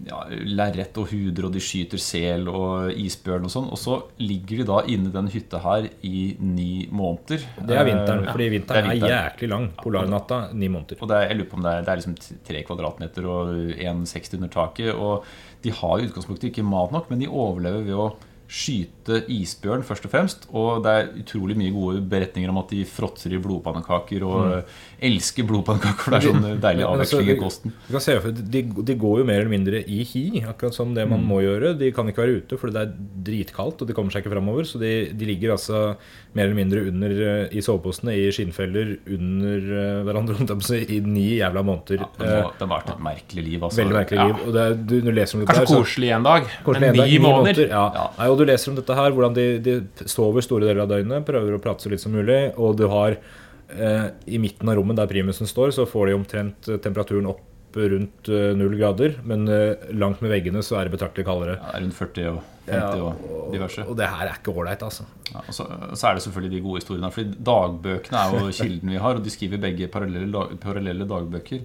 ja, 0.07 0.19
lerret 0.29 0.95
og 1.01 1.07
huder, 1.11 1.45
og 1.47 1.53
de 1.53 1.59
skyter 1.63 1.97
sel 1.99 2.47
og 2.47 2.91
isbjørn 2.93 3.45
og 3.45 3.51
sånn. 3.53 3.67
Og 3.73 3.77
så 3.77 3.97
ligger 4.19 4.61
de 4.61 4.67
da 4.69 4.79
inne 4.87 5.09
i 5.09 5.11
den 5.11 5.27
hytta 5.33 5.59
her 5.63 5.89
i 6.05 6.35
ni 6.39 6.87
måneder. 6.91 7.43
Det 7.65 7.75
er 7.75 7.85
vinteren, 7.89 8.23
Eh, 8.27 8.31
fordi 8.31 8.49
vinteren 8.55 8.85
er, 8.85 8.93
vinteren. 8.95 9.13
jæklig 9.15 9.49
lang. 9.49 9.67
Polarnatta 9.83 10.39
ni 10.53 10.67
måneder. 10.67 10.97
Og 11.01 11.11
er, 11.11 11.27
jeg 11.29 11.37
lurer 11.37 11.49
på 11.49 11.57
om 11.57 11.63
det 11.63 11.71
er, 11.73 11.81
det 11.81 11.89
er 11.89 12.01
liksom 12.01 12.17
tre 12.47 12.63
kvadratmeter 12.63 13.25
og 13.25 13.53
1,60 13.75 14.33
under 14.39 14.47
taket. 14.49 14.93
Og 14.95 15.23
de 15.63 15.71
har 15.71 15.97
i 15.99 16.07
utgangspunktet 16.07 16.51
ikke 16.51 16.63
mat 16.63 16.91
nok, 16.91 17.09
men 17.09 17.19
de 17.19 17.27
overlever 17.27 17.83
ved 17.83 17.93
å 17.95 18.15
skyte 18.49 18.98
isbjørn 19.27 19.83
først 19.87 20.05
og 20.05 20.11
fremst. 20.13 20.47
Og 20.53 20.83
det 20.85 20.91
er 20.99 21.09
utrolig 21.21 21.55
mye 21.59 21.73
gode 21.75 22.01
beretninger 22.11 22.49
om 22.53 22.59
at 22.61 22.69
de 22.73 22.83
fråtser 22.85 23.33
i 23.35 23.39
blodpannekaker 23.41 24.23
og 24.27 24.63
elsker 25.01 25.47
blodpannekaker. 25.49 26.03
For 26.05 26.11
det 26.15 26.19
er 26.21 26.27
sånn 26.29 26.61
deilig 26.67 26.85
altså, 26.87 27.19
avveksling 27.19 27.31
i 27.33 27.39
kosten. 27.41 27.73
Du 27.87 27.91
kan 27.97 28.05
se 28.05 28.17
de, 28.55 28.61
de 28.91 28.95
går 29.01 29.21
jo 29.21 29.27
mer 29.29 29.41
eller 29.41 29.53
mindre 29.53 29.81
i 29.85 29.99
hi, 30.03 30.25
akkurat 30.47 30.75
som 30.77 30.93
det 30.95 31.07
Mm. 31.09 31.13
man 31.15 31.23
må 31.29 31.37
gjøre. 31.41 31.73
De 31.79 31.91
kan 31.95 32.07
ikke 32.11 32.21
være 32.21 32.41
ute 32.43 32.57
for 32.59 32.69
det 32.75 32.81
er 32.83 32.91
dritkaldt, 33.25 33.81
og 33.81 33.87
de 33.89 33.93
kommer 33.97 34.11
seg 34.13 34.21
ikke 34.25 34.33
framover. 34.35 34.67
Så 34.67 34.77
de, 34.81 34.89
de 35.15 35.25
ligger 35.25 35.53
altså 35.55 35.95
mer 36.35 36.43
eller 36.45 36.57
mindre 36.59 36.83
under 36.91 37.13
eh, 37.25 37.55
i 37.57 37.61
soveposene 37.65 38.13
i 38.19 38.27
skinnfeller 38.35 38.91
under 39.15 39.69
eh, 39.79 40.01
hverandre 40.05 40.81
i 40.85 40.99
ni 41.01 41.27
jævla 41.39 41.63
måneder. 41.65 42.03
Det 42.19 42.27
Eh, 42.29 42.43
må- 42.43 42.51
det 42.59 42.67
har 42.67 42.71
vært 42.75 42.89
et 42.93 43.01
merkelig 43.01 43.43
liv. 43.47 43.63
Altså. 43.63 43.79
Veldig 43.81 43.95
merkelig 43.95 44.19
Ja. 44.19 44.27
liv. 44.27 44.55
Er, 44.59 44.73
du, 44.75 44.95
du 45.01 45.09
Kanskje 45.09 45.45
der, 45.47 45.65
så- 45.65 45.79
koselig 45.79 46.11
en 46.15 46.23
dag, 46.27 46.43
Koselig 46.65 46.81
men 46.81 46.89
en 46.89 46.97
dag, 46.99 47.09
ni 47.09 47.17
måneder. 47.23 47.69
Ja. 47.69 47.85
Ja. 47.95 48.05
Nei, 48.19 48.27
og 48.29 48.37
du 48.37 48.45
leser 48.45 48.69
om 48.71 48.75
dette 48.77 48.98
her, 49.03 49.15
hvordan 49.15 49.35
de, 49.37 49.45
de 49.63 50.07
sover 50.09 50.45
store 50.45 50.67
deler 50.67 50.83
av 50.85 50.91
døgnet, 50.91 51.27
prøver 51.27 51.55
å 51.55 51.61
prate 51.63 51.85
så 51.85 51.91
litt 51.91 52.03
som 52.03 52.15
mulig, 52.15 52.39
og 52.59 52.77
du 52.79 52.87
har 52.91 53.17
eh, 53.17 54.09
I 54.29 54.41
midten 54.41 54.69
av 54.69 54.79
rommet 54.79 54.99
der 54.99 55.09
primusen 55.11 55.49
står, 55.49 55.73
så 55.75 55.87
får 55.89 56.09
de 56.09 56.17
omtrent 56.19 56.69
eh, 56.69 56.81
temperaturen 56.83 57.29
opp 57.31 57.45
rundt 57.77 58.29
eh, 58.29 58.55
null 58.57 58.75
grader, 58.77 59.19
men 59.23 59.47
eh, 59.47 59.89
langt 59.93 60.23
med 60.23 60.31
veggene 60.33 60.63
så 60.65 60.79
er 60.79 60.87
det 60.87 60.95
betraktelig 60.95 61.25
kaldere. 61.27 61.57
Ja, 61.59 61.81
rundt 61.83 61.97
40 61.97 62.31
og 62.31 62.39
50 62.69 62.73
Ja, 62.73 62.87
og 63.03 63.53
diverse. 63.53 63.85
Og 63.89 63.97
det 63.97 64.09
her 64.09 64.25
er 64.25 64.39
ikke 64.39 64.53
ålreit, 64.53 64.83
altså. 64.85 65.05
Ja, 65.29 65.43
og 65.43 65.53
så, 65.53 65.67
så 65.93 66.09
er 66.09 66.17
det 66.17 66.25
selvfølgelig 66.25 66.55
de 66.55 66.63
gode 66.65 66.81
historiene. 66.81 67.11
Fordi 67.13 67.43
dagbøkene 67.51 68.23
er 68.23 68.35
jo 68.37 68.51
kilden 68.61 68.95
vi 68.95 69.03
har, 69.05 69.19
og 69.19 69.25
de 69.25 69.33
skriver 69.33 69.61
begge 69.61 69.89
parallelle, 69.93 70.45
parallelle 70.61 71.09
dagbøker. 71.09 71.63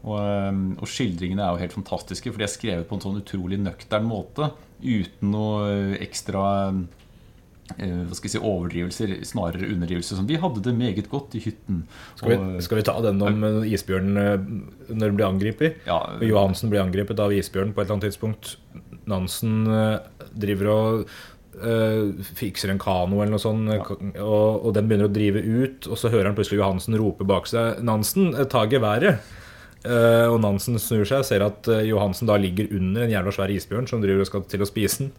Og, 0.00 0.78
og 0.80 0.88
skildringene 0.88 1.44
er 1.44 1.52
jo 1.52 1.60
helt 1.60 1.76
fantastiske, 1.76 2.32
for 2.32 2.40
de 2.40 2.46
er 2.46 2.52
skrevet 2.52 2.88
på 2.88 2.96
en 2.96 3.04
sånn 3.04 3.20
utrolig 3.20 3.60
nøktern 3.60 4.08
måte. 4.08 4.52
Uten 4.80 5.34
noe 5.34 5.98
ekstra 6.00 6.46
hva 7.78 8.16
skal 8.16 8.26
jeg 8.26 8.34
si, 8.34 8.42
overdrivelser, 8.42 9.12
snarere 9.26 9.68
underdrivelser. 9.70 10.16
Som 10.18 10.26
'Vi 10.26 10.40
hadde 10.42 10.62
det 10.62 10.74
meget 10.74 11.10
godt 11.10 11.34
i 11.34 11.40
hytten'. 11.40 11.82
Skal 12.16 12.30
vi, 12.30 12.62
skal 12.62 12.76
vi 12.76 12.82
ta 12.82 13.00
den 13.00 13.22
om 13.22 13.44
eh, 13.44 13.72
isbjørnen 13.72 14.16
eh, 14.16 14.94
når 14.94 15.06
den 15.06 15.16
blir 15.16 15.28
angrepet? 15.28 15.76
ja, 15.86 16.18
Johansen 16.20 16.70
blir 16.70 16.82
angrepet 16.82 17.20
av 17.20 17.32
isbjørn 17.32 17.72
på 17.72 17.80
et 17.80 17.86
eller 17.86 17.98
annet 17.98 18.10
tidspunkt. 18.10 18.56
Nansen 19.06 19.66
eh, 19.66 19.98
driver 20.34 20.66
og 20.74 21.10
eh, 21.62 22.24
fikser 22.34 22.70
en 22.70 22.78
kano 22.78 23.20
eller 23.20 23.36
noe 23.36 23.42
sånt, 23.42 23.70
ja. 23.70 23.84
og, 24.22 24.66
og 24.66 24.74
den 24.74 24.88
begynner 24.88 25.10
å 25.10 25.14
drive 25.14 25.40
ut. 25.40 25.86
Og 25.86 25.98
så 25.98 26.10
hører 26.10 26.30
han 26.30 26.38
plutselig 26.38 26.60
Johansen 26.60 26.98
rope 26.98 27.24
bak 27.24 27.46
seg 27.50 27.82
'Nansen, 27.82 28.34
eh, 28.34 28.48
ta 28.50 28.66
geværet'. 28.66 29.20
Eh, 29.80 30.26
og 30.28 30.42
Nansen 30.42 30.76
snur 30.76 31.06
seg 31.08 31.22
og 31.22 31.24
ser 31.24 31.40
at 31.40 31.68
eh, 31.72 31.86
Johansen 31.88 32.28
da 32.28 32.34
ligger 32.36 32.68
under 32.76 33.06
en 33.06 33.12
jævla 33.14 33.32
svær 33.32 33.52
isbjørn 33.54 33.86
som 33.88 34.02
driver 34.02 34.26
og 34.26 34.28
skal 34.28 34.42
til 34.50 34.60
å 34.60 34.68
spise 34.68 35.06
den. 35.06 35.12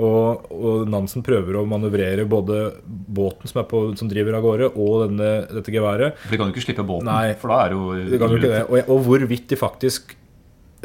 Og, 0.00 0.46
og 0.54 0.86
Nansen 0.88 1.24
prøver 1.26 1.58
å 1.58 1.66
manøvrere 1.68 2.24
både 2.30 2.60
båten 2.86 3.50
som, 3.50 3.60
er 3.60 3.66
på, 3.68 3.82
som 4.00 4.08
driver 4.08 4.38
av 4.38 4.46
gårde, 4.46 4.70
og 4.80 4.94
denne, 5.08 5.32
dette 5.58 5.74
geværet. 5.74 6.16
For 6.22 6.32
de 6.32 6.40
kan 6.40 6.48
jo 6.48 6.56
ikke 6.56 6.64
slippe 6.70 6.86
båten, 6.88 7.10
Nei. 7.10 7.34
for 7.36 7.52
da 7.52 7.60
er 7.66 7.76
jo 7.76 7.90
Det 8.14 8.22
kan 8.22 8.32
jo 8.32 8.40
ikke 8.40 8.54
det. 8.54 8.64
Og, 8.70 8.92
og 8.94 9.04
hvorvidt 9.10 9.52
de 9.52 9.60
faktisk 9.60 10.16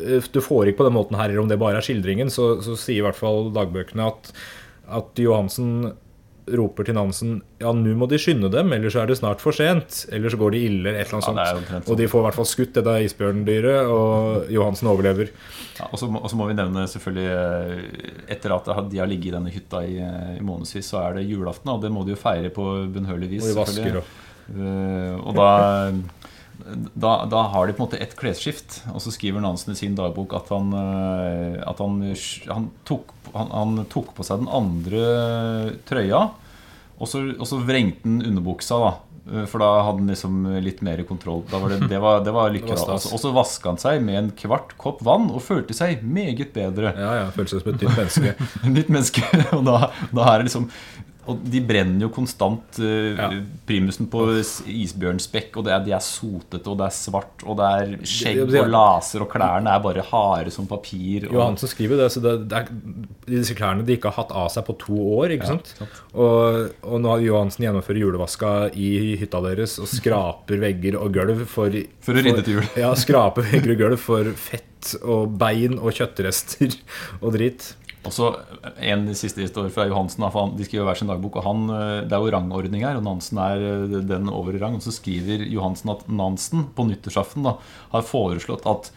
eh, 0.01 0.31
Du 0.33 0.41
får 0.43 0.73
ikke 0.73 0.81
på 0.81 0.89
den 0.89 0.97
måten 0.97 1.19
her, 1.19 1.31
eller 1.31 1.45
om 1.45 1.51
det 1.51 1.61
bare 1.61 1.79
er 1.79 1.87
skildringen, 1.87 2.33
så, 2.33 2.57
så 2.65 2.75
sier 2.75 2.99
i 2.99 3.07
hvert 3.07 3.19
fall 3.19 3.53
dagbøkene 3.55 4.09
at, 4.11 4.33
at 4.99 5.23
Johansen 5.23 5.93
roper 6.47 6.87
til 6.87 6.97
Nansen 6.97 7.37
Ja, 7.61 7.71
nå 7.75 7.93
må 7.97 8.07
de 8.11 8.19
skynde 8.19 8.49
dem, 8.51 8.73
ellers 8.75 8.97
er 8.99 9.07
det 9.07 9.17
snart 9.19 9.43
for 9.43 9.55
sent. 9.55 10.03
Eller 10.11 10.33
så 10.33 10.39
går 10.41 10.55
de 10.55 10.63
ille, 10.67 10.81
eller 10.89 10.99
et 10.99 11.07
eller 11.07 11.21
er 11.23 11.29
annet 11.31 11.51
ja, 11.53 11.67
sånt. 11.77 11.91
Og 11.93 11.99
de 11.99 12.09
får 12.11 12.23
i 12.23 12.27
hvert 12.27 12.39
fall 12.39 12.49
skutt 12.49 12.73
dette 12.79 12.97
isbjørndyret, 13.07 13.93
og 13.93 14.51
Johansen 14.53 14.91
overlever. 14.91 15.31
Ja, 15.79 15.87
og, 15.91 15.95
så, 16.01 16.09
må- 16.11 16.21
og 16.23 16.29
så 16.31 16.37
må 16.39 16.49
vi 16.49 16.57
nevne 16.57 16.83
selvfølgelig 16.91 17.29
eh, 17.33 18.33
Etter 18.35 18.53
at 18.53 18.67
de 18.91 18.99
har 19.01 19.09
ligget 19.09 19.31
i 19.31 19.37
denne 19.37 19.53
hytta 19.53 19.81
i, 19.87 19.95
eh, 20.03 20.35
i 20.37 20.43
månedsvis, 20.45 20.91
så 20.93 21.01
er 21.07 21.17
det 21.19 21.29
julaften. 21.29 21.71
Og 21.73 21.81
det 21.81 21.93
må 21.93 22.03
de 22.05 22.13
jo 22.13 22.19
feire 22.19 22.51
på 22.53 22.67
bunnhørlig 22.93 23.31
vis. 23.37 23.47
Og 23.47 23.55
de 23.55 23.61
vasker 23.63 24.03
og 24.03 24.13
Eh, 24.51 25.15
og 25.23 25.37
da, 25.37 25.49
da, 26.93 27.25
da 27.25 27.41
har 27.53 27.67
de 27.67 27.73
på 27.73 27.83
en 27.83 27.87
måte 27.87 27.99
ett 28.01 28.15
klesskift. 28.19 28.81
Og 28.93 29.01
så 29.03 29.13
skriver 29.13 29.43
Nansen 29.43 29.73
i 29.73 29.79
sin 29.79 29.97
dagbok 29.97 30.35
at 30.37 30.51
han, 30.53 30.73
eh, 30.77 31.57
at 31.65 31.81
han, 31.83 31.99
han, 32.49 32.69
tok, 32.87 33.13
han, 33.33 33.81
tok 33.91 34.13
på 34.17 34.25
seg 34.27 34.43
den 34.43 34.51
andre 34.53 35.07
trøya. 35.89 36.27
Og 37.01 37.09
så, 37.09 37.25
og 37.35 37.49
så 37.49 37.59
vrengte 37.65 38.07
han 38.07 38.21
underbuksa, 38.29 38.79
da. 38.79 38.93
Eh, 39.31 39.45
For 39.49 39.63
da 39.63 39.69
hadde 39.87 40.03
han 40.03 40.11
liksom 40.13 40.43
litt 40.63 40.83
mer 40.85 41.03
kontroll. 41.09 41.43
Var 41.51 41.69
det, 41.73 41.79
det 41.91 42.01
var, 42.03 42.21
det 42.25 42.35
var 42.35 42.51
lykke. 42.55 42.75
Altså, 42.77 43.11
og 43.11 43.23
så 43.23 43.33
vaska 43.35 43.73
han 43.73 43.81
seg 43.81 44.03
med 44.05 44.19
en 44.19 44.33
kvart 44.37 44.77
kopp 44.81 45.03
vann 45.05 45.29
og 45.33 45.43
følte 45.45 45.75
seg 45.77 46.03
meget 46.05 46.53
bedre. 46.55 46.93
Ja, 46.97 47.15
ja. 47.23 47.31
seg 47.39 47.57
som 47.57 47.73
et 47.73 47.81
nytt 47.81 47.97
menneske. 47.97 48.37
Nytt 48.77 48.93
menneske. 48.93 49.25
Og 49.57 49.65
da, 49.67 49.89
da 50.13 50.29
er 50.31 50.41
det 50.41 50.51
liksom 50.51 50.69
Og 51.29 51.39
de 51.47 51.61
brenner 51.63 52.03
jo 52.03 52.09
konstant 52.13 52.79
uh, 52.83 53.13
Ja. 53.13 53.29
primusen 53.67 54.09
på 54.11 54.25
isbjørnspekk, 54.67 55.55
og 55.59 55.65
det 55.67 55.73
er, 55.75 55.83
de 55.85 55.93
er 55.95 56.03
sotete, 56.03 56.63
og 56.67 56.79
det 56.81 56.87
er 56.89 56.95
svart, 56.95 57.45
og 57.47 57.57
det 57.59 57.69
er 57.69 57.93
skjegg 58.09 58.41
og 58.43 58.69
laser, 58.73 59.23
og 59.23 59.29
klærne 59.31 59.71
er 59.71 59.83
bare 59.83 60.03
harde 60.09 60.51
som 60.53 60.67
papir. 60.67 61.27
Og, 61.29 61.37
Johansen 61.37 61.71
skriver 61.71 62.01
det, 62.01 62.09
så 62.15 62.23
det, 62.23 62.33
det 62.51 62.59
er 62.59 62.67
disse 63.29 63.55
klærne 63.57 63.85
de 63.87 63.95
ikke 63.95 64.11
har 64.11 64.23
hatt 64.23 64.33
av 64.35 64.49
seg 64.53 64.65
på 64.67 64.75
to 64.83 64.97
år. 65.19 65.35
ikke 65.37 65.51
sant? 65.53 65.73
Og, 66.13 66.73
og 66.83 66.99
nå 67.03 67.13
har 67.13 67.23
Johansen 67.23 67.67
gjennomfører 67.67 68.01
julevaska 68.03 68.53
i 68.75 69.15
hytta 69.21 69.41
deres 69.47 69.77
og 69.81 69.87
skraper 69.91 70.59
vegger 70.63 70.99
og 70.99 71.13
gulv 71.15 71.45
for 71.49 71.73
For 72.03 72.17
å 72.19 72.25
rydde 72.25 72.43
til 72.45 72.59
jul. 72.59 72.67
Ja, 72.79 72.91
skraper 72.99 73.47
vegger 73.47 73.75
og 73.77 73.81
gulv 73.85 74.01
for 74.03 74.33
fett 74.35 74.69
og 74.99 75.37
bein 75.39 75.77
og 75.79 75.93
kjøttrester 75.95 76.73
og 77.21 77.37
dritt. 77.37 77.69
Og 78.05 78.11
så 78.11 78.25
En 78.77 79.05
siste 79.15 79.39
historie 79.41 79.71
fra 79.71 79.85
Johansen. 79.87 80.23
han- 80.29 80.57
De 80.57 80.63
skriver 80.65 80.85
hver 80.85 80.97
sin 80.97 81.07
dagbok. 81.07 81.35
og 81.37 81.43
han, 81.43 81.69
eh, 81.69 82.01
Det 82.07 82.11
er 82.11 82.19
jo 82.19 82.31
rangordning 82.31 82.81
her, 82.83 82.97
og 82.97 83.03
Nansen 83.03 83.37
er 83.37 83.55
eh, 83.55 84.01
den 84.01 84.29
over 84.29 84.53
i 84.55 84.59
rang. 84.59 84.75
Og 84.75 84.81
så 84.81 84.91
skriver 84.91 85.45
Johansen 85.49 85.89
at 85.91 86.07
Nansen 86.09 86.65
på 86.75 86.85
nyttårsaften 86.85 87.43
da, 87.43 87.55
har 87.91 88.01
foreslått 88.01 88.65
at 88.65 88.91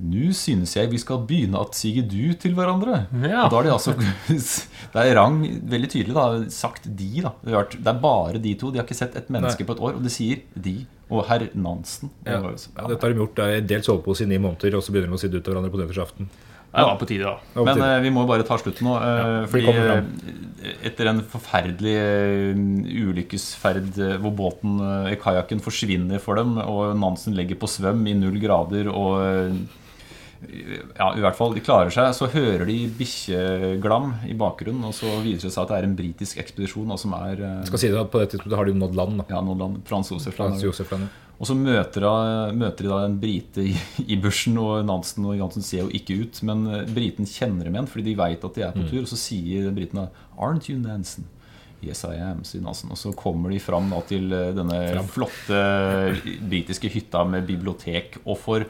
nå 0.00 0.32
synes 0.32 0.74
jeg 0.76 0.88
vi 0.92 0.98
skal 0.98 1.18
begynne 1.26 1.58
at 1.60 1.74
sige 1.74 2.02
du 2.08 2.32
til 2.34 2.54
hverandre. 2.54 3.08
Ja. 3.20 3.48
Da 3.48 3.58
er 3.58 3.62
de 3.64 3.70
altså 3.70 3.94
Det 4.92 4.94
er 4.94 5.14
rang 5.18 5.42
veldig 5.68 5.90
tydelig 5.90 6.14
da, 6.14 6.48
sagt 6.48 6.84
de. 6.96 7.20
da 7.22 7.32
Det 7.44 7.86
er 7.86 7.98
bare 8.00 8.38
de 8.40 8.54
to. 8.54 8.70
De 8.70 8.78
har 8.78 8.86
ikke 8.86 8.94
sett 8.96 9.16
et 9.16 9.28
menneske 9.28 9.60
Nei. 9.60 9.66
på 9.66 9.72
et 9.74 9.80
år. 9.82 9.96
Og 9.96 10.02
de 10.02 10.08
sier 10.08 10.40
de 10.58 10.86
og 11.10 11.24
herr 11.26 11.48
Nansen. 11.54 12.10
Ja. 12.24 12.40
Ja, 12.42 12.86
dette 12.86 13.00
har 13.02 13.12
de 13.12 13.18
gjort. 13.18 13.34
Det 13.34 13.44
er 13.44 13.60
dels 13.66 13.86
soveposer 13.86 14.22
i 14.22 14.28
ni 14.28 14.38
måneder, 14.38 14.74
og 14.76 14.82
så 14.84 14.92
begynner 14.92 15.08
de 15.08 15.16
å 15.16 15.18
si 15.18 15.28
det 15.28 15.38
ut 15.40 15.44
til 15.44 15.54
hverandre 15.54 15.72
på 15.72 15.80
nyttårsaften. 15.80 16.28
Det 16.68 16.84
var 16.84 16.98
på 17.00 17.08
tide, 17.08 17.24
da. 17.24 17.64
Men 17.64 17.80
eh, 17.80 17.96
vi 18.04 18.10
må 18.12 18.26
bare 18.28 18.44
ta 18.46 18.58
slutten 18.60 18.84
nå. 18.86 18.98
Uh, 19.00 19.08
ja, 19.08 19.46
fordi 19.48 19.72
eh, 19.72 20.76
etter 20.90 21.08
en 21.08 21.22
forferdelig 21.32 21.94
uh, 21.96 23.08
ulykkesferd 23.08 23.96
hvor 24.20 24.34
båten 24.36 24.76
i 25.08 25.16
kajakken 25.20 25.62
forsvinner 25.64 26.20
for 26.22 26.38
dem, 26.40 26.58
og 26.60 26.92
Nansen 27.00 27.36
legger 27.38 27.58
på 27.58 27.70
svøm 27.70 28.04
i 28.10 28.16
null 28.18 28.36
grader 28.42 28.90
og 28.92 29.16
ja, 30.38 31.08
i 31.18 31.22
hvert 31.24 31.34
fall, 31.34 31.56
de 31.56 31.62
klarer 31.66 31.90
seg. 31.90 32.12
Så 32.14 32.28
hører 32.30 32.68
de 32.68 32.76
bikkjeglam 32.94 34.12
i 34.28 34.36
bakgrunnen, 34.38 34.84
og 34.86 34.94
så 34.94 35.16
viser 35.24 35.48
det 35.48 35.54
seg 35.56 35.64
at 35.64 35.72
det 35.72 35.78
er 35.80 35.88
en 35.88 35.96
britisk 35.98 36.38
ekspedisjon 36.44 36.92
og 36.94 37.00
som 37.00 37.16
er 37.16 37.42
skal 37.66 37.82
si 37.82 37.90
det 37.90 37.98
at 37.98 38.12
På 38.12 38.20
det 38.22 38.28
tidspunktet 38.34 38.60
har 38.60 38.68
de 38.68 38.76
nådd 38.76 39.00
land. 39.00 39.18
da 39.24 39.26
ja, 39.34 39.40
nådd 39.42 39.64
land, 39.64 39.80
Frans 39.88 40.12
Josef 40.12 40.36
Frans 40.36 40.62
land. 40.62 41.08
Og 41.38 41.46
så 41.46 41.54
møter, 41.54 42.02
møter 42.58 42.84
de 42.84 42.90
da 42.90 43.00
en 43.06 43.18
brite 43.22 43.62
i, 43.70 43.74
i 44.10 44.18
bushen, 44.18 44.58
og 44.58 44.82
Nansen 44.88 45.26
og 45.28 45.36
Jansen 45.38 45.62
ser 45.62 45.84
jo 45.84 45.92
ikke 45.94 46.16
ut. 46.24 46.40
Men 46.46 46.66
eh, 46.66 46.86
briten 46.90 47.28
kjenner 47.30 47.68
dem 47.68 47.78
igjen, 47.78 47.90
fordi 47.90 48.08
de 48.08 48.18
veit 48.18 48.46
at 48.46 48.58
de 48.58 48.64
er 48.66 48.74
på 48.74 48.86
tur. 48.88 49.04
Og 49.04 49.10
så 49.12 49.18
sier 49.20 49.70
briten 49.74 50.02
da 50.02 50.08
'Aren't 50.34 50.70
you 50.70 50.78
Nansen?' 50.82 51.28
Yes, 51.78 52.02
I 52.02 52.16
am, 52.18 52.42
sier 52.42 52.62
Nansen. 52.64 52.90
Og 52.90 52.98
så 52.98 53.12
kommer 53.14 53.54
de 53.54 53.60
fram 53.62 53.86
da 53.94 54.00
til 54.02 54.26
denne 54.34 54.80
denne 54.90 55.06
flotte 55.06 55.60
britiske 56.50 56.90
hytta 56.90 57.22
med 57.22 57.46
bibliotek 57.46 58.18
og 58.24 58.40
får 58.42 58.66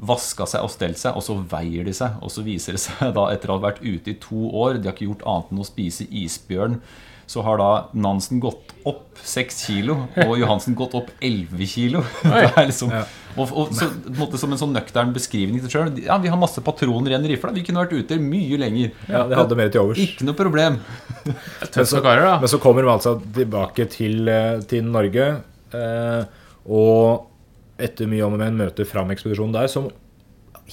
vaska 0.00 0.46
seg 0.48 0.64
og 0.64 0.72
stelt 0.72 0.96
seg, 0.96 1.12
og 1.16 1.24
så 1.24 1.36
veier 1.36 1.84
de 1.84 1.92
seg. 1.92 2.16
Og 2.24 2.32
så 2.32 2.44
viser 2.46 2.76
det 2.76 2.82
seg 2.86 3.12
da, 3.18 3.26
etter 3.28 3.52
å 3.52 3.58
ha 3.58 3.66
vært 3.68 3.84
ute 3.84 4.14
i 4.14 4.18
to 4.22 4.48
år, 4.56 4.78
de 4.80 4.88
har 4.88 4.96
ikke 4.96 5.10
gjort 5.10 5.26
annet 5.28 5.52
enn 5.52 5.60
å 5.60 5.68
spise 5.68 6.08
isbjørn, 6.08 6.80
så 7.30 7.44
har 7.46 7.60
da 7.60 7.70
Nansen 7.94 8.40
gått 8.42 8.72
opp 8.88 9.20
seks 9.22 9.60
kilo, 9.68 9.94
og 10.24 10.32
Johansen 10.40 10.74
gått 10.74 10.96
opp 10.98 11.12
elleve 11.22 11.68
kilo. 11.70 12.00
Det 12.24 12.48
er 12.48 12.66
liksom, 12.66 12.90
og, 13.36 13.52
og 13.54 13.70
så, 13.76 13.86
på 13.86 14.10
en 14.10 14.16
måte 14.18 14.40
Som 14.40 14.50
en 14.50 14.58
sånn 14.58 14.72
nøktern 14.74 15.12
beskrivning 15.14 15.62
til 15.62 15.70
sjøl. 15.70 15.92
Ja, 16.02 16.16
vi 16.18 16.32
har 16.32 16.40
masse 16.40 16.58
patroner 16.66 17.12
igjen 17.12 17.28
i 17.28 17.30
rifla. 17.30 17.52
Vi 17.54 17.62
kunne 17.68 17.84
vært 17.84 17.94
ute 17.94 18.18
mye 18.18 18.58
lenger. 18.58 18.90
Ja, 19.06 19.22
det 19.30 19.38
hadde 19.38 19.58
mer 19.60 19.70
til 19.70 19.84
overs. 19.84 20.00
Ikke 20.02 20.26
noe 20.26 20.34
problem. 20.40 20.80
men, 21.28 21.86
så. 21.86 22.02
Men 22.02 22.50
så 22.50 22.60
kommer 22.62 22.82
de 22.82 22.90
altså 22.96 23.14
tilbake 23.22 23.86
til, 23.94 24.26
eh, 24.26 24.58
til 24.72 24.90
Norge, 24.90 25.28
eh, 25.70 26.42
og 26.66 27.78
etter 27.80 28.10
mye 28.10 28.26
om 28.26 28.34
og 28.34 28.42
men 28.42 28.58
møter 28.58 28.88
Fram-ekspedisjonen 28.88 29.54
der, 29.54 29.70
som 29.70 29.86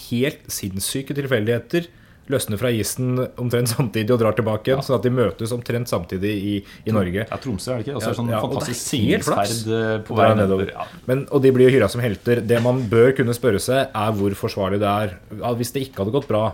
helt 0.07 0.41
sinnssyke 0.49 1.13
tilfeldigheter 1.17 1.91
løsner 2.29 2.59
fra 2.59 2.69
isen 2.75 3.17
omtrent 3.39 3.69
samtidig 3.71 4.11
og 4.15 4.19
drar 4.19 4.35
tilbake 4.37 4.71
igjen, 4.71 4.83
sånn 4.83 4.97
at 4.99 5.05
de 5.07 5.11
møtes 5.15 5.53
omtrent 5.55 5.87
samtidig 5.91 6.31
i, 6.35 6.55
i 6.85 6.91
Norge. 6.95 7.25
Ja, 7.29 7.37
Tromsø, 7.43 7.73
er 7.73 7.81
det 7.81 7.87
ikke? 7.87 7.95
Altså, 7.99 8.09
Ja, 8.11 8.17
sånn 8.19 8.31
ja, 8.33 8.39
og 8.41 8.51
er 8.51 8.57
fantastisk 8.59 9.27
flaks. 9.29 9.61
eh, 9.67 9.97
på 10.07 10.17
vei 10.19 10.29
nedover. 10.35 10.71
Ja. 10.75 10.85
Men, 11.07 11.25
og 11.31 11.41
de 11.45 11.51
blir 11.55 11.69
jo 11.69 11.75
hyra 11.77 11.89
som 11.89 12.01
helter. 12.03 12.41
Det 12.45 12.61
man 12.63 12.83
bør 12.91 13.13
kunne 13.17 13.35
spørre 13.37 13.59
seg, 13.63 13.87
er 13.95 14.11
hvor 14.19 14.35
forsvarlig 14.35 14.79
det 14.83 14.89
er. 14.91 15.17
Ja, 15.39 15.53
Hvis 15.55 15.71
det 15.75 15.87
ikke 15.87 16.03
hadde 16.03 16.15
gått 16.19 16.27
bra 16.27 16.45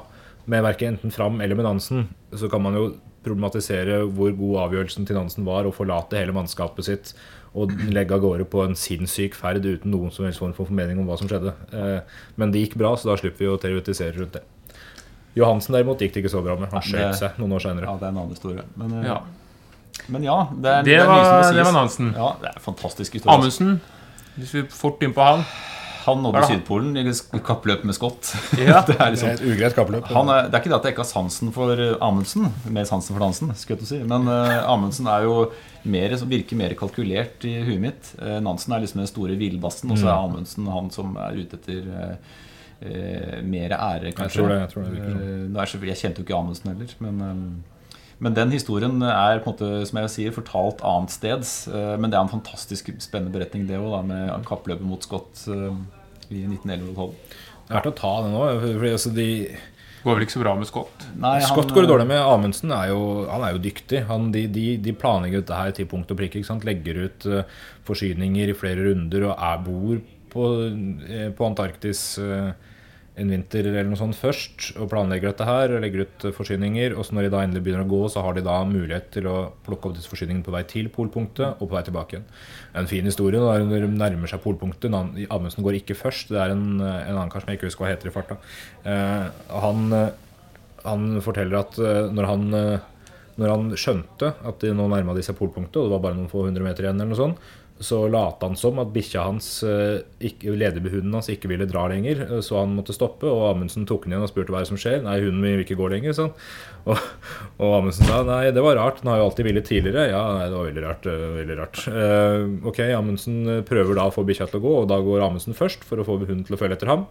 med 0.45 0.61
verken 0.65 0.93
enten 0.97 1.11
Fram 1.15 1.41
eller 1.41 1.55
med 1.55 1.65
Nansen, 1.65 2.07
så 2.35 2.49
kan 2.51 2.61
man 2.61 2.73
jo 2.77 2.87
problematisere 3.23 4.01
hvor 4.11 4.33
god 4.35 4.57
avgjørelsen 4.67 5.05
til 5.07 5.15
Nansen 5.15 5.45
var 5.47 5.63
å 5.65 5.71
forlate 5.73 6.19
hele 6.19 6.33
mannskapet 6.35 6.83
sitt 6.89 7.13
og 7.55 7.69
legge 7.93 8.15
av 8.15 8.19
gårde 8.23 8.47
på 8.49 8.63
en 8.65 8.73
sinnssyk 8.75 9.35
ferd 9.37 9.63
uten 9.63 9.91
noen 9.93 10.11
som 10.11 10.25
helst 10.25 10.41
form 10.41 10.55
for 10.57 10.65
formening 10.67 10.97
om 10.99 11.05
hva 11.07 11.15
som 11.19 11.29
skjedde. 11.29 11.53
Eh, 11.71 11.99
Men 12.35 12.51
det 12.51 12.63
gikk 12.65 12.75
bra, 12.81 12.95
så 12.97 13.11
da 13.11 13.15
slipper 13.19 13.45
vi 13.45 13.51
å 13.51 13.59
teoretisere 13.61 14.17
rundt 14.17 14.33
det. 14.39 14.41
Johansen 15.35 15.73
derimot 15.73 16.01
gikk 16.03 16.13
det 16.13 16.23
ikke 16.23 16.33
så 16.35 16.43
bra 16.45 16.55
med. 16.59 16.69
Han 16.73 16.85
skjøt 16.85 17.17
seg 17.19 17.41
noen 17.41 17.55
år 17.57 17.65
ja, 17.65 17.73
det 17.73 18.05
er 18.05 18.11
en 18.11 18.21
annen 18.21 18.33
historie. 18.35 18.63
Men, 18.77 18.95
eh, 18.99 19.07
Ja. 19.09 19.19
men 20.07 20.23
ja, 20.23 20.37
det 20.53 20.69
er, 20.69 20.83
Det 20.83 20.95
er 20.99 21.07
mye 21.07 21.19
var, 21.23 21.43
som 21.43 21.53
må 21.53 21.57
det 21.57 21.65
var 21.65 21.77
Nansen. 21.79 22.13
Ja, 22.15 22.31
det 22.41 22.49
er 22.49 22.57
en 22.57 22.65
fantastisk 22.71 23.13
historie. 23.19 23.37
Amundsen, 23.37 23.79
hvis 24.37 24.53
vi 24.53 24.63
fort 24.69 25.01
inn 25.03 25.13
på 25.13 25.21
han. 25.25 25.45
Han 26.03 26.19
nådde 26.19 26.41
er? 26.41 26.47
Sydpolen 26.51 26.97
i 26.99 27.39
kappløp 27.39 27.83
med 27.87 27.95
Scott. 27.95 28.33
Ja. 28.59 28.81
det 28.87 28.97
er 28.99 29.13
liksom 29.13 29.29
Et 29.29 29.43
ugreit 29.47 29.75
kappløp. 29.75 30.09
han 30.11 30.29
er, 30.29 30.49
det 30.49 30.57
er 30.57 30.59
ikke 30.59 30.71
det 30.73 30.79
at 30.79 30.87
jeg 30.89 30.95
ikke 30.97 31.05
har 31.05 31.11
sansen 31.13 31.53
for 31.55 31.79
eh, 31.79 31.95
Amundsen, 32.03 32.49
mer 32.67 32.83
sansen 32.89 33.15
for 33.15 33.23
dansen, 33.23 33.53
skulle 33.55 33.77
jeg 33.79 33.85
til 33.85 33.87
å 33.87 33.91
si. 33.93 34.01
Men 34.11 34.27
uh, 34.27 34.67
Amundsen 34.73 35.07
er 35.07 35.23
jo 35.23 35.37
mer, 35.87 36.15
som 36.19 36.31
virker 36.31 36.59
mer 36.59 36.75
kalkulert 36.79 37.47
i 37.47 37.55
huet 37.63 37.79
mitt. 37.79 38.11
Uh, 38.19 38.41
Nansen 38.43 38.75
er 38.75 38.83
liksom 38.83 38.99
den 38.99 39.07
store 39.07 39.37
villbassen, 39.39 39.91
og 39.95 40.01
så 40.01 40.09
er 40.11 40.17
Amundsen 40.17 40.67
han 40.67 40.91
som 40.91 41.15
er 41.23 41.39
ute 41.39 41.59
etter 41.61 41.87
eh, 41.87 42.15
mer 43.43 43.69
ære, 43.77 44.13
kanskje. 44.13 44.23
Jeg 44.29 44.31
tror 44.37 44.49
det, 44.49 44.59
jeg 44.59 44.69
tror 44.73 44.83
det 44.83 45.03
sånn. 45.03 45.21
Eh, 45.21 45.47
nå 45.49 45.59
er 45.61 45.65
selvfølgelig- 45.65 45.93
jeg 45.95 46.01
kjente 46.03 46.17
jo 46.19 46.25
ikke 46.27 46.39
Amundsen 46.39 46.73
heller, 46.73 46.95
men 46.99 47.21
eh, 47.21 47.69
men 48.23 48.33
den 48.33 48.51
historien 48.51 49.01
er 49.03 49.39
på 49.43 49.49
en 49.49 49.53
måte, 49.57 49.87
som 49.87 49.97
jeg 49.99 50.09
sier, 50.13 50.31
fortalt 50.31 50.79
annet 50.81 51.09
steds. 51.11 51.67
eh, 51.67 51.97
Men 51.97 52.09
det 52.09 52.17
er 52.17 52.21
en 52.21 52.29
fantastisk 52.29 52.85
spennende 52.99 53.33
beretning, 53.33 53.67
det 53.67 53.75
òg, 53.77 54.05
med 54.05 54.45
kappløpet 54.45 54.81
mot 54.81 55.01
Scott 55.03 55.43
eh, 55.47 55.73
i 56.31 56.45
1911 56.47 56.89
og 56.89 56.95
12. 56.95 57.13
Det 57.67 57.71
er 57.71 57.81
verdt 57.81 57.91
å 57.91 57.95
ta 57.99 58.21
det 58.23 58.31
nå. 58.31 58.77
Fordi 58.79 58.91
altså 58.91 59.13
de 59.13 59.57
Går 60.03 60.15
vel 60.17 60.23
ikke 60.25 60.35
så 60.35 60.41
bra 60.43 60.53
med 60.55 60.67
Scott. 60.67 61.05
Nei, 61.15 61.39
han- 61.39 61.47
Scott 61.47 61.69
går 61.73 61.81
det 61.85 61.89
dårlig 61.89 62.07
med. 62.07 62.19
Amundsen 62.19 62.71
er 62.71 62.89
jo, 62.89 63.25
han 63.29 63.41
er 63.41 63.53
jo 63.53 63.59
dyktig. 63.59 64.05
Han, 64.07 64.31
de, 64.33 64.47
de, 64.47 64.75
de 64.77 64.91
planlegger 64.91 65.39
dette 65.39 65.55
her 65.55 65.71
til 65.71 65.85
punkt 65.85 66.11
og 66.11 66.17
prikke. 66.17 66.35
ikke 66.41 66.45
sant? 66.45 66.65
Legger 66.65 67.05
ut 67.05 67.25
uh, 67.25 67.43
forsyninger 67.85 68.49
i 68.49 68.53
flere 68.53 68.83
runder 68.83 69.29
og 69.29 69.37
er 69.39 69.57
bor 69.63 70.01
på, 70.29 70.43
uh, 71.07 71.29
på 71.31 71.45
Antarktis 71.47 72.17
eh, 72.19 72.51
en 73.13 73.29
vinter 73.29 73.67
eller 73.69 73.85
noe 73.85 73.99
sånt 73.99 74.17
først 74.17 74.71
og 74.81 74.87
planlegger 74.89 75.29
dette 75.29 75.45
her 75.45 75.75
og 75.75 75.83
legger 75.83 76.07
ut 76.07 76.25
forsyninger. 76.33 76.95
Og 76.97 77.05
så 77.05 77.13
når 77.13 77.27
de 77.27 77.33
da 77.35 77.43
endelig 77.45 77.63
begynner 77.67 77.85
å 77.85 77.91
gå, 77.91 78.01
så 78.09 78.23
har 78.25 78.33
de 78.37 78.45
da 78.45 78.57
mulighet 78.65 79.11
til 79.13 79.29
å 79.29 79.37
plukke 79.67 79.89
opp 79.89 79.97
disse 79.99 80.09
forsyningene 80.09 80.45
på 80.47 80.55
vei 80.55 80.63
til 80.69 80.89
polpunktet 80.93 81.61
og 81.61 81.67
på 81.67 81.77
vei 81.77 81.85
tilbake 81.85 82.17
igjen. 82.17 82.27
En 82.81 82.89
fin 82.89 83.05
historie 83.05 83.41
når 83.41 83.85
de 83.85 83.91
nærmer 83.93 84.31
seg 84.31 84.41
polpunktet. 84.43 84.89
Amundsen 85.29 85.65
går 85.65 85.83
ikke 85.83 85.99
først. 85.99 86.33
Det 86.33 86.41
er 86.41 86.55
en, 86.55 86.67
en 86.81 87.15
annen 87.15 87.31
kar 87.33 87.45
som 87.45 87.53
jeg 87.53 87.61
ikke 87.61 87.69
husker 87.69 87.85
hva 87.85 87.93
heter 87.93 88.09
i 88.09 88.15
farta. 88.17 88.41
Eh, 88.89 89.29
han 89.63 89.87
han 90.87 91.19
forteller 91.23 91.61
at 91.61 91.79
eh, 91.79 92.11
når 92.13 92.29
han, 92.29 92.45
eh, 92.57 93.17
når 93.39 93.53
han 93.53 93.75
skjønte 93.79 94.33
at 94.45 94.63
de 94.63 94.73
nå 94.75 94.87
nærma 94.91 95.15
seg 95.23 95.37
polpunktet, 95.39 95.79
og 95.79 95.87
det 95.87 95.95
var 95.95 96.05
bare 96.07 96.19
noen 96.19 96.31
få 96.31 96.45
hundre 96.47 96.65
meter 96.65 96.87
igjen, 96.87 96.99
eller 96.99 97.13
noe 97.13 97.21
sånt, 97.21 97.51
så 97.83 97.99
lot 98.09 98.41
han 98.41 98.55
som 98.59 98.79
at 98.81 98.93
bikkja 98.95 99.25
hans, 99.27 99.47
eh, 99.67 99.99
ikke- 100.23 100.55
hans, 101.11 101.27
ikke 101.29 101.47
ville 101.51 101.65
dra 101.69 101.87
lenger. 101.91 102.21
eh, 102.23 102.41
Så 102.41 102.57
han 102.59 102.75
måtte 102.77 102.95
stoppe, 102.95 103.23
og 103.29 103.51
Amundsen 103.55 103.85
tok 103.85 104.03
den 104.05 104.13
igjen 104.13 104.23
og 104.23 104.29
spurte 104.31 104.49
hva 104.55 104.65
som 104.65 104.77
skjer. 104.77 105.03
Nei, 105.03 105.19
hunden 105.19 105.41
min 105.41 105.57
vil 105.57 105.65
ikke 105.65 105.77
gå 105.77 105.89
lenger, 105.91 106.13
sånn. 106.13 106.31
Og, 106.85 106.97
og 107.63 107.69
Amundsen 107.77 108.03
sa 108.09 108.23
nei, 108.27 108.51
det 108.51 108.59
var 108.61 108.75
rart, 108.75 108.97
den 109.01 109.07
har 109.09 109.19
jo 109.21 109.29
alltid 109.29 109.45
villet 109.47 109.63
tidligere. 109.69 110.09
Ja, 110.11 110.23
nei, 110.35 110.49
det 110.49 110.57
var 110.57 110.65
veldig 110.67 110.83
rart. 110.83 111.05
eh, 111.07 111.29
veldig 111.37 111.55
rart. 111.57 111.79
Uh, 111.87 112.67
ok, 112.67 112.79
Amundsen 112.91 113.63
prøver 113.63 113.95
da 113.95 114.09
å 114.09 114.11
få 114.13 114.25
bikkja 114.27 114.49
til 114.51 114.59
å 114.59 114.63
gå, 114.65 114.73
og 114.81 114.89
da 114.89 114.97
går 114.99 115.21
Amundsen 115.23 115.55
først 115.55 115.85
for 115.87 115.95
å 116.01 116.03
få 116.03 116.17
hunden 116.27 116.43
til 116.45 116.57
å 116.57 116.59
følge 116.59 116.75
etter 116.75 116.87
ham. 116.91 117.05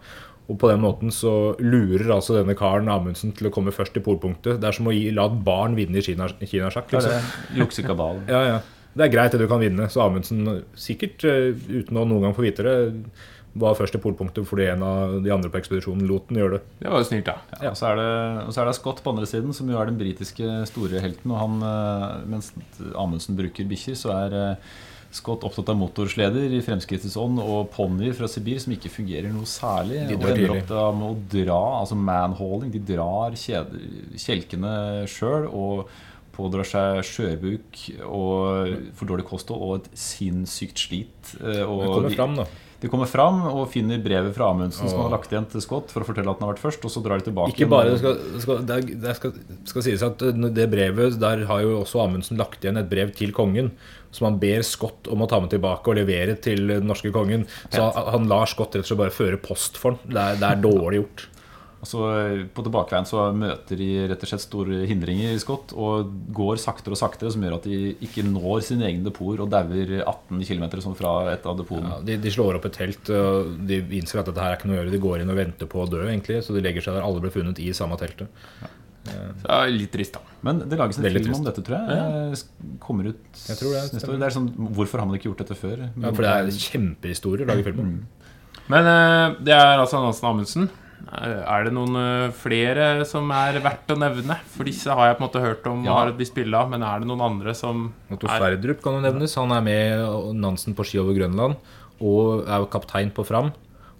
Og 0.47 0.59
på 0.59 0.69
den 0.69 0.81
måten 0.83 1.09
så 1.09 1.55
lurer 1.57 2.05
altså 2.13 2.35
denne 2.37 2.53
karen 2.55 2.85
Amundsen 2.91 3.31
til 3.33 3.49
å 3.49 3.53
komme 3.55 3.71
først 3.73 3.93
til 3.95 4.03
polpunktet. 4.05 4.59
Det 4.61 4.69
er 4.69 4.77
som 4.77 4.85
å 4.85 4.93
gi, 4.93 5.09
la 5.09 5.25
et 5.25 5.43
barn 5.43 5.73
vinne 5.75 5.97
i 5.97 6.05
Kina- 6.05 6.29
kinasjakk. 6.37 6.91
Det 6.93 6.99
er 7.01 7.23
juksekabalen. 7.55 7.55
det. 7.55 7.63
Juksekabal. 7.63 8.21
Ja, 8.29 8.43
ja. 8.51 8.59
Det 8.93 9.05
er 9.05 9.13
greit 9.13 9.33
det 9.33 9.41
du 9.41 9.49
kan 9.49 9.61
vinne. 9.61 9.89
Så 9.89 10.03
Amundsen, 10.03 10.45
sikkert 10.77 11.25
eh, 11.27 11.53
uten 11.53 11.97
å 11.97 12.05
noen 12.05 12.27
gang 12.27 12.35
få 12.37 12.45
vite 12.45 12.65
det, 12.65 12.75
var 13.53 13.75
først 13.77 13.93
i 13.97 14.01
polpunktet 14.01 14.47
fordi 14.49 14.65
en 14.71 14.85
av 14.85 15.11
de 15.21 15.29
andre 15.33 15.51
på 15.53 15.59
ekspedisjonen 15.59 16.07
lot 16.09 16.25
den 16.29 16.39
gjøre 16.41 16.57
det. 16.57 16.61
Det 16.79 16.93
var 16.93 17.03
jo 17.03 17.09
snilt, 17.09 17.27
da. 17.27 17.35
Ja, 17.59 17.73
og, 17.73 17.77
så 17.77 17.91
er 17.91 17.99
det, 17.99 18.07
og 18.47 18.55
så 18.55 18.63
er 18.63 18.69
det 18.69 18.77
Scott 18.79 19.03
på 19.05 19.13
andre 19.13 19.29
siden, 19.29 19.53
som 19.53 19.69
jo 19.69 19.77
er 19.77 19.91
den 19.91 19.99
britiske 19.99 20.55
store 20.71 21.03
helten. 21.03 21.33
Og 21.33 21.37
han, 21.41 21.59
eh, 21.69 22.07
mens 22.33 22.49
Amundsen 22.97 23.37
bruker 23.37 23.69
bikkjer, 23.69 23.99
så 23.99 24.15
er 24.15 24.37
eh, 24.39 24.73
Scott 25.13 25.45
opptatt 25.45 25.69
av 25.69 25.77
motorsleder 25.77 26.55
i 26.57 26.61
Fremskrittets 26.65 27.17
ånd 27.21 27.37
og 27.43 27.69
ponnier 27.75 28.15
fra 28.17 28.25
Sibir 28.31 28.57
som 28.61 28.73
ikke 28.73 28.89
fungerer 28.89 29.29
noe 29.29 29.45
særlig. 29.49 30.07
De 30.09 30.17
og 30.17 30.25
ender 30.31 30.55
opp 30.55 30.73
med 30.97 31.05
å 31.11 31.13
dra, 31.35 31.59
altså 31.83 31.97
manhauling. 31.99 32.73
De 32.73 32.81
drar 32.81 33.37
kjelkene 33.37 34.73
sjøl 35.11 35.45
og 35.51 35.93
pådrar 36.33 36.65
seg 36.65 37.03
skjørbuk 37.05 37.79
og 38.09 38.75
for 38.97 39.09
dårlig 39.09 39.25
kosthold 39.29 39.61
og 39.63 39.75
et 39.81 39.89
sinnssykt 39.97 40.81
slit. 40.87 41.33
eh, 41.39 41.61
Og 41.63 41.83
Det 41.83 41.93
kommer 41.93 42.15
fram, 42.17 42.35
da. 42.41 42.45
de 42.83 42.89
kommer 42.91 43.07
fram 43.07 43.37
og 43.47 43.69
finner 43.71 44.01
brevet 44.03 44.33
fra 44.35 44.49
Amundsen 44.51 44.89
som 44.89 44.99
han 44.99 45.07
har 45.11 45.17
lagt 45.19 45.31
igjen 45.31 45.45
til 45.49 45.61
Scott 45.63 45.91
for 45.93 46.01
å 46.03 46.07
fortelle 46.09 46.29
at 46.33 46.39
han 46.41 46.47
har 46.49 46.55
vært 46.55 46.63
først, 46.65 46.83
og 46.83 46.91
så 46.91 47.03
drar 47.05 47.21
de 47.21 47.29
tilbake. 47.29 47.53
Ikke 47.55 47.69
bare, 47.71 47.91
det 47.93 47.99
skal, 48.01 48.17
skal, 48.43 48.63
det, 48.67 48.77
er- 48.79 49.01
det 49.05 49.15
skal, 49.19 49.33
skal 49.71 49.85
sies 49.85 50.03
at 50.03 50.17
det 50.57 50.69
brevet, 50.73 51.19
der 51.21 51.45
har 51.49 51.61
jo 51.63 51.81
også 51.83 52.01
Amundsen 52.03 52.37
lagt 52.41 52.63
igjen 52.65 52.77
et 52.81 52.89
brev 52.91 53.13
til 53.15 53.31
kongen, 53.31 53.71
som 54.13 54.27
han 54.27 54.39
ber 54.41 54.61
Scott 54.67 55.07
om 55.09 55.21
å 55.23 55.27
ta 55.29 55.39
med 55.41 55.49
tilbake 55.53 55.89
og 55.89 55.95
levere 55.97 56.35
til 56.41 56.67
den 56.67 56.85
norske 56.89 57.09
kongen. 57.15 57.47
Så 57.73 57.81
han, 57.93 58.09
han 58.17 58.27
lar 58.29 58.45
Scott 58.51 58.75
rett 58.75 58.83
og 58.83 58.89
slett 58.91 58.99
bare 59.05 59.15
føre 59.15 59.39
post 59.41 59.77
for 59.81 59.95
han. 59.95 60.03
Det 60.09 60.39
det 60.43 60.49
er 60.51 60.61
dårlig 60.61 60.99
gjort. 61.01 61.27
Altså, 61.83 61.99
på 62.55 62.63
tilbakeveien 62.63 63.07
så 63.09 63.25
møter 63.35 63.75
de 63.75 63.87
rett 64.07 64.21
og 64.23 64.29
slett 64.29 64.43
store 64.45 64.85
hindringer 64.87 65.33
i 65.35 65.39
Scott 65.41 65.73
og 65.75 66.13
går 66.35 66.61
saktere 66.63 66.95
og 66.95 66.99
saktere, 67.01 67.31
som 67.33 67.43
gjør 67.43 67.57
at 67.57 67.65
de 67.67 67.79
ikke 68.07 68.23
når 68.23 68.61
sine 68.63 68.85
egne 68.87 69.03
depoter 69.03 69.41
og 69.43 69.49
dauer 69.51 69.89
18 69.99 70.45
km 70.47 70.63
fra 70.95 71.11
et 71.33 71.43
av 71.49 71.57
depotene. 71.59 71.97
Ja, 71.97 72.05
de, 72.07 72.15
de 72.23 72.31
slår 72.31 72.55
opp 72.61 72.69
et 72.69 72.77
telt, 72.77 73.11
og 73.11 73.49
de 73.67 73.81
innser 73.99 74.21
at 74.21 74.29
dette 74.29 74.39
her 74.45 74.53
er 74.53 74.61
ikke 74.61 74.69
noe 74.71 74.77
å 74.77 74.79
gjøre. 74.79 74.93
De 74.95 75.01
går 75.03 75.25
inn 75.25 75.33
og 75.33 75.41
venter 75.41 75.67
på 75.73 75.81
å 75.83 75.89
dø, 75.91 76.05
egentlig. 76.07 76.39
Så 76.45 76.55
de 76.55 76.63
legger 76.63 76.85
seg 76.85 76.95
der 76.95 77.03
alle 77.03 77.23
ble 77.25 77.33
funnet 77.35 77.59
i 77.59 77.67
samme 77.75 77.97
teltet. 77.99 78.31
Ja. 78.63 78.71
det 79.09 79.49
er 79.57 79.73
litt 79.75 79.91
trist, 79.91 80.15
da. 80.15 80.37
Men 80.47 80.61
det 80.63 80.79
lages 80.79 81.01
en 81.01 81.07
Veldig 81.09 81.23
film 81.25 81.35
om 81.41 81.49
dette, 81.49 81.65
tror 81.67 81.81
jeg. 81.81 81.97
Eh, 82.37 82.77
Kommer 82.85 83.09
ut 83.11 83.41
Jeg 83.49 83.59
tror 83.59 83.75
det 83.75 83.81
neste 83.97 84.07
år. 84.13 84.21
Det 84.21 84.29
er 84.29 84.37
sånn, 84.37 84.47
hvorfor 84.79 85.03
har 85.03 85.09
man 85.09 85.19
ikke 85.19 85.27
gjort 85.33 85.43
dette 85.43 85.59
før? 85.59 85.83
Ja, 85.89 86.13
for 86.13 86.23
det 86.23 86.31
er 86.31 86.63
kjempehistorier 86.69 87.43
å 87.43 87.51
lage 87.51 87.67
film 87.67 87.83
om. 87.83 87.91
Men 88.71 88.87
eh, 88.87 89.35
det 89.43 89.57
er 89.57 89.83
altså 89.83 89.99
Nansen 89.99 90.29
Amundsen. 90.31 90.71
Eh, 91.11 91.43
Er 91.43 91.65
det 91.67 91.73
noen 91.75 91.97
eh, 91.99 92.31
flere 92.35 93.05
som 93.07 93.29
er 93.35 93.59
verdt 93.63 93.91
å 93.91 93.97
nevne? 93.99 94.37
For 94.53 94.67
disse 94.67 94.93
har 94.93 95.09
jeg 95.11 95.19
på 95.19 95.23
en 95.23 95.27
måte 95.27 95.43
hørt 95.43 95.67
om 95.67 95.83
Ja. 95.83 95.97
har 95.99 96.11
visst 96.13 96.35
men 96.35 96.81
er 96.83 96.99
det 96.99 97.07
noen 97.07 97.21
andre 97.21 97.53
som 97.53 97.93
Otto 98.11 98.27
er 98.27 98.39
Sverdrup 98.39 98.81
kan 98.81 98.93
jo 98.93 99.01
nevnes. 99.01 99.35
Han 99.35 99.51
er 99.51 99.61
med 99.61 100.35
Nansen 100.35 100.73
på 100.75 100.85
ski 100.85 100.99
over 100.99 101.13
Grønland 101.13 101.55
og 102.01 102.47
er 102.47 102.65
kaptein 102.67 103.11
på 103.11 103.25
Fram. 103.25 103.51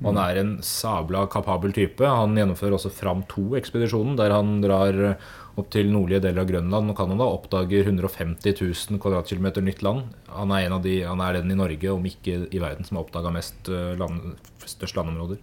Og 0.03 0.11
han 0.15 0.17
er 0.17 0.39
en 0.41 0.57
sabla 0.61 1.27
kapabel 1.31 1.71
type. 1.71 2.03
Han 2.03 2.35
gjennomfører 2.35 2.75
også 2.75 2.91
Fram 2.91 3.23
2-ekspedisjonen, 3.23 4.17
der 4.17 4.31
han 4.31 4.59
drar 4.61 5.17
opp 5.55 5.69
til 5.69 5.91
nordlige 5.93 6.23
deler 6.25 6.41
av 6.41 6.49
Grønland 6.49 6.91
og 6.91 6.97
Canada. 6.97 7.23
Oppdager 7.23 7.85
150 7.85 8.57
000 8.59 8.99
kvadratkilometer 8.99 9.63
nytt 9.63 9.83
land. 9.85 10.09
Han 10.33 10.51
er, 10.51 10.65
en 10.65 10.73
av 10.79 10.83
de, 10.83 10.97
han 11.05 11.21
er 11.21 11.37
den 11.39 11.53
i 11.53 11.55
Norge, 11.59 11.93
om 11.93 12.03
ikke 12.09 12.47
i 12.51 12.59
verden, 12.59 12.83
som 12.87 12.97
har 12.97 13.05
oppdaga 13.05 13.31
mest 13.31 13.69
eh, 13.69 13.93
land, 13.99 14.33
størst 14.65 14.97
landområder. 14.97 15.37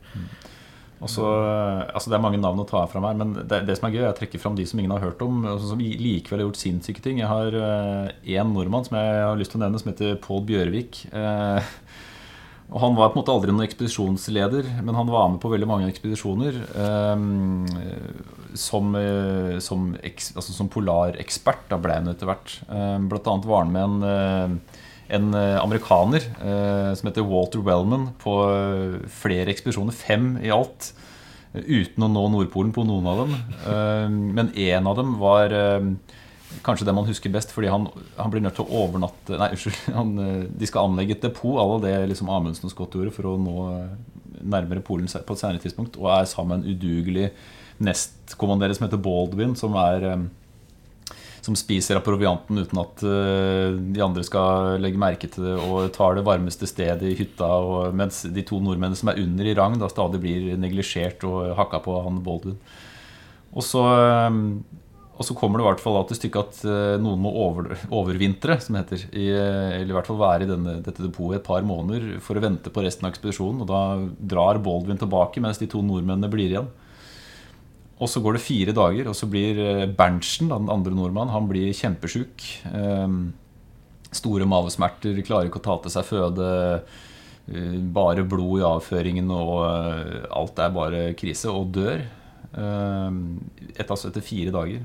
Og 1.01 1.09
så, 1.09 1.25
altså 1.95 2.11
det 2.13 2.19
er 2.19 2.23
mange 2.23 2.41
navn 2.41 2.61
å 2.61 2.67
ta 2.69 2.83
fram 2.91 3.07
her, 3.09 3.17
men 3.17 3.33
det, 3.39 3.63
det 3.65 3.79
som 3.79 3.89
er 3.89 3.95
gøy, 3.95 4.03
er 4.05 4.11
å 4.13 4.19
trekke 4.19 4.41
fram 4.43 4.59
de 4.59 4.67
som 4.69 4.83
ingen 4.83 4.93
har 4.93 5.01
hørt 5.01 5.23
om, 5.25 5.47
som 5.63 5.81
likevel 5.81 6.43
har 6.43 6.47
gjort 6.51 6.61
sinnssyke 6.61 7.01
ting. 7.05 7.23
Jeg 7.23 7.31
har 7.31 7.57
én 7.57 8.53
nordmann 8.53 8.85
som 8.85 8.99
jeg 9.01 9.23
har 9.25 9.41
lyst 9.41 9.55
til 9.55 9.63
å 9.63 9.65
nevne, 9.65 9.81
som 9.81 9.89
heter 9.93 10.21
Pål 10.21 10.45
Bjørvik. 10.51 11.07
Uh, 11.15 11.65
og 12.75 12.85
Han 12.85 12.99
var 12.99 13.15
på 13.15 13.17
en 13.17 13.23
måte 13.23 13.33
aldri 13.33 13.55
noen 13.55 13.65
ekspedisjonsleder, 13.65 14.69
men 14.85 14.99
han 14.99 15.09
var 15.09 15.33
med 15.33 15.41
på 15.41 15.55
veldig 15.55 15.71
mange 15.73 15.89
ekspedisjoner. 15.89 16.61
eh, 16.85 17.25
som, 18.55 18.95
eh, 18.95 19.59
som, 19.59 19.95
altså 20.03 20.53
som 20.53 20.69
polarekspert 20.73 21.73
ble 21.81 21.99
han 21.99 22.11
etter 22.13 22.31
hvert. 22.31 22.57
Eh, 22.69 22.99
blant 23.11 23.31
annet 23.31 23.49
var 23.49 23.65
han 23.65 23.75
med 23.75 23.87
en 23.87 24.07
eh, 24.11 24.70
en 25.11 25.35
eh, 25.35 25.59
amerikaner 25.61 26.25
eh, 26.25 26.93
som 26.99 27.09
heter 27.11 27.27
Walter 27.27 27.63
Wellman 27.67 28.11
på 28.23 28.37
eh, 28.47 28.97
flere 29.21 29.53
ekspedisjoner, 29.53 29.97
fem 29.97 30.33
i 30.43 30.53
alt, 30.55 30.93
uten 31.53 32.07
å 32.07 32.11
nå 32.13 32.25
Nordpolen 32.31 32.71
på 32.75 32.85
noen 32.87 33.09
av 33.11 33.25
dem. 33.25 33.33
Men 34.39 34.53
én 34.55 34.87
av 34.87 34.95
dem 35.01 35.17
var 35.19 35.51
kanskje 36.63 36.87
det 36.87 36.95
man 36.95 37.09
husker 37.09 37.33
best, 37.35 37.51
fordi 37.51 37.73
han, 37.73 37.89
han 38.15 38.31
blir 38.31 38.45
nødt 38.45 38.55
til 38.61 38.69
å 38.69 38.85
overnatte 38.85 39.35
Nei, 39.35 39.49
unnskyld. 39.57 39.81
De 40.61 40.69
skal 40.71 40.87
anlegge 40.87 41.17
et 41.17 41.27
depot, 41.27 41.59
alle 41.59 41.81
det 41.83 41.97
liksom 42.13 42.31
Amundsen 42.31 42.71
og 42.71 42.75
Scott 42.77 42.95
gjorde, 42.95 43.11
for 43.17 43.33
å 43.33 43.35
nå 43.43 43.57
nærmere 44.47 44.85
Polen 44.87 45.11
på 45.11 45.35
et 45.35 45.43
senere 45.43 45.65
tidspunkt, 45.65 45.99
og 45.99 46.13
er 46.15 46.31
sammen 46.31 46.63
med 46.63 46.71
en 46.71 46.79
udugelig 46.79 47.33
nestkommanderer 47.83 48.79
som 48.79 48.87
heter 48.87 49.03
Baldwin, 49.03 49.59
som 49.59 49.75
er 49.83 50.07
som 51.45 51.57
spiser 51.57 51.99
av 51.99 52.05
provianten 52.05 52.61
uten 52.61 52.81
at 52.83 53.05
eh, 53.07 53.77
de 53.95 54.03
andre 54.05 54.25
skal 54.27 54.81
legge 54.83 55.01
merke 55.01 55.31
til 55.31 55.47
det, 55.47 55.57
og 55.65 55.91
tar 55.97 56.19
det 56.19 56.27
varmeste 56.27 56.69
stedet 56.69 57.07
i 57.09 57.17
hytta, 57.19 57.49
og, 57.49 57.97
mens 57.97 58.23
de 58.29 58.45
to 58.47 58.61
nordmennene 58.63 58.99
som 58.99 59.13
er 59.13 59.23
under 59.23 59.49
i 59.49 59.57
rang, 59.57 59.79
da 59.81 59.89
stadig 59.91 60.21
blir 60.23 60.53
neglisjert 60.61 61.25
og 61.29 61.55
hakka 61.59 61.83
på 61.87 61.97
han 62.05 62.21
Baldwin. 62.27 62.61
Og 63.51 63.67
så, 63.67 63.83
eh, 63.89 64.39
og 65.21 65.27
så 65.27 65.37
kommer 65.37 65.61
det 65.61 65.67
i 65.67 65.69
hvert 65.69 65.83
fall 65.83 65.99
til 66.09 66.21
stykket 66.21 66.45
at 66.45 66.61
eh, 66.69 66.99
noen 67.03 67.25
må 67.25 67.33
over, 67.47 67.73
overvintre, 67.89 68.61
som 68.61 68.79
heter. 68.79 69.09
I, 69.13 69.31
eller 69.33 69.91
i 69.91 69.97
hvert 69.97 70.13
fall 70.13 70.21
være 70.21 70.47
i 70.47 70.53
denne, 70.53 70.79
dette 70.85 71.05
depotet 71.05 71.41
et 71.41 71.49
par 71.49 71.65
måneder 71.67 72.21
for 72.25 72.37
å 72.37 72.45
vente 72.45 72.73
på 72.73 72.85
resten 72.85 73.09
av 73.09 73.15
ekspedisjonen. 73.15 73.65
Og 73.65 73.69
da 73.69 73.83
drar 74.37 74.61
Baldwin 74.65 75.01
tilbake, 75.01 75.43
mens 75.45 75.61
de 75.61 75.69
to 75.73 75.83
nordmennene 75.85 76.33
blir 76.33 76.53
igjen. 76.53 76.71
Og 78.01 78.09
så 78.09 78.23
går 78.25 78.37
det 78.39 78.43
fire 78.45 78.73
dager, 78.77 79.11
og 79.11 79.17
så 79.17 79.29
blir 79.29 79.59
eh, 79.61 79.87
Berntsen, 79.93 80.49
den 80.49 80.71
andre 80.73 80.95
nordmannen, 80.97 81.35
han 81.35 81.49
blir 81.51 81.75
kjempesjuk. 81.77 82.47
Eh, 82.71 83.17
store 84.17 84.49
mavesmerter, 84.49 85.21
klarer 85.27 85.51
ikke 85.51 85.61
å 85.61 85.67
ta 85.69 85.77
til 85.85 85.93
seg 85.99 86.09
føde. 86.09 86.47
eh, 87.51 87.77
Bare 87.93 88.25
blod 88.25 88.63
i 88.63 88.65
avføringen, 88.65 89.29
og 89.35 89.53
eh, 89.67 90.25
alt 90.33 90.65
er 90.65 90.73
bare 90.73 91.05
krise. 91.19 91.53
Og 91.53 91.69
dør. 91.77 92.07
etter, 92.51 93.93
altså 93.93 94.09
etter 94.09 94.25
fire 94.27 94.51
dager. 94.51 94.81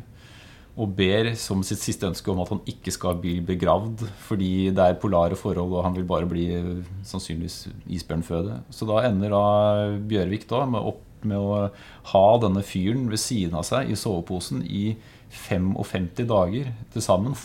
Og 0.76 0.92
ber 0.92 1.32
som 1.40 1.64
sitt 1.64 1.80
siste 1.80 2.06
ønske 2.06 2.30
om 2.30 2.42
at 2.44 2.52
han 2.52 2.60
ikke 2.68 2.92
skal 2.92 3.16
bli 3.18 3.38
begravd 3.48 4.04
fordi 4.28 4.70
det 4.76 4.84
er 4.84 4.98
polare 5.00 5.38
forhold, 5.40 5.72
og 5.72 5.86
han 5.88 5.96
vil 5.96 6.06
bare 6.06 6.28
bli 6.28 6.44
sannsynligvis 7.08 7.70
isbjørnføde. 7.96 8.60
Så 8.76 8.86
da 8.90 9.00
ender 9.08 9.32
da 9.34 9.44
Bjørvik 10.04 10.44
da 10.52 10.66
med 10.68 10.92
opp 10.92 11.15
med 11.28 11.42
å 11.42 11.70
ha 12.12 12.26
denne 12.42 12.64
fyren 12.66 13.08
ved 13.12 13.22
siden 13.22 13.58
av 13.60 13.66
seg 13.68 13.92
i 13.92 13.98
soveposen 14.00 14.64
i 14.66 14.96
55 15.36 16.26
dager 16.30 16.70
til 16.94 17.04
sammen. 17.04 17.38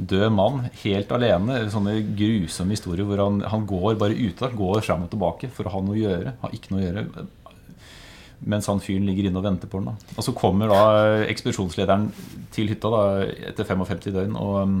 Død 0.00 0.30
mann, 0.32 0.62
helt 0.82 1.10
alene. 1.12 1.58
Sånne 1.72 1.98
grusomme 2.16 2.72
historier 2.72 3.04
hvor 3.04 3.20
han, 3.20 3.42
han 3.52 3.66
går 3.68 3.98
bare 4.00 4.16
ute. 4.16 4.48
Går 4.56 4.80
fram 4.86 5.04
og 5.04 5.12
tilbake 5.12 5.50
for 5.52 5.68
å 5.68 5.74
ha 5.74 5.82
noe 5.84 5.98
å 5.98 6.00
gjøre. 6.00 6.32
Har 6.40 6.56
ikke 6.56 6.72
noe 6.72 6.80
å 6.80 6.86
gjøre. 6.86 7.26
Mens 8.40 8.70
han 8.70 8.80
fyren 8.80 9.04
ligger 9.04 9.28
inne 9.28 9.42
og 9.42 9.44
venter 9.44 9.68
på 9.68 9.82
den. 9.82 9.90
Da. 9.92 10.14
Og 10.16 10.24
så 10.24 10.32
kommer 10.36 10.72
da 10.72 10.80
ekspedisjonslederen 11.28 12.08
til 12.54 12.72
hytta 12.72 12.92
da, 12.94 13.02
etter 13.50 13.68
55 13.68 14.14
døgn 14.14 14.38
og, 14.40 14.54
um, 14.64 14.78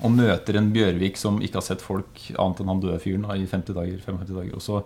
og 0.00 0.14
møter 0.16 0.56
en 0.56 0.70
Bjørvik 0.72 1.20
som 1.20 1.42
ikke 1.44 1.60
har 1.60 1.66
sett 1.66 1.84
folk 1.84 2.22
annet 2.32 2.62
enn 2.62 2.72
han 2.72 2.80
døde 2.80 3.02
fyren 3.04 3.28
da, 3.28 3.36
i 3.36 3.44
50 3.44 3.76
dager, 3.76 4.00
55 4.00 4.32
dager. 4.32 4.54
Og 4.56 4.64
så, 4.64 4.80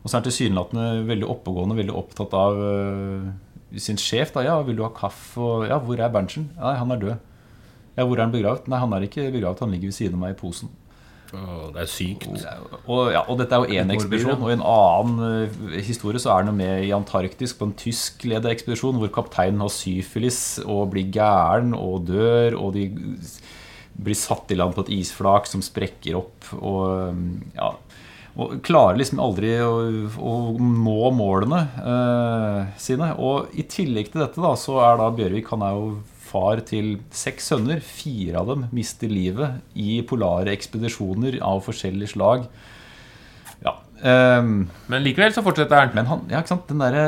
og 0.00 0.08
så 0.08 0.16
er 0.16 0.20
han 0.20 0.26
tilsynelatende 0.28 1.06
veldig 1.08 1.28
oppegående, 1.28 1.76
veldig 1.76 1.96
opptatt 1.96 2.36
av 2.36 2.60
øh, 2.64 3.26
sin 3.76 4.00
sjef. 4.00 4.32
da, 4.32 4.44
ja, 4.46 4.60
'Vil 4.62 4.78
du 4.78 4.82
ha 4.82 4.92
kaffe?' 4.96 5.40
Og, 5.40 5.66
'Ja, 5.68 5.78
hvor 5.78 6.00
er 6.00 6.08
Berntsen?' 6.08 6.50
'Nei, 6.56 6.74
han 6.74 6.90
er 6.90 6.96
død'. 6.96 7.18
'Ja, 7.96 8.04
hvor 8.04 8.16
er 8.16 8.24
han 8.24 8.32
begravd?' 8.32 8.68
'Nei, 8.68 8.78
han 8.78 8.92
er 8.92 9.00
ikke 9.00 9.32
begravd, 9.32 9.60
han 9.60 9.70
ligger 9.70 9.88
ved 9.88 9.92
siden 9.92 10.14
av 10.14 10.20
meg 10.20 10.30
i 10.30 10.40
posen'. 10.40 10.72
Oh, 11.32 11.70
det 11.70 11.82
er 11.82 11.86
sykt. 11.86 12.26
Og, 12.88 13.12
ja, 13.12 13.20
og 13.20 13.38
dette 13.38 13.54
er 13.54 13.62
jo 13.62 13.78
én 13.78 13.92
ekspedisjon. 13.94 14.42
Og 14.42 14.50
i 14.50 14.56
en 14.56 14.64
annen 14.66 15.44
uh, 15.46 15.78
historie 15.78 16.18
så 16.18 16.32
er 16.32 16.48
han 16.48 16.56
med 16.56 16.88
i 16.88 16.90
Antarktis 16.90 17.54
på 17.54 17.68
en 17.68 17.76
tyskledet 17.78 18.50
ekspedisjon 18.50 18.98
hvor 18.98 19.12
kapteinen 19.14 19.60
har 19.62 19.70
syfilis 19.70 20.58
og 20.64 20.90
blir 20.90 21.06
gæren 21.12 21.70
og 21.76 22.08
dør, 22.08 22.58
og 22.58 22.74
de 22.74 22.88
blir 23.94 24.18
satt 24.18 24.50
i 24.50 24.58
land 24.58 24.74
på 24.74 24.82
et 24.88 24.90
isflak 24.98 25.46
som 25.46 25.62
sprekker 25.62 26.18
opp. 26.18 26.50
Og 26.58 27.14
ja 27.54 27.70
og 28.38 28.60
klarer 28.66 29.00
liksom 29.00 29.20
aldri 29.22 29.50
å, 29.64 29.72
å 30.22 30.34
nå 30.60 31.10
målene 31.16 31.60
eh, 31.82 32.70
sine. 32.80 33.10
Og 33.18 33.50
i 33.58 33.66
tillegg 33.66 34.12
til 34.12 34.22
dette 34.22 34.42
da, 34.42 34.54
så 34.58 34.78
er 34.86 35.00
da 35.00 35.10
Bjørvik 35.14 35.50
Han 35.50 35.64
er 35.66 35.78
jo 35.78 35.88
far 36.30 36.62
til 36.66 36.92
seks 37.10 37.50
sønner. 37.50 37.82
Fire 37.82 38.38
av 38.42 38.52
dem 38.52 38.68
mister 38.76 39.10
livet 39.10 39.60
i 39.74 39.98
polare 40.06 40.54
ekspedisjoner 40.54 41.40
av 41.42 41.64
forskjellig 41.66 42.12
slag. 42.14 42.46
Ja, 43.66 43.74
eh, 43.98 44.40
Men 44.40 45.04
likevel 45.06 45.34
så 45.34 45.44
fortsetter 45.46 45.82
han. 45.82 45.94
men 45.98 46.10
han, 46.10 46.26
ja, 46.30 46.40
ikke 46.40 46.54
sant, 46.54 46.70
den 46.70 46.86
derre 46.86 47.06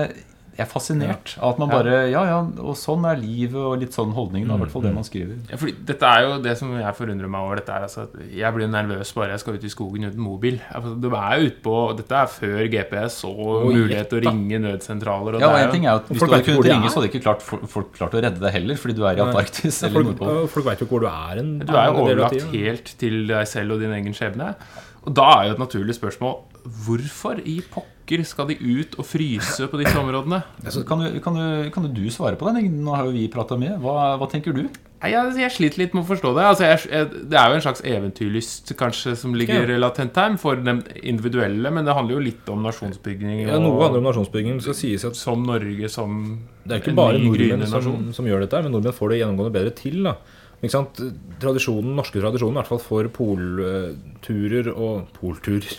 Jeg 0.52 0.66
er 0.66 0.68
fascinert 0.68 1.30
av 1.40 1.54
at 1.54 1.58
man 1.62 1.70
bare 1.72 2.10
Ja, 2.12 2.22
ja, 2.28 2.38
og 2.60 2.74
sånn 2.76 3.06
er 3.08 3.16
livet, 3.16 3.56
og 3.56 3.78
litt 3.80 3.94
sånn 3.96 4.10
holdning. 4.12 4.44
da, 4.46 4.54
I 4.58 4.60
hvert 4.60 4.72
fall 4.74 4.82
det 4.84 4.92
man 4.92 5.06
skriver. 5.06 5.38
Ja, 5.48 5.56
fordi 5.56 5.72
dette 5.88 6.02
er 6.04 6.26
jo 6.26 6.34
det 6.44 6.52
som 6.60 6.74
jeg 6.76 6.94
forundrer 6.98 7.30
meg 7.32 7.40
over. 7.46 7.56
dette 7.62 7.72
er 7.72 7.86
altså, 7.86 8.04
at 8.04 8.18
Jeg 8.36 8.52
blir 8.54 8.68
nervøs 8.68 9.12
bare 9.16 9.30
jeg 9.32 9.40
skal 9.40 9.54
ut 9.56 9.64
i 9.64 9.72
skogen 9.72 10.04
uten 10.10 10.20
mobil. 10.20 10.60
Altså, 10.74 10.92
du 11.00 11.08
er 11.08 11.46
ute 11.46 11.62
på, 11.64 11.76
Dette 11.96 12.12
er 12.20 12.26
før 12.34 12.68
GPS 12.76 13.24
og 13.30 13.72
mulighet 13.72 14.10
til 14.12 14.20
å 14.20 14.24
ringe 14.28 14.60
nødsentraler. 14.66 15.34
Og 15.34 15.40
Ja, 15.40 15.48
og 15.54 15.58
en 15.62 15.70
ting 15.72 15.86
er 15.86 15.94
at 16.02 16.08
Hvis 16.12 16.18
Folk 16.20 16.30
du 16.30 16.36
hadde 16.36 16.44
kunnet 16.50 16.68
ringe, 16.68 16.90
så 16.92 17.00
hadde 17.00 17.10
ikke 17.12 17.24
klart, 17.24 17.42
folk, 17.42 17.66
folk 17.72 17.92
klart 17.96 18.12
å 18.14 18.22
redde 18.22 18.40
deg 18.44 18.52
heller, 18.52 18.76
fordi 18.76 18.94
du 19.00 19.04
er 19.08 19.16
i 19.16 19.24
Antarktis 19.24 19.82
Ja, 19.82 19.88
eller 19.88 20.04
Nordpolen. 20.10 20.48
folk 20.48 20.66
veit 20.66 20.78
jo 20.80 20.86
ikke 20.86 20.98
hvor 20.98 21.06
du 21.08 21.10
er 21.10 21.38
en 21.42 21.58
Du 21.64 21.72
er 21.72 21.86
jo 21.88 22.04
overlatt 22.04 22.40
helt 22.52 22.94
til 23.00 23.26
deg 23.26 23.46
selv 23.48 23.72
og 23.72 23.80
din 23.80 23.92
egen 23.96 24.12
skjebne. 24.12 24.54
Og 25.02 25.14
da 25.16 25.30
er 25.40 25.48
jo 25.48 25.52
et 25.56 25.58
naturlig 25.64 25.96
spørsmål 25.96 26.36
hvorfor 26.64 27.40
i 27.48 27.58
pokker 27.72 28.22
skal 28.26 28.48
de 28.50 28.56
ut 28.60 28.96
og 29.00 29.06
fryse 29.08 29.66
på 29.70 29.78
disse 29.80 29.96
områdene? 29.98 30.42
Altså, 30.64 30.82
kan, 30.86 31.00
du, 31.04 31.18
kan, 31.24 31.36
du, 31.38 31.68
kan 31.74 31.86
du 31.94 32.02
svare 32.12 32.36
på 32.38 32.48
den? 32.50 32.66
Nå 32.84 32.94
har 32.96 33.06
jo 33.08 33.14
vi 33.14 33.28
prata 33.32 33.56
med. 33.58 33.78
Hva, 33.82 34.16
hva 34.20 34.28
tenker 34.30 34.54
du? 34.56 34.66
Jeg, 35.02 35.32
jeg 35.34 35.50
sliter 35.50 35.80
litt 35.82 35.94
med 35.96 36.04
å 36.04 36.08
forstå 36.12 36.30
det. 36.36 36.42
Altså, 36.46 36.66
jeg, 36.68 36.82
jeg, 36.92 37.22
det 37.32 37.38
er 37.40 37.48
jo 37.50 37.56
en 37.58 37.64
slags 37.64 37.82
eventyrlyst 37.90 38.74
kanskje 38.78 39.16
som 39.18 39.34
ligger 39.34 39.72
Ja. 39.72 39.78
latent 39.82 40.18
her 40.20 40.36
for 40.38 40.60
den 40.62 40.82
individuelle, 41.02 41.72
men 41.74 41.88
det 41.88 41.96
handler 41.96 42.18
jo 42.18 42.26
litt 42.28 42.52
om 42.52 42.62
nasjonsbygging. 42.62 43.40
Ja, 43.48 43.58
Noe 43.62 43.80
handler 43.82 44.02
om 44.02 44.06
nasjonsbygging. 44.10 44.60
Det 44.60 44.68
skal 44.68 44.78
sies 44.78 45.08
at 45.08 45.18
Som 45.18 45.42
Norge 45.48 45.90
som 45.90 46.20
Det 46.62 46.76
er 46.76 46.84
ikke 46.84 46.94
bare 46.98 47.18
nordmenn 47.18 47.66
som, 47.66 48.12
som 48.14 48.28
gjør 48.30 48.44
dette, 48.46 48.62
men 48.62 48.76
nordmenn 48.76 48.94
får 48.94 49.10
det 49.14 49.22
gjennomgående 49.24 49.56
bedre 49.58 49.74
til. 49.82 50.02
da 50.06 50.16
ikke 50.62 50.76
sant? 50.76 51.00
Tradisjonen, 51.42 51.96
norske 51.98 52.20
tradisjonen, 52.22 52.54
i 52.54 52.60
hvert 52.60 52.68
fall 52.70 52.78
for 52.84 53.08
polturer 53.10 54.68
og 54.72 55.08
polturer 55.16 55.72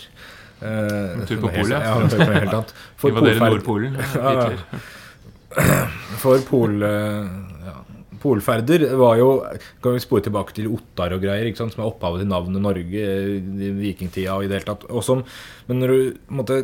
eh, 0.62 1.24
tur 1.30 1.40
på 1.42 1.52
polet, 1.54 1.74
ja. 1.88 1.96
Helt 2.04 2.54
annet. 2.54 2.76
For 3.00 3.14
Invadere 3.14 3.50
Nordpolen. 3.50 3.98
For 6.22 6.46
pol, 6.48 6.78
eh, 6.88 7.26
ja, 7.68 7.76
polferder 8.24 8.86
var 8.98 9.20
jo 9.20 9.28
Kan 9.84 9.94
vi 9.94 10.02
spore 10.02 10.24
tilbake 10.26 10.56
til 10.58 10.72
Ottar 10.74 11.14
og 11.14 11.22
greier, 11.22 11.50
sant, 11.58 11.76
som 11.76 11.84
er 11.84 11.92
opphavet 11.92 12.24
til 12.24 12.32
navnet 12.32 12.64
Norge 12.64 13.04
eh, 13.04 13.36
i 13.38 13.74
vikingtida 13.82 14.38
og 14.38 14.46
i 14.46 14.50
det 14.52 14.62
hele 14.62 14.72
tatt. 14.72 14.88
Og 14.90 15.06
som, 15.06 15.26
men 15.70 15.84
når 15.84 15.94
du 15.94 16.32
måtte, 16.34 16.64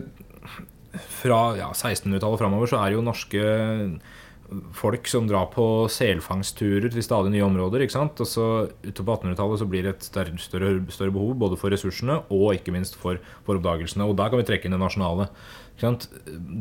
Fra 1.20 1.42
ja, 1.60 1.70
1600-tallet 1.70 2.34
og 2.34 2.42
framover 2.42 2.72
så 2.72 2.82
er 2.82 2.96
jo 2.96 3.06
norske 3.06 3.44
folk 4.74 5.08
som 5.08 5.28
drar 5.30 5.50
på 5.54 5.64
selfangstturer 5.92 6.90
til 6.92 7.06
stadig 7.06 7.34
nye 7.34 7.46
områder. 7.46 7.84
ikke 7.86 7.96
sant? 7.96 8.20
Og 8.22 8.28
så 8.28 8.46
på 8.82 9.06
1800-tallet 9.06 9.62
så 9.62 9.68
blir 9.70 9.86
det 9.86 9.96
et 9.96 10.08
større, 10.08 10.36
større, 10.42 11.14
behov 11.14 11.36
både 11.40 11.60
for 11.60 11.74
ressursene 11.74 12.22
og 12.34 12.54
ikke 12.58 12.74
minst 12.74 12.98
for, 13.00 13.22
for 13.46 13.60
oppdagelsene. 13.60 14.08
Og 14.08 14.18
da 14.18 14.30
kan 14.30 14.42
vi 14.42 14.48
trekke 14.50 14.70
inn 14.70 14.78
det 14.78 14.82
nasjonale. 14.82 15.30
Ikke 15.76 15.86
sant? 15.86 16.10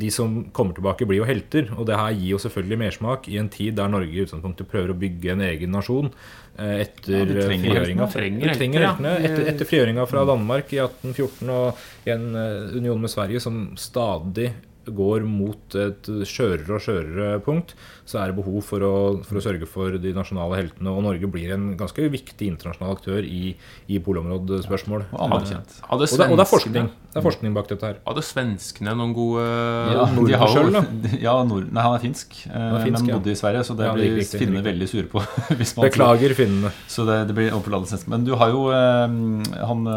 De 0.03 0.11
som 0.15 0.37
kommer 0.55 0.77
tilbake, 0.77 1.09
blir 1.09 1.23
jo 1.23 1.29
helter. 1.29 1.73
Og 1.79 1.89
det 1.89 1.97
her 1.99 2.13
gir 2.13 2.37
jo 2.37 2.43
selvfølgelig 2.45 2.81
mersmak 2.85 3.29
i 3.33 3.41
en 3.41 3.51
tid 3.53 3.79
der 3.81 3.91
Norge 3.91 4.13
i 4.13 4.23
utgangspunktet 4.27 4.71
prøver 4.71 4.93
å 4.93 5.01
bygge 5.01 5.35
en 5.35 5.45
egen 5.49 5.75
nasjon 5.75 6.13
eh, 6.13 6.85
etter 6.85 7.25
Ja, 7.25 7.49
frigjøringa. 7.49 8.13
Trenger 8.13 8.57
trenger 8.61 8.85
heltene. 8.87 9.17
Etter, 9.25 9.45
etter 9.55 9.73
frigjøringa 9.73 10.07
fra 10.11 10.29
Danmark 10.29 10.77
i 10.77 10.83
1814 10.85 11.55
og 11.57 12.09
i 12.09 12.15
en 12.15 12.31
eh, 12.37 12.77
union 12.77 13.01
med 13.01 13.13
Sverige 13.17 13.43
som 13.43 13.63
stadig 13.81 14.53
går 14.95 15.25
mot 15.29 15.77
et 15.79 16.09
skjørere 16.29 16.77
og 16.77 16.85
skjørere 16.85 17.41
punkt, 17.45 17.75
så 18.09 18.23
er 18.23 18.31
det 18.31 18.39
behov 18.39 18.63
for 18.65 18.85
å, 18.85 18.95
for 19.27 19.41
å 19.41 19.43
sørge 19.45 19.69
for 19.69 19.99
de 20.01 20.13
nasjonale 20.17 20.61
heltene. 20.63 20.93
Og 20.93 21.05
Norge 21.05 21.29
blir 21.31 21.53
en 21.55 21.71
ganske 21.79 22.09
viktig 22.13 22.49
internasjonal 22.55 22.95
aktør 22.97 23.27
i, 23.27 23.53
i 23.91 24.01
polområdespørsmål. 24.05 25.09
Og 25.13 25.21
anerkjent. 25.27 25.77
Hadde 25.85 26.09
Og 26.09 26.23
det, 26.23 26.29
og 26.29 26.41
det 26.41 26.47
er 26.47 26.51
forskning. 26.53 26.89
Det 27.09 27.21
er 27.21 27.25
forskning 27.25 27.55
bak 27.57 27.69
dette 27.71 27.91
her. 27.91 28.01
Hadde 28.09 28.25
svenskene 28.25 28.97
noen 28.97 29.15
gode 29.17 29.45
Ja, 29.45 30.09
de 30.09 30.41
har 30.43 30.53
selv, 30.53 30.75
da. 30.77 31.13
ja 31.29 31.37
nord, 31.49 31.71
nei, 31.73 31.85
han 31.85 31.97
er 31.97 32.03
finsk, 32.05 32.41
eh, 32.49 32.57
er 32.57 32.85
finsk, 32.85 33.01
men 33.01 33.13
ja. 33.13 33.21
bodde 33.21 33.33
i 33.33 33.39
Sverige, 33.39 33.65
så 33.69 33.77
det 33.79 33.89
Ja, 33.89 33.95
blir 33.97 34.19
riktig, 34.19 34.43
finnene 34.43 34.65
veldig 34.67 34.91
sure 34.91 35.09
på. 35.13 35.25
Hvis 35.61 35.77
man 35.77 35.89
Beklager 35.89 36.37
finnene. 36.39 36.75
Så 36.91 37.09
det, 37.09 37.23
det 37.31 37.39
blir 37.39 37.55
overlatelsesnesten. 37.57 38.13
Men 38.13 38.29
du 38.29 38.35
har 38.41 38.53
jo 38.55 38.69
eh, 38.73 39.65
han 39.69 39.89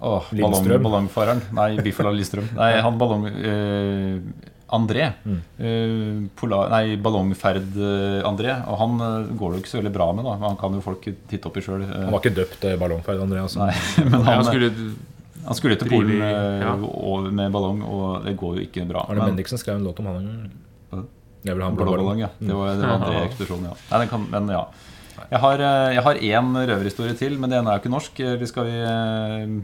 eh, 0.00 0.06
Åh, 0.08 0.30
Lindstrøm. 0.32 0.82
ballongfareren. 0.86 1.42
Nei, 1.52 1.76
Bifala 1.84 2.10
Lindstrøm. 2.16 2.48
Nei, 2.60 2.72
han 2.80 2.98
ballong... 2.98 3.26
Eh, 3.28 4.46
André. 4.70 5.08
Mm. 5.26 5.38
Eh, 5.58 6.30
polar, 6.38 6.68
nei, 6.70 6.94
ballongferd-André. 7.02 8.52
Og 8.70 8.76
han 8.78 8.92
eh, 9.02 9.30
går 9.38 9.50
det 9.50 9.58
jo 9.58 9.62
ikke 9.64 9.72
så 9.72 9.78
veldig 9.80 9.92
bra 9.96 10.06
med, 10.14 10.26
da. 10.28 10.34
Han 10.44 10.58
kan 10.60 10.76
jo 10.78 10.82
folk 10.84 11.02
titte 11.28 11.48
opp 11.50 11.56
i 11.58 11.64
sjøl. 11.64 11.82
Han 11.90 12.12
var 12.14 12.22
ikke 12.22 12.34
døpt 12.36 12.66
eh, 12.68 12.76
ballongferd, 12.78 13.18
André. 13.24 13.40
Altså. 13.42 13.64
Nei, 13.64 13.74
men 14.12 14.22
han, 14.28 14.44
skulle, 14.46 14.70
han 15.48 15.58
skulle 15.58 15.78
til 15.80 15.90
Polen 15.90 16.22
eh, 16.22 16.62
ja. 16.62 16.76
med 17.40 17.50
ballong, 17.56 17.82
og 17.82 18.28
det 18.28 18.36
går 18.38 18.60
jo 18.60 18.66
ikke 18.68 18.86
bra. 18.90 19.02
Arne 19.08 19.24
Men- 19.24 19.32
Bendiksen 19.34 19.58
skrev 19.60 19.80
en 19.80 19.88
låt 19.90 19.98
om 20.02 20.10
han 20.12 20.20
en 20.22 20.30
gang. 20.30 21.08
Jeg 21.40 21.56
vil 21.56 21.62
ha 21.64 21.70
en 21.72 21.76
blå 21.80 21.86
Blå 21.88 21.92
ballong. 21.96 22.06
ballong, 22.06 22.22
ja. 22.22 22.30
Det 22.38 22.54
var, 22.60 22.70
det 22.76 22.84
var 22.84 22.90
Ja. 22.94 22.96
André 23.00 23.20
ekspedisjonen, 23.26 23.68
ja. 23.72 23.76
Nei, 23.90 24.00
den 24.04 24.10
kan, 24.14 24.26
men 24.36 24.54
ja. 24.54 24.62
Jeg 25.30 25.40
har, 25.42 25.66
eh, 25.66 25.90
jeg 25.96 26.02
har 26.06 26.22
én 26.30 26.54
røverhistorie 26.70 27.18
til, 27.18 27.38
men 27.42 27.50
den 27.50 27.66
er 27.66 27.74
jo 27.74 27.82
ikke 27.82 27.92
norsk. 27.98 28.22
Vi 28.40 28.46
skal 28.54 28.70
vi 28.70 28.78
eh, 28.86 29.54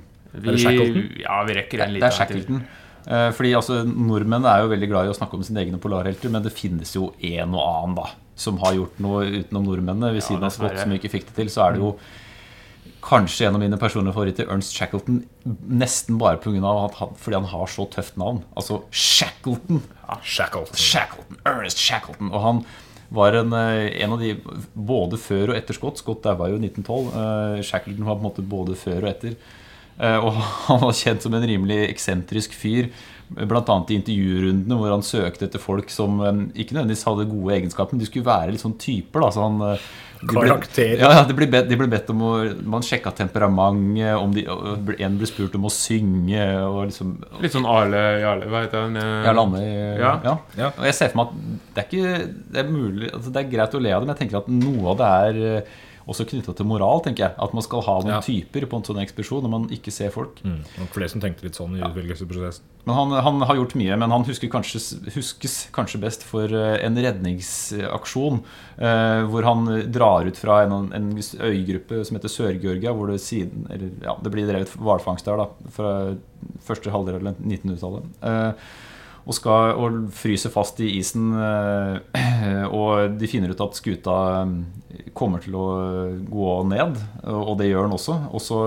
vi, 0.40 0.48
Er 0.48 0.56
det 0.56 0.64
Shackleton? 0.64 1.08
Ja, 1.22 1.38
vi 1.48 1.56
rekker 1.58 1.82
en 1.82 1.88
Det 1.88 1.98
liten 1.98 2.08
er 2.08 2.18
Shackleton. 2.18 2.60
Eh, 3.06 3.30
Fordi 3.38 3.54
altså, 3.54 3.80
Nordmenn 3.86 4.46
er 4.50 4.64
jo 4.64 4.70
veldig 4.72 4.90
glad 4.90 5.06
i 5.08 5.14
å 5.14 5.16
snakke 5.16 5.38
om 5.38 5.46
sine 5.46 5.62
egne 5.62 5.80
polarhelter, 5.82 6.32
men 6.32 6.42
det 6.42 6.54
finnes 6.54 6.94
jo 6.96 7.12
en 7.22 7.54
og 7.54 7.62
annen 7.62 7.98
da 8.00 8.06
som 8.36 8.58
har 8.60 8.76
gjort 8.76 8.98
noe 9.00 9.24
utenom 9.32 9.64
nordmennene. 9.64 10.12
Ved 10.12 10.24
siden 10.26 10.44
av 10.44 10.52
Scott, 10.52 10.76
som 10.76 10.92
ikke 10.92 11.08
fikk 11.12 11.30
det 11.30 11.36
til, 11.38 11.52
så 11.52 11.66
er 11.66 11.76
det 11.76 11.80
jo 11.80 11.94
kanskje 13.06 13.46
en 13.46 13.56
av 13.56 13.62
mine 13.62 13.78
personlige 13.80 14.16
favoritter, 14.16 14.48
Ernst 14.52 14.74
Shackleton. 14.76 15.22
Nesten 15.70 16.18
bare 16.20 16.40
på 16.42 16.52
grunn 16.52 16.66
av 16.66 16.82
at 16.88 16.98
han, 17.00 17.14
fordi 17.20 17.38
han 17.38 17.48
har 17.52 17.70
så 17.70 17.86
tøft 17.92 18.18
navn. 18.20 18.42
Altså 18.58 18.82
Shackleton. 18.90 19.80
Ja, 20.02 20.18
Shackleton, 20.26 21.38
Ernest 21.46 21.80
Shackleton. 21.80 22.32
Og 22.32 22.42
han 22.44 22.64
var 23.14 23.38
en, 23.38 23.52
eh, 23.52 24.02
en 24.02 24.12
av 24.12 24.20
de 24.20 24.34
både 24.74 25.16
før 25.22 25.52
og 25.52 25.56
etter 25.56 25.78
Scott. 25.78 25.98
Scott 26.02 26.22
der 26.26 26.34
var 26.34 26.50
jo 26.50 26.58
1912. 26.58 27.12
Eh, 27.14 27.62
Shackleton 27.62 28.04
var 28.04 28.16
på 28.16 28.24
en 28.24 28.30
måte 28.30 28.48
både 28.48 28.76
før 28.76 29.04
og 29.04 29.10
etter. 29.14 29.36
Eh, 30.00 30.18
Og 30.20 30.32
han 30.68 30.80
var 30.84 30.96
kjent 30.96 31.22
som 31.24 31.34
en 31.38 31.46
rimelig 31.48 31.82
eksentrisk 31.90 32.56
fyr. 32.56 32.90
Annet 33.36 33.88
i 33.90 33.96
intervjurundene 33.98 34.76
hvor 34.78 34.92
han 34.94 35.02
søkte 35.02 35.48
etter 35.48 35.58
folk 35.58 35.88
som 35.90 36.20
eh, 36.22 36.42
ikke 36.62 36.76
nødvendigvis 36.76 37.06
hadde 37.08 37.24
gode 37.30 37.56
egenskaper, 37.56 37.96
men 37.96 38.02
de 38.04 38.06
skulle 38.10 38.28
være 38.28 38.52
litt 38.54 38.62
sånn 38.62 38.76
typer. 38.78 39.24
da, 39.24 39.30
så 39.34 39.46
han 39.48 39.56
eh, 39.66 39.86
de 40.16 40.28
ble- 40.30 40.52
Ja, 41.00 41.08
ja, 41.12 41.24
de 41.28 41.34
ble 41.36 41.48
bedt, 41.52 41.66
de 41.68 41.76
ble 41.76 41.88
bedt 41.92 42.08
om 42.14 42.22
å 42.24 42.30
Man 42.64 42.84
sjekka 42.86 43.10
temperamentet, 43.18 44.14
om 44.16 44.30
de, 44.32 44.44
en 45.04 45.18
ble 45.20 45.26
spurt 45.28 45.58
om 45.58 45.66
å 45.68 45.72
synge 45.74 46.46
og 46.64 46.78
liksom 46.88 47.10
Litt 47.42 47.52
sånn 47.52 47.66
Arle 47.68 48.00
Jarle, 48.22 48.46
hva 48.48 48.62
heter 48.64 48.86
han? 48.86 48.96
Jarle 49.26 49.44
Anne. 49.44 49.64
Ja. 50.00 50.12
ja. 50.24 50.36
Ja. 50.56 50.70
Og 50.78 50.86
jeg 50.88 50.96
ser 50.96 51.12
for 51.12 51.20
meg 51.20 51.34
at 51.34 51.74
det 51.76 51.82
er 51.82 51.90
ikke 51.90 52.14
Det 52.54 52.62
er 52.62 52.70
mulig 52.72 53.10
altså 53.12 53.34
Det 53.34 53.42
er 53.42 53.50
greit 53.52 53.76
å 53.76 53.82
le 53.84 53.92
av 53.92 54.00
det, 54.00 54.06
men 54.08 54.14
jeg 54.16 54.22
tenker 54.24 54.40
at 54.40 54.48
noe 54.54 54.94
av 54.94 55.02
det 55.02 55.10
er 55.18 55.66
også 56.06 56.24
knytta 56.30 56.54
til 56.56 56.66
moral. 56.66 57.00
tenker 57.02 57.24
jeg 57.26 57.34
At 57.42 57.52
man 57.54 57.62
skal 57.66 57.82
ha 57.82 57.96
noen 58.00 58.14
Ja. 58.14 58.20
typer 58.22 58.66
på 58.70 58.76
en 58.78 58.84
sånn 58.86 59.00
ekspedisjon 59.02 59.42
når 59.42 59.50
man 59.50 59.68
ikke 59.74 59.90
ser 59.90 60.10
folk. 60.14 60.38
Mm. 60.44 60.60
og 60.80 60.90
det 61.02 61.10
som 61.10 61.20
tenkte 61.20 61.42
litt 61.42 61.58
sånn 61.58 61.74
i 61.76 61.82
utvelgelsesprosessen. 61.82 62.62
Men 62.86 62.94
han, 62.94 63.10
han 63.26 63.40
har 63.48 63.56
gjort 63.58 63.74
mye, 63.74 63.96
men 63.98 64.10
han 64.14 64.24
kanskje, 64.52 64.78
huskes 65.16 65.56
kanskje 65.74 65.98
best 66.00 66.22
for 66.22 66.46
eh, 66.46 66.78
en 66.86 66.94
redningsaksjon 66.94 68.40
eh, 68.78 69.22
hvor 69.26 69.42
han 69.42 69.66
drar 69.90 70.26
ut 70.30 70.38
fra 70.38 70.60
en, 70.62 70.92
en 70.94 71.10
øygruppe 71.18 72.04
som 72.06 72.16
heter 72.18 72.30
Sør-Georgia, 72.30 72.92
hvor 72.94 73.10
det 73.10 73.20
siden 73.20 73.66
eller, 73.70 73.90
ja, 74.06 74.14
det 74.22 74.30
blir 74.30 74.46
drevet 74.46 74.70
hvalfangst 74.78 75.26
der 75.26 75.42
da, 75.42 75.48
fra 75.74 75.92
første 76.62 76.92
halvdel 76.94 77.18
av 77.26 77.34
1900-tallet. 77.42 78.06
Eh, 78.22 78.52
og 79.26 79.34
skal 79.34 79.74
og 79.82 79.98
fryser 80.14 80.52
fast 80.54 80.78
i 80.84 80.92
isen. 81.00 81.32
eh, 81.34 82.64
Og 82.78 83.18
de 83.18 83.30
finner 83.30 83.50
ut 83.50 83.64
at 83.64 83.78
skuta 83.78 84.14
eh, 84.44 85.10
kommer 85.16 85.42
til 85.42 85.58
å 85.58 85.66
gå 86.30 86.54
ned, 86.70 86.96
og 87.26 87.56
det 87.58 87.68
gjør 87.68 87.88
den 87.88 87.96
også. 87.98 88.16
Og 88.30 88.42
så 88.42 88.60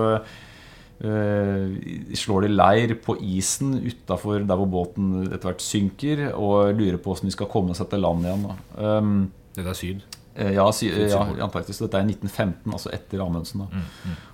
eh, 1.00 2.14
slår 2.20 2.46
de 2.46 2.54
leir 2.54 2.96
på 3.00 3.16
isen 3.24 3.78
utafor 3.80 4.44
der 4.44 4.60
hvor 4.60 4.70
båten 4.70 5.30
etter 5.30 5.54
hvert 5.54 5.64
synker, 5.64 6.28
og 6.36 6.76
lurer 6.76 7.00
på 7.00 7.14
hvordan 7.14 7.32
de 7.32 7.38
skal 7.38 7.52
komme 7.52 7.78
seg 7.78 7.92
til 7.94 8.04
land 8.04 8.28
igjen. 8.28 8.48
Um, 8.76 9.14
Dette 9.56 9.72
er 9.72 9.80
syd. 9.80 10.19
Eh, 10.36 10.52
Ja, 10.56 10.66
sy 10.72 10.88
ja, 10.88 11.22
i 11.36 11.42
Antarktis. 11.42 11.80
Dette 11.82 12.00
er 12.00 12.06
1915, 12.08 12.72
altså 12.72 12.92
etter 12.94 13.22
Amundsen. 13.24 13.66
Da. 13.66 13.84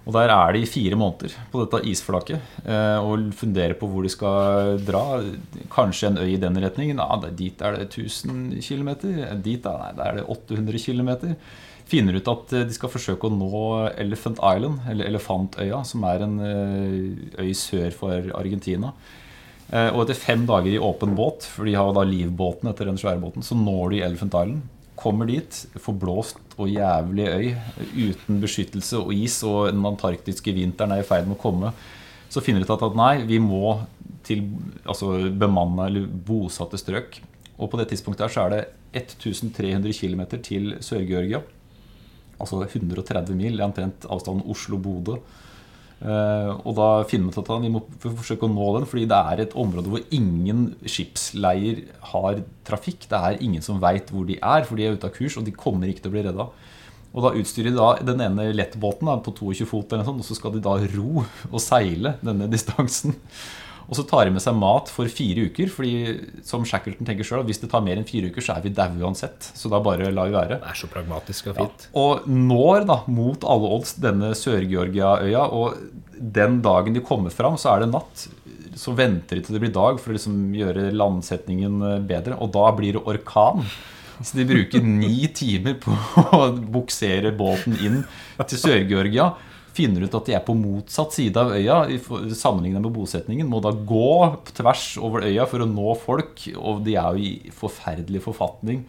Og 0.06 0.14
der 0.14 0.30
er 0.34 0.54
de 0.54 0.62
i 0.62 0.70
fire 0.70 0.98
måneder 1.00 1.34
på 1.52 1.64
dette 1.64 1.82
isflaket 1.90 2.42
eh, 2.66 2.98
og 3.02 3.32
funderer 3.34 3.74
på 3.80 3.88
hvor 3.90 4.04
de 4.06 4.12
skal 4.14 4.78
dra. 4.86 5.22
Kanskje 5.74 6.12
en 6.12 6.20
øy 6.22 6.34
i 6.36 6.42
den 6.42 6.60
retningen. 6.62 7.00
Ja, 7.02 7.18
dit 7.32 7.62
er 7.62 7.80
det 7.80 7.88
1000 7.90 8.60
km. 8.62 8.92
Dit 9.42 9.64
da, 9.66 9.78
nei, 9.82 9.94
der 9.98 10.12
er 10.12 10.20
det 10.22 10.28
800 10.30 10.84
km. 10.86 11.36
Finner 11.86 12.18
ut 12.18 12.28
at 12.28 12.54
eh, 12.54 12.68
de 12.70 12.74
skal 12.78 12.92
forsøke 12.94 13.30
å 13.30 13.34
nå 13.34 13.66
Elephant 13.98 14.42
Island, 14.42 14.86
eller 14.90 15.10
Elefantøya, 15.10 15.84
som 15.86 16.04
er 16.10 16.26
en 16.28 16.40
øy 17.40 17.52
sør 17.58 17.92
for 17.96 18.32
Argentina. 18.38 18.94
Og 19.76 20.04
etter 20.04 20.14
fem 20.14 20.44
dager 20.46 20.70
i 20.76 20.78
åpen 20.78 21.16
båt, 21.18 21.48
for 21.50 21.66
de 21.66 21.74
har 21.74 21.90
da 21.98 22.04
livbåten 22.06 22.70
etter 22.70 22.86
den 22.86 23.00
svære 23.02 23.18
båten, 23.18 23.42
så 23.42 23.58
når 23.58 23.96
de 23.96 24.02
Elephant 24.06 24.36
Island. 24.38 24.62
Kommer 24.96 25.28
dit, 25.28 25.58
forblåst 25.82 26.56
og 26.56 26.72
jævlig 26.72 27.28
øy, 27.28 27.48
uten 28.08 28.40
beskyttelse 28.44 29.02
og 29.02 29.12
is, 29.14 29.42
og 29.44 29.68
den 29.74 29.86
antarktiske 29.86 30.54
vinteren 30.56 30.96
er 30.96 31.04
i 31.04 31.08
ferd 31.08 31.28
med 31.28 31.36
å 31.36 31.42
komme. 31.42 31.74
Så 32.32 32.44
finner 32.44 32.64
de 32.64 32.68
ut 32.68 32.86
at 32.88 32.98
nei, 32.98 33.14
vi 33.28 33.40
må 33.44 33.78
til 34.26 34.46
altså 34.84 35.30
bemanna 35.36 35.90
eller 35.90 36.08
bosatte 36.08 36.80
strøk. 36.80 37.20
Og 37.56 37.70
på 37.72 37.80
det 37.80 37.90
tidspunktet 37.92 38.26
her 38.26 38.34
så 38.34 38.46
er 38.46 38.56
det 38.56 38.64
1300 38.96 39.94
km 39.96 40.24
til 40.44 40.76
Sør-Georgia. 40.84 41.44
Altså 42.40 42.64
130 42.66 43.36
mil, 43.38 43.56
det 43.56 43.64
er 43.64 43.70
omtrent 43.70 44.08
avstanden 44.12 44.48
Oslo-Bodø. 44.52 45.20
Eh, 46.04 46.52
og 46.52 46.76
da 46.76 46.88
finner 47.08 47.32
vi 47.32 47.34
ut 47.34 47.40
at 47.40 47.64
vi 47.64 47.72
må 47.72 47.82
forsøke 48.04 48.48
å 48.48 48.52
nå 48.52 48.68
den, 48.76 48.88
fordi 48.90 49.06
det 49.10 49.20
er 49.32 49.44
et 49.46 49.58
område 49.58 49.92
hvor 49.92 50.04
ingen 50.16 50.68
skipsleier 50.84 51.86
har 52.12 52.42
trafikk. 52.68 53.08
Det 53.12 53.20
er 53.20 53.44
ingen 53.46 53.64
som 53.66 53.82
veit 53.84 54.12
hvor 54.14 54.28
de 54.28 54.38
er, 54.42 54.68
for 54.68 54.78
de 54.80 54.88
er 54.88 54.98
ute 54.98 55.10
av 55.10 55.16
kurs, 55.16 55.38
og 55.40 55.48
de 55.48 55.56
kommer 55.56 55.92
ikke 55.92 56.06
til 56.06 56.12
å 56.12 56.16
bli 56.18 56.26
redda. 56.28 56.50
Og 57.16 57.24
da 57.24 57.32
utstyrer 57.40 57.72
de 57.72 57.80
da 57.80 57.94
den 58.04 58.24
ene 58.26 58.50
lettbåten 58.52 59.08
da, 59.08 59.16
på 59.24 59.32
22 59.38 59.68
fot, 59.70 59.88
eller 59.94 60.04
noe 60.04 60.12
sånt, 60.12 60.26
og 60.26 60.28
så 60.28 60.36
skal 60.36 60.56
de 60.58 60.64
da 60.66 60.76
ro 60.98 61.24
og 61.24 61.62
seile 61.64 62.18
denne 62.26 62.50
distansen. 62.52 63.16
Og 63.86 63.98
så 63.98 64.06
tar 64.08 64.26
de 64.26 64.34
med 64.34 64.44
seg 64.44 64.58
mat 64.58 64.90
for 64.92 65.10
fire 65.12 65.46
uker, 65.50 65.70
fordi 65.72 66.42
som 66.46 66.66
Shackleton 66.66 67.08
tenker 67.08 67.28
sjøl, 67.28 67.44
hvis 67.46 67.62
det 67.62 67.70
tar 67.72 67.84
mer 67.86 68.00
enn 68.00 68.08
fire 68.08 68.32
uker, 68.32 68.44
så 68.46 68.56
er 68.56 68.66
vi 68.66 68.74
daue 68.76 69.02
uansett. 69.06 69.52
Så 69.54 69.70
da 69.72 69.82
bare 69.84 70.10
lar 70.14 70.32
vi 70.32 70.38
være. 70.38 70.60
Det 70.64 70.72
er 70.72 70.80
så 70.80 70.90
pragmatisk 70.92 71.52
og 71.52 71.60
fint. 71.60 71.88
Og 72.02 72.26
når 72.30 72.88
da, 72.90 73.00
mot 73.12 73.46
alle 73.46 73.74
odds, 73.78 73.96
denne 74.02 74.34
Sør-Georgia-øya. 74.38 75.46
Og 75.54 75.78
den 76.16 76.62
dagen 76.66 76.98
de 76.98 77.04
kommer 77.06 77.34
fram, 77.34 77.60
så 77.62 77.76
er 77.76 77.86
det 77.86 77.92
natt. 77.94 78.28
Så 78.76 78.96
venter 78.98 79.38
de 79.38 79.46
til 79.46 79.56
det 79.56 79.64
blir 79.64 79.76
dag 79.76 80.00
for 80.02 80.12
å 80.12 80.18
liksom 80.18 80.50
gjøre 80.58 80.90
landsetningen 80.96 81.82
eh, 81.92 82.00
bedre. 82.10 82.40
Og 82.42 82.52
da 82.56 82.72
blir 82.76 82.98
det 82.98 83.06
orkan. 83.06 83.64
Så 84.22 84.40
de 84.40 84.48
bruker 84.48 84.84
ni 84.84 85.28
timer 85.36 85.78
på 85.84 85.94
å 86.40 86.48
buksere 86.56 87.36
båten 87.36 87.78
inn 87.78 88.02
til 88.48 88.62
Sør-Georgia. 88.62 89.34
Finner 89.76 90.06
ut 90.06 90.16
at 90.18 90.30
de 90.30 90.36
er 90.38 90.44
på 90.46 90.56
motsatt 90.58 91.16
side 91.16 91.42
av 91.42 91.52
øya 91.56 91.82
sammenlignet 92.34 92.84
med 92.84 92.94
bosetningen, 92.96 93.50
må 93.52 93.62
da 93.64 93.74
gå 93.76 94.12
tvers 94.56 94.94
over 95.04 95.28
øya 95.28 95.48
for 95.52 95.64
å 95.64 95.70
nå 95.70 95.96
folk, 96.00 96.48
og 96.56 96.86
de 96.86 96.96
er 96.96 97.18
jo 97.18 97.28
i 97.28 97.52
forferdelig 97.56 98.24
forfatning. 98.26 98.86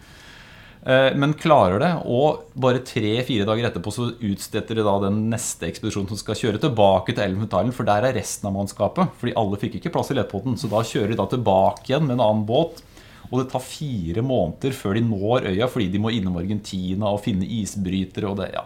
Eh, 0.87 1.17
Men 1.19 1.35
klarer 1.35 1.81
det, 1.83 1.93
og 2.07 2.53
bare 2.55 2.85
tre-fire 2.87 3.47
dager 3.49 3.67
etterpå 3.67 3.91
så 3.91 4.13
utstetter 4.15 4.79
de 4.79 4.85
da 4.87 4.95
den 5.03 5.25
neste 5.33 5.67
ekspedisjonen 5.67 6.13
som 6.13 6.21
skal 6.21 6.39
kjøre 6.39 6.61
tilbake 6.63 7.11
til 7.11 7.25
Elephant 7.25 7.75
for 7.75 7.89
der 7.89 8.07
er 8.07 8.15
resten 8.15 8.47
av 8.47 8.55
mannskapet. 8.55 9.11
Fordi 9.19 9.35
alle 9.35 9.59
fikk 9.59 9.81
ikke 9.81 9.91
plass 9.97 10.13
i 10.15 10.19
lettbåten, 10.19 10.55
så 10.55 10.71
da 10.71 10.85
kjører 10.87 11.11
de 11.11 11.19
da 11.19 11.27
tilbake 11.33 11.91
igjen 11.91 12.07
med 12.07 12.21
en 12.21 12.27
annen 12.29 12.47
båt. 12.47 12.85
Og 13.33 13.41
det 13.41 13.49
tar 13.51 13.65
fire 13.67 14.23
måneder 14.23 14.71
før 14.79 14.95
de 14.95 15.03
når 15.03 15.51
øya, 15.51 15.67
fordi 15.67 15.91
de 15.91 15.99
må 15.99 16.15
innom 16.15 16.39
Argentina 16.39 17.11
og 17.11 17.25
finne 17.25 17.49
isbrytere 17.59 18.31
og 18.31 18.39
det, 18.39 18.53
ja. 18.55 18.63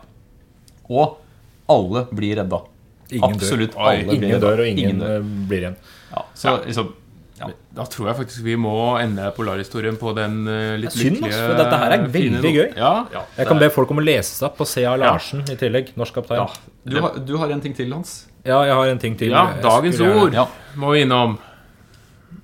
Og 0.92 1.16
alle 1.70 2.04
blir 2.14 2.36
redda. 2.42 2.62
Ingen 3.10 3.24
Absolutt 3.34 3.72
dør. 3.74 3.84
alle 3.90 4.04
blir 4.06 4.18
Ingen 4.20 4.30
redda. 4.36 4.46
dør, 4.48 4.60
og 4.64 4.68
ingen, 4.70 4.98
dør. 5.02 5.14
eh, 5.18 5.30
blir 5.50 5.64
igjen. 5.64 5.76
Ja, 6.14 6.24
så 6.34 6.56
liksom 6.66 6.92
ja. 7.40 7.46
Da 7.72 7.84
tror 7.88 8.10
jeg 8.10 8.16
faktisk 8.18 8.42
vi 8.44 8.54
må 8.60 8.72
ende 9.00 9.30
polarhistorien 9.32 9.96
på 9.96 10.10
den 10.14 10.34
eh, 10.46 10.74
litt 10.82 10.92
synd, 10.92 11.16
lykkelige 11.22 11.38
for 11.46 11.56
dette 11.56 11.78
her 11.80 11.94
er 11.96 12.02
veldig 12.12 12.50
gøy. 12.52 12.66
Ja, 12.76 12.90
Jeg 13.38 13.46
kan 13.48 13.58
be 13.62 13.70
folk 13.72 13.90
om 13.94 14.02
å 14.02 14.04
lese 14.04 14.34
seg 14.36 14.50
opp 14.50 14.58
på 14.60 14.66
C.A. 14.68 14.92
Larsen 15.00 15.40
i 15.48 15.56
tillegg. 15.56 15.94
Norsk 15.96 16.18
kaptein. 16.18 16.42
ja. 16.42 16.74
Du, 16.84 16.98
har, 17.00 17.16
du 17.24 17.32
har 17.40 17.48
en 17.54 17.60
ting 17.64 17.72
til, 17.78 17.90
Hans. 17.96 18.26
Ja, 18.44 18.60
jeg 18.68 18.74
har 18.76 18.88
en 18.92 18.98
ting 19.00 19.16
til. 19.20 19.30
ja 19.32 19.46
dagens 19.64 19.98
ord 20.04 20.36
Ja. 20.36 20.44
må 20.76 20.92
vi 20.92 21.00
innom. 21.06 21.38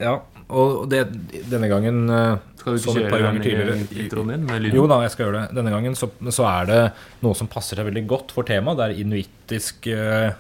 Ja, 0.01 0.17
og 0.49 0.89
det, 0.91 1.05
denne 1.51 1.69
gangen 1.69 2.09
eh, 2.09 2.37
Skal 2.67 2.97
du 2.97 2.99
ikke 3.05 3.11
kjøre 3.15 3.29
den 3.31 3.37
i- 3.39 3.45
tidligere 3.45 3.75
introen 4.03 4.31
din 4.33 4.47
med 4.49 4.63
lyden? 4.65 4.75
Jo 4.81 4.87
da, 4.91 4.97
jeg 5.05 5.13
skal 5.15 5.27
gjøre 5.29 5.43
det. 5.45 5.55
Denne 5.61 5.71
gangen 5.71 5.95
så, 5.95 6.09
så 6.35 6.47
er 6.51 6.67
det 6.67 6.81
noe 7.23 7.37
som 7.39 7.47
passer 7.53 7.79
seg 7.79 7.87
veldig 7.87 8.03
godt 8.11 8.33
for 8.35 8.43
temaet. 8.49 8.81
Det 8.81 8.87
er 8.89 9.01
inuittisk 9.05 9.87
uh, 9.95 10.35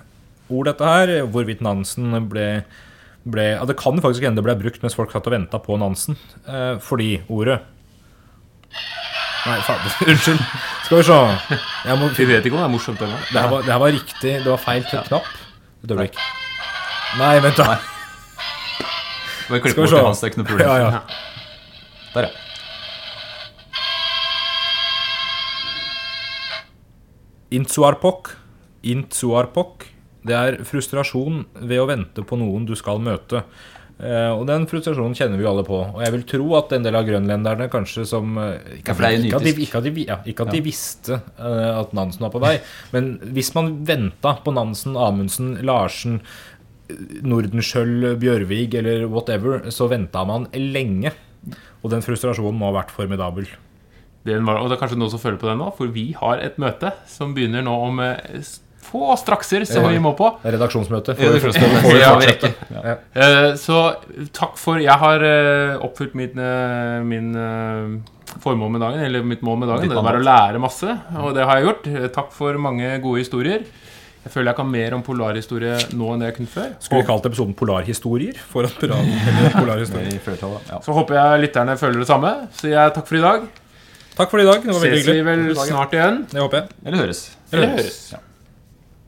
ord, 0.51 0.66
dette 0.72 0.91
her. 0.91 1.12
Hvorvidt 1.31 1.62
Nansen 1.62 2.11
ble, 2.33 2.49
ble 3.31 3.45
ja, 3.53 3.62
Det 3.70 3.77
kan 3.79 4.03
faktisk 4.03 4.27
hende 4.27 4.43
det 4.43 4.47
ble 4.49 4.57
brukt 4.59 4.83
mens 4.83 4.99
folk 4.99 5.14
satt 5.14 5.27
og 5.31 5.37
venta 5.37 5.61
på 5.62 5.79
Nansen. 5.79 6.18
Uh, 6.49 6.74
fordi 6.83 7.20
ordet 7.31 7.61
Nei, 9.47 9.61
fader. 9.62 9.93
Unnskyld. 10.11 10.41
Skal 10.89 10.99
vi 10.99 11.05
se. 11.07 11.16
Jeg 11.87 11.99
må, 12.01 12.09
Vi 12.18 12.24
vet 12.27 12.47
ikke 12.49 12.57
om 12.59 12.64
det 12.64 12.66
er 12.66 12.72
morsomt 12.74 13.03
eller 13.07 13.20
det, 13.31 13.39
her 13.39 13.51
var, 13.53 13.62
det 13.62 13.70
her 13.70 13.79
var 13.85 13.93
riktig. 13.95 14.33
Det 14.43 14.51
var 14.51 14.59
feil 14.59 14.83
knapp. 14.91 15.29
Et 15.87 15.93
øyeblikk. 15.95 16.18
Nei, 17.20 17.37
vent, 17.45 17.61
da. 17.62 17.77
Skal 19.47 19.62
vi 19.62 19.87
se. 19.95 20.01
Hans, 20.03 20.18
det 20.20 20.27
er 20.27 20.33
ikke 20.35 20.43
noe 20.43 20.49
problem. 20.51 20.66
Ja, 20.66 20.77
ja. 20.99 21.36
Der, 22.17 22.31
ja. 22.31 22.55
Intsuarpok. 27.57 28.33
Intsuarpok. 28.83 29.87
Det 30.27 30.35
er 30.35 30.61
frustrasjon 30.67 31.45
ved 31.62 31.79
å 31.79 31.87
vente 31.89 32.25
på 32.27 32.39
noen 32.41 32.67
du 32.67 32.75
skal 32.79 32.99
møte. 33.03 33.45
Uh, 33.97 34.35
og 34.37 34.43
den 34.51 34.67
frustrasjonen 34.69 35.14
kjenner 35.17 35.39
vi 35.41 35.47
jo 35.47 35.53
alle 35.53 35.64
på. 35.64 35.79
Og 35.79 36.03
jeg 36.05 36.12
vil 36.17 36.25
tro 36.29 36.49
at 36.59 36.75
en 36.77 36.85
del 36.85 36.99
av 36.99 37.07
grønlenderne 37.07 37.69
kanskje 37.73 38.05
som 38.09 38.35
eh, 38.43 38.81
Ikke, 38.81 38.93
at, 38.93 39.23
de, 39.23 39.31
ikke, 39.55 39.79
at, 39.79 39.87
de, 39.87 40.05
ja, 40.05 40.19
ikke 40.29 40.45
at 40.45 40.53
de 40.53 40.61
visste 40.64 41.17
uh, 41.39 41.79
at 41.79 41.95
Nansen 41.97 42.27
var 42.27 42.35
på 42.35 42.43
vei, 42.43 42.59
men 42.93 43.14
hvis 43.33 43.55
man 43.57 43.73
venta 43.89 44.35
på 44.45 44.53
Nansen, 44.53 44.99
Amundsen, 45.01 45.55
Larsen, 45.64 46.19
Nordenskjøld, 47.27 48.11
Bjørvig 48.21 48.77
eller 48.79 49.07
whatever, 49.09 49.64
så 49.73 49.89
venta 49.91 50.27
man 50.29 50.45
lenge. 50.53 51.14
Og 51.84 51.90
den 51.92 52.03
frustrasjonen 52.03 52.59
må 52.59 52.70
ha 52.72 52.76
vært 52.80 52.90
formidabel. 52.94 53.47
Var, 54.26 54.57
og 54.59 54.66
det 54.70 54.74
er 54.74 54.80
kanskje 54.80 54.99
noen 54.99 55.12
som 55.12 55.20
føler 55.22 55.38
på 55.38 55.47
den 55.47 55.61
nå, 55.62 55.68
for 55.78 55.86
vi 55.94 56.09
har 56.18 56.40
et 56.42 56.57
møte 56.59 56.90
som 57.07 57.30
begynner 57.36 57.62
nå 57.62 57.74
om 57.86 58.01
eh, 58.03 58.42
få 58.86 59.14
strakser 59.18 59.62
som 59.66 59.86
vi 59.86 60.01
må 60.03 60.12
på. 60.18 60.32
Det 61.14 61.28
er 61.28 61.36
redaksjonsmøte. 61.36 61.94
Ja, 62.01 62.11
Ja, 62.74 62.82
ja. 62.90 62.97
Eh, 63.14 63.55
Så 63.62 63.78
takk 64.34 64.59
for 64.59 64.82
Jeg 64.82 64.99
har 64.99 65.22
eh, 65.22 65.76
oppfylt 65.86 66.14
min, 66.18 66.34
min 67.07 67.30
formål 68.42 68.70
med 68.74 68.82
dagen, 68.82 69.01
eller 69.07 69.22
mitt 69.26 69.42
mål 69.47 69.59
med 69.62 69.68
dagen. 69.70 69.88
Det 69.94 70.03
var 70.11 70.18
å 70.18 70.24
lære 70.26 70.61
masse, 70.62 70.99
og 71.22 71.34
det 71.38 71.47
har 71.47 71.61
jeg 71.61 71.68
gjort. 71.70 71.86
Takk 72.18 72.32
for 72.34 72.59
mange 72.59 72.97
gode 73.05 73.22
historier. 73.22 73.62
Jeg 74.27 74.33
føler 74.35 74.51
jeg 74.51 74.59
kan 74.59 74.66
mer 74.66 74.95
om 74.97 75.03
polarhistorie 75.07 75.74
nå 75.95 76.07
enn 76.11 76.22
det 76.24 76.33
jeg 76.33 76.35
kunne 76.41 76.51
før. 76.51 76.70
Skulle 76.83 77.05
vi 77.05 77.07
kalt 77.07 77.29
episoden 77.29 77.55
'Polarhistorier'? 77.55 78.41
For 78.51 78.66
at 78.66 78.74
polar, 78.81 79.05
polarhistorier. 79.55 80.18
Ja. 80.66 80.81
Så 80.83 80.97
håper 80.97 81.14
jeg 81.14 81.45
lytterne 81.45 81.79
føler 81.79 82.03
det 82.03 82.09
samme. 82.11 82.35
Så 82.59 82.66
jeg 82.72 82.95
takk 82.97 83.07
for 83.07 83.20
i 83.20 83.22
dag. 83.22 83.47
Takk 84.16 84.31
for 84.35 84.43
i 84.43 84.49
dag. 84.49 84.66
Det 84.66 84.74
var 84.74 84.83
veldig 84.83 84.99
Ses 84.99 85.07
vi 85.07 85.12
hyggelig. 85.14 85.47
vel 85.47 85.57
snart 85.70 85.95
igjen. 85.95 86.27
Det 86.33 86.43
håper 86.43 86.57
jeg. 86.59 86.68
Eller 86.87 87.05
høres. 87.05 87.22
Eller 87.53 87.77
høres. 87.77 87.99
Ja. 88.12 88.18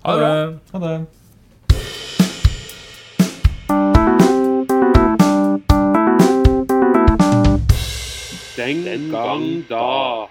Ha 0.04 0.14
det 0.14 0.20
bra. 0.22 0.78
Ha 0.78 0.86
det. 0.86 1.06
Den 8.56 9.10
gang 9.10 9.64
da. 9.68 10.28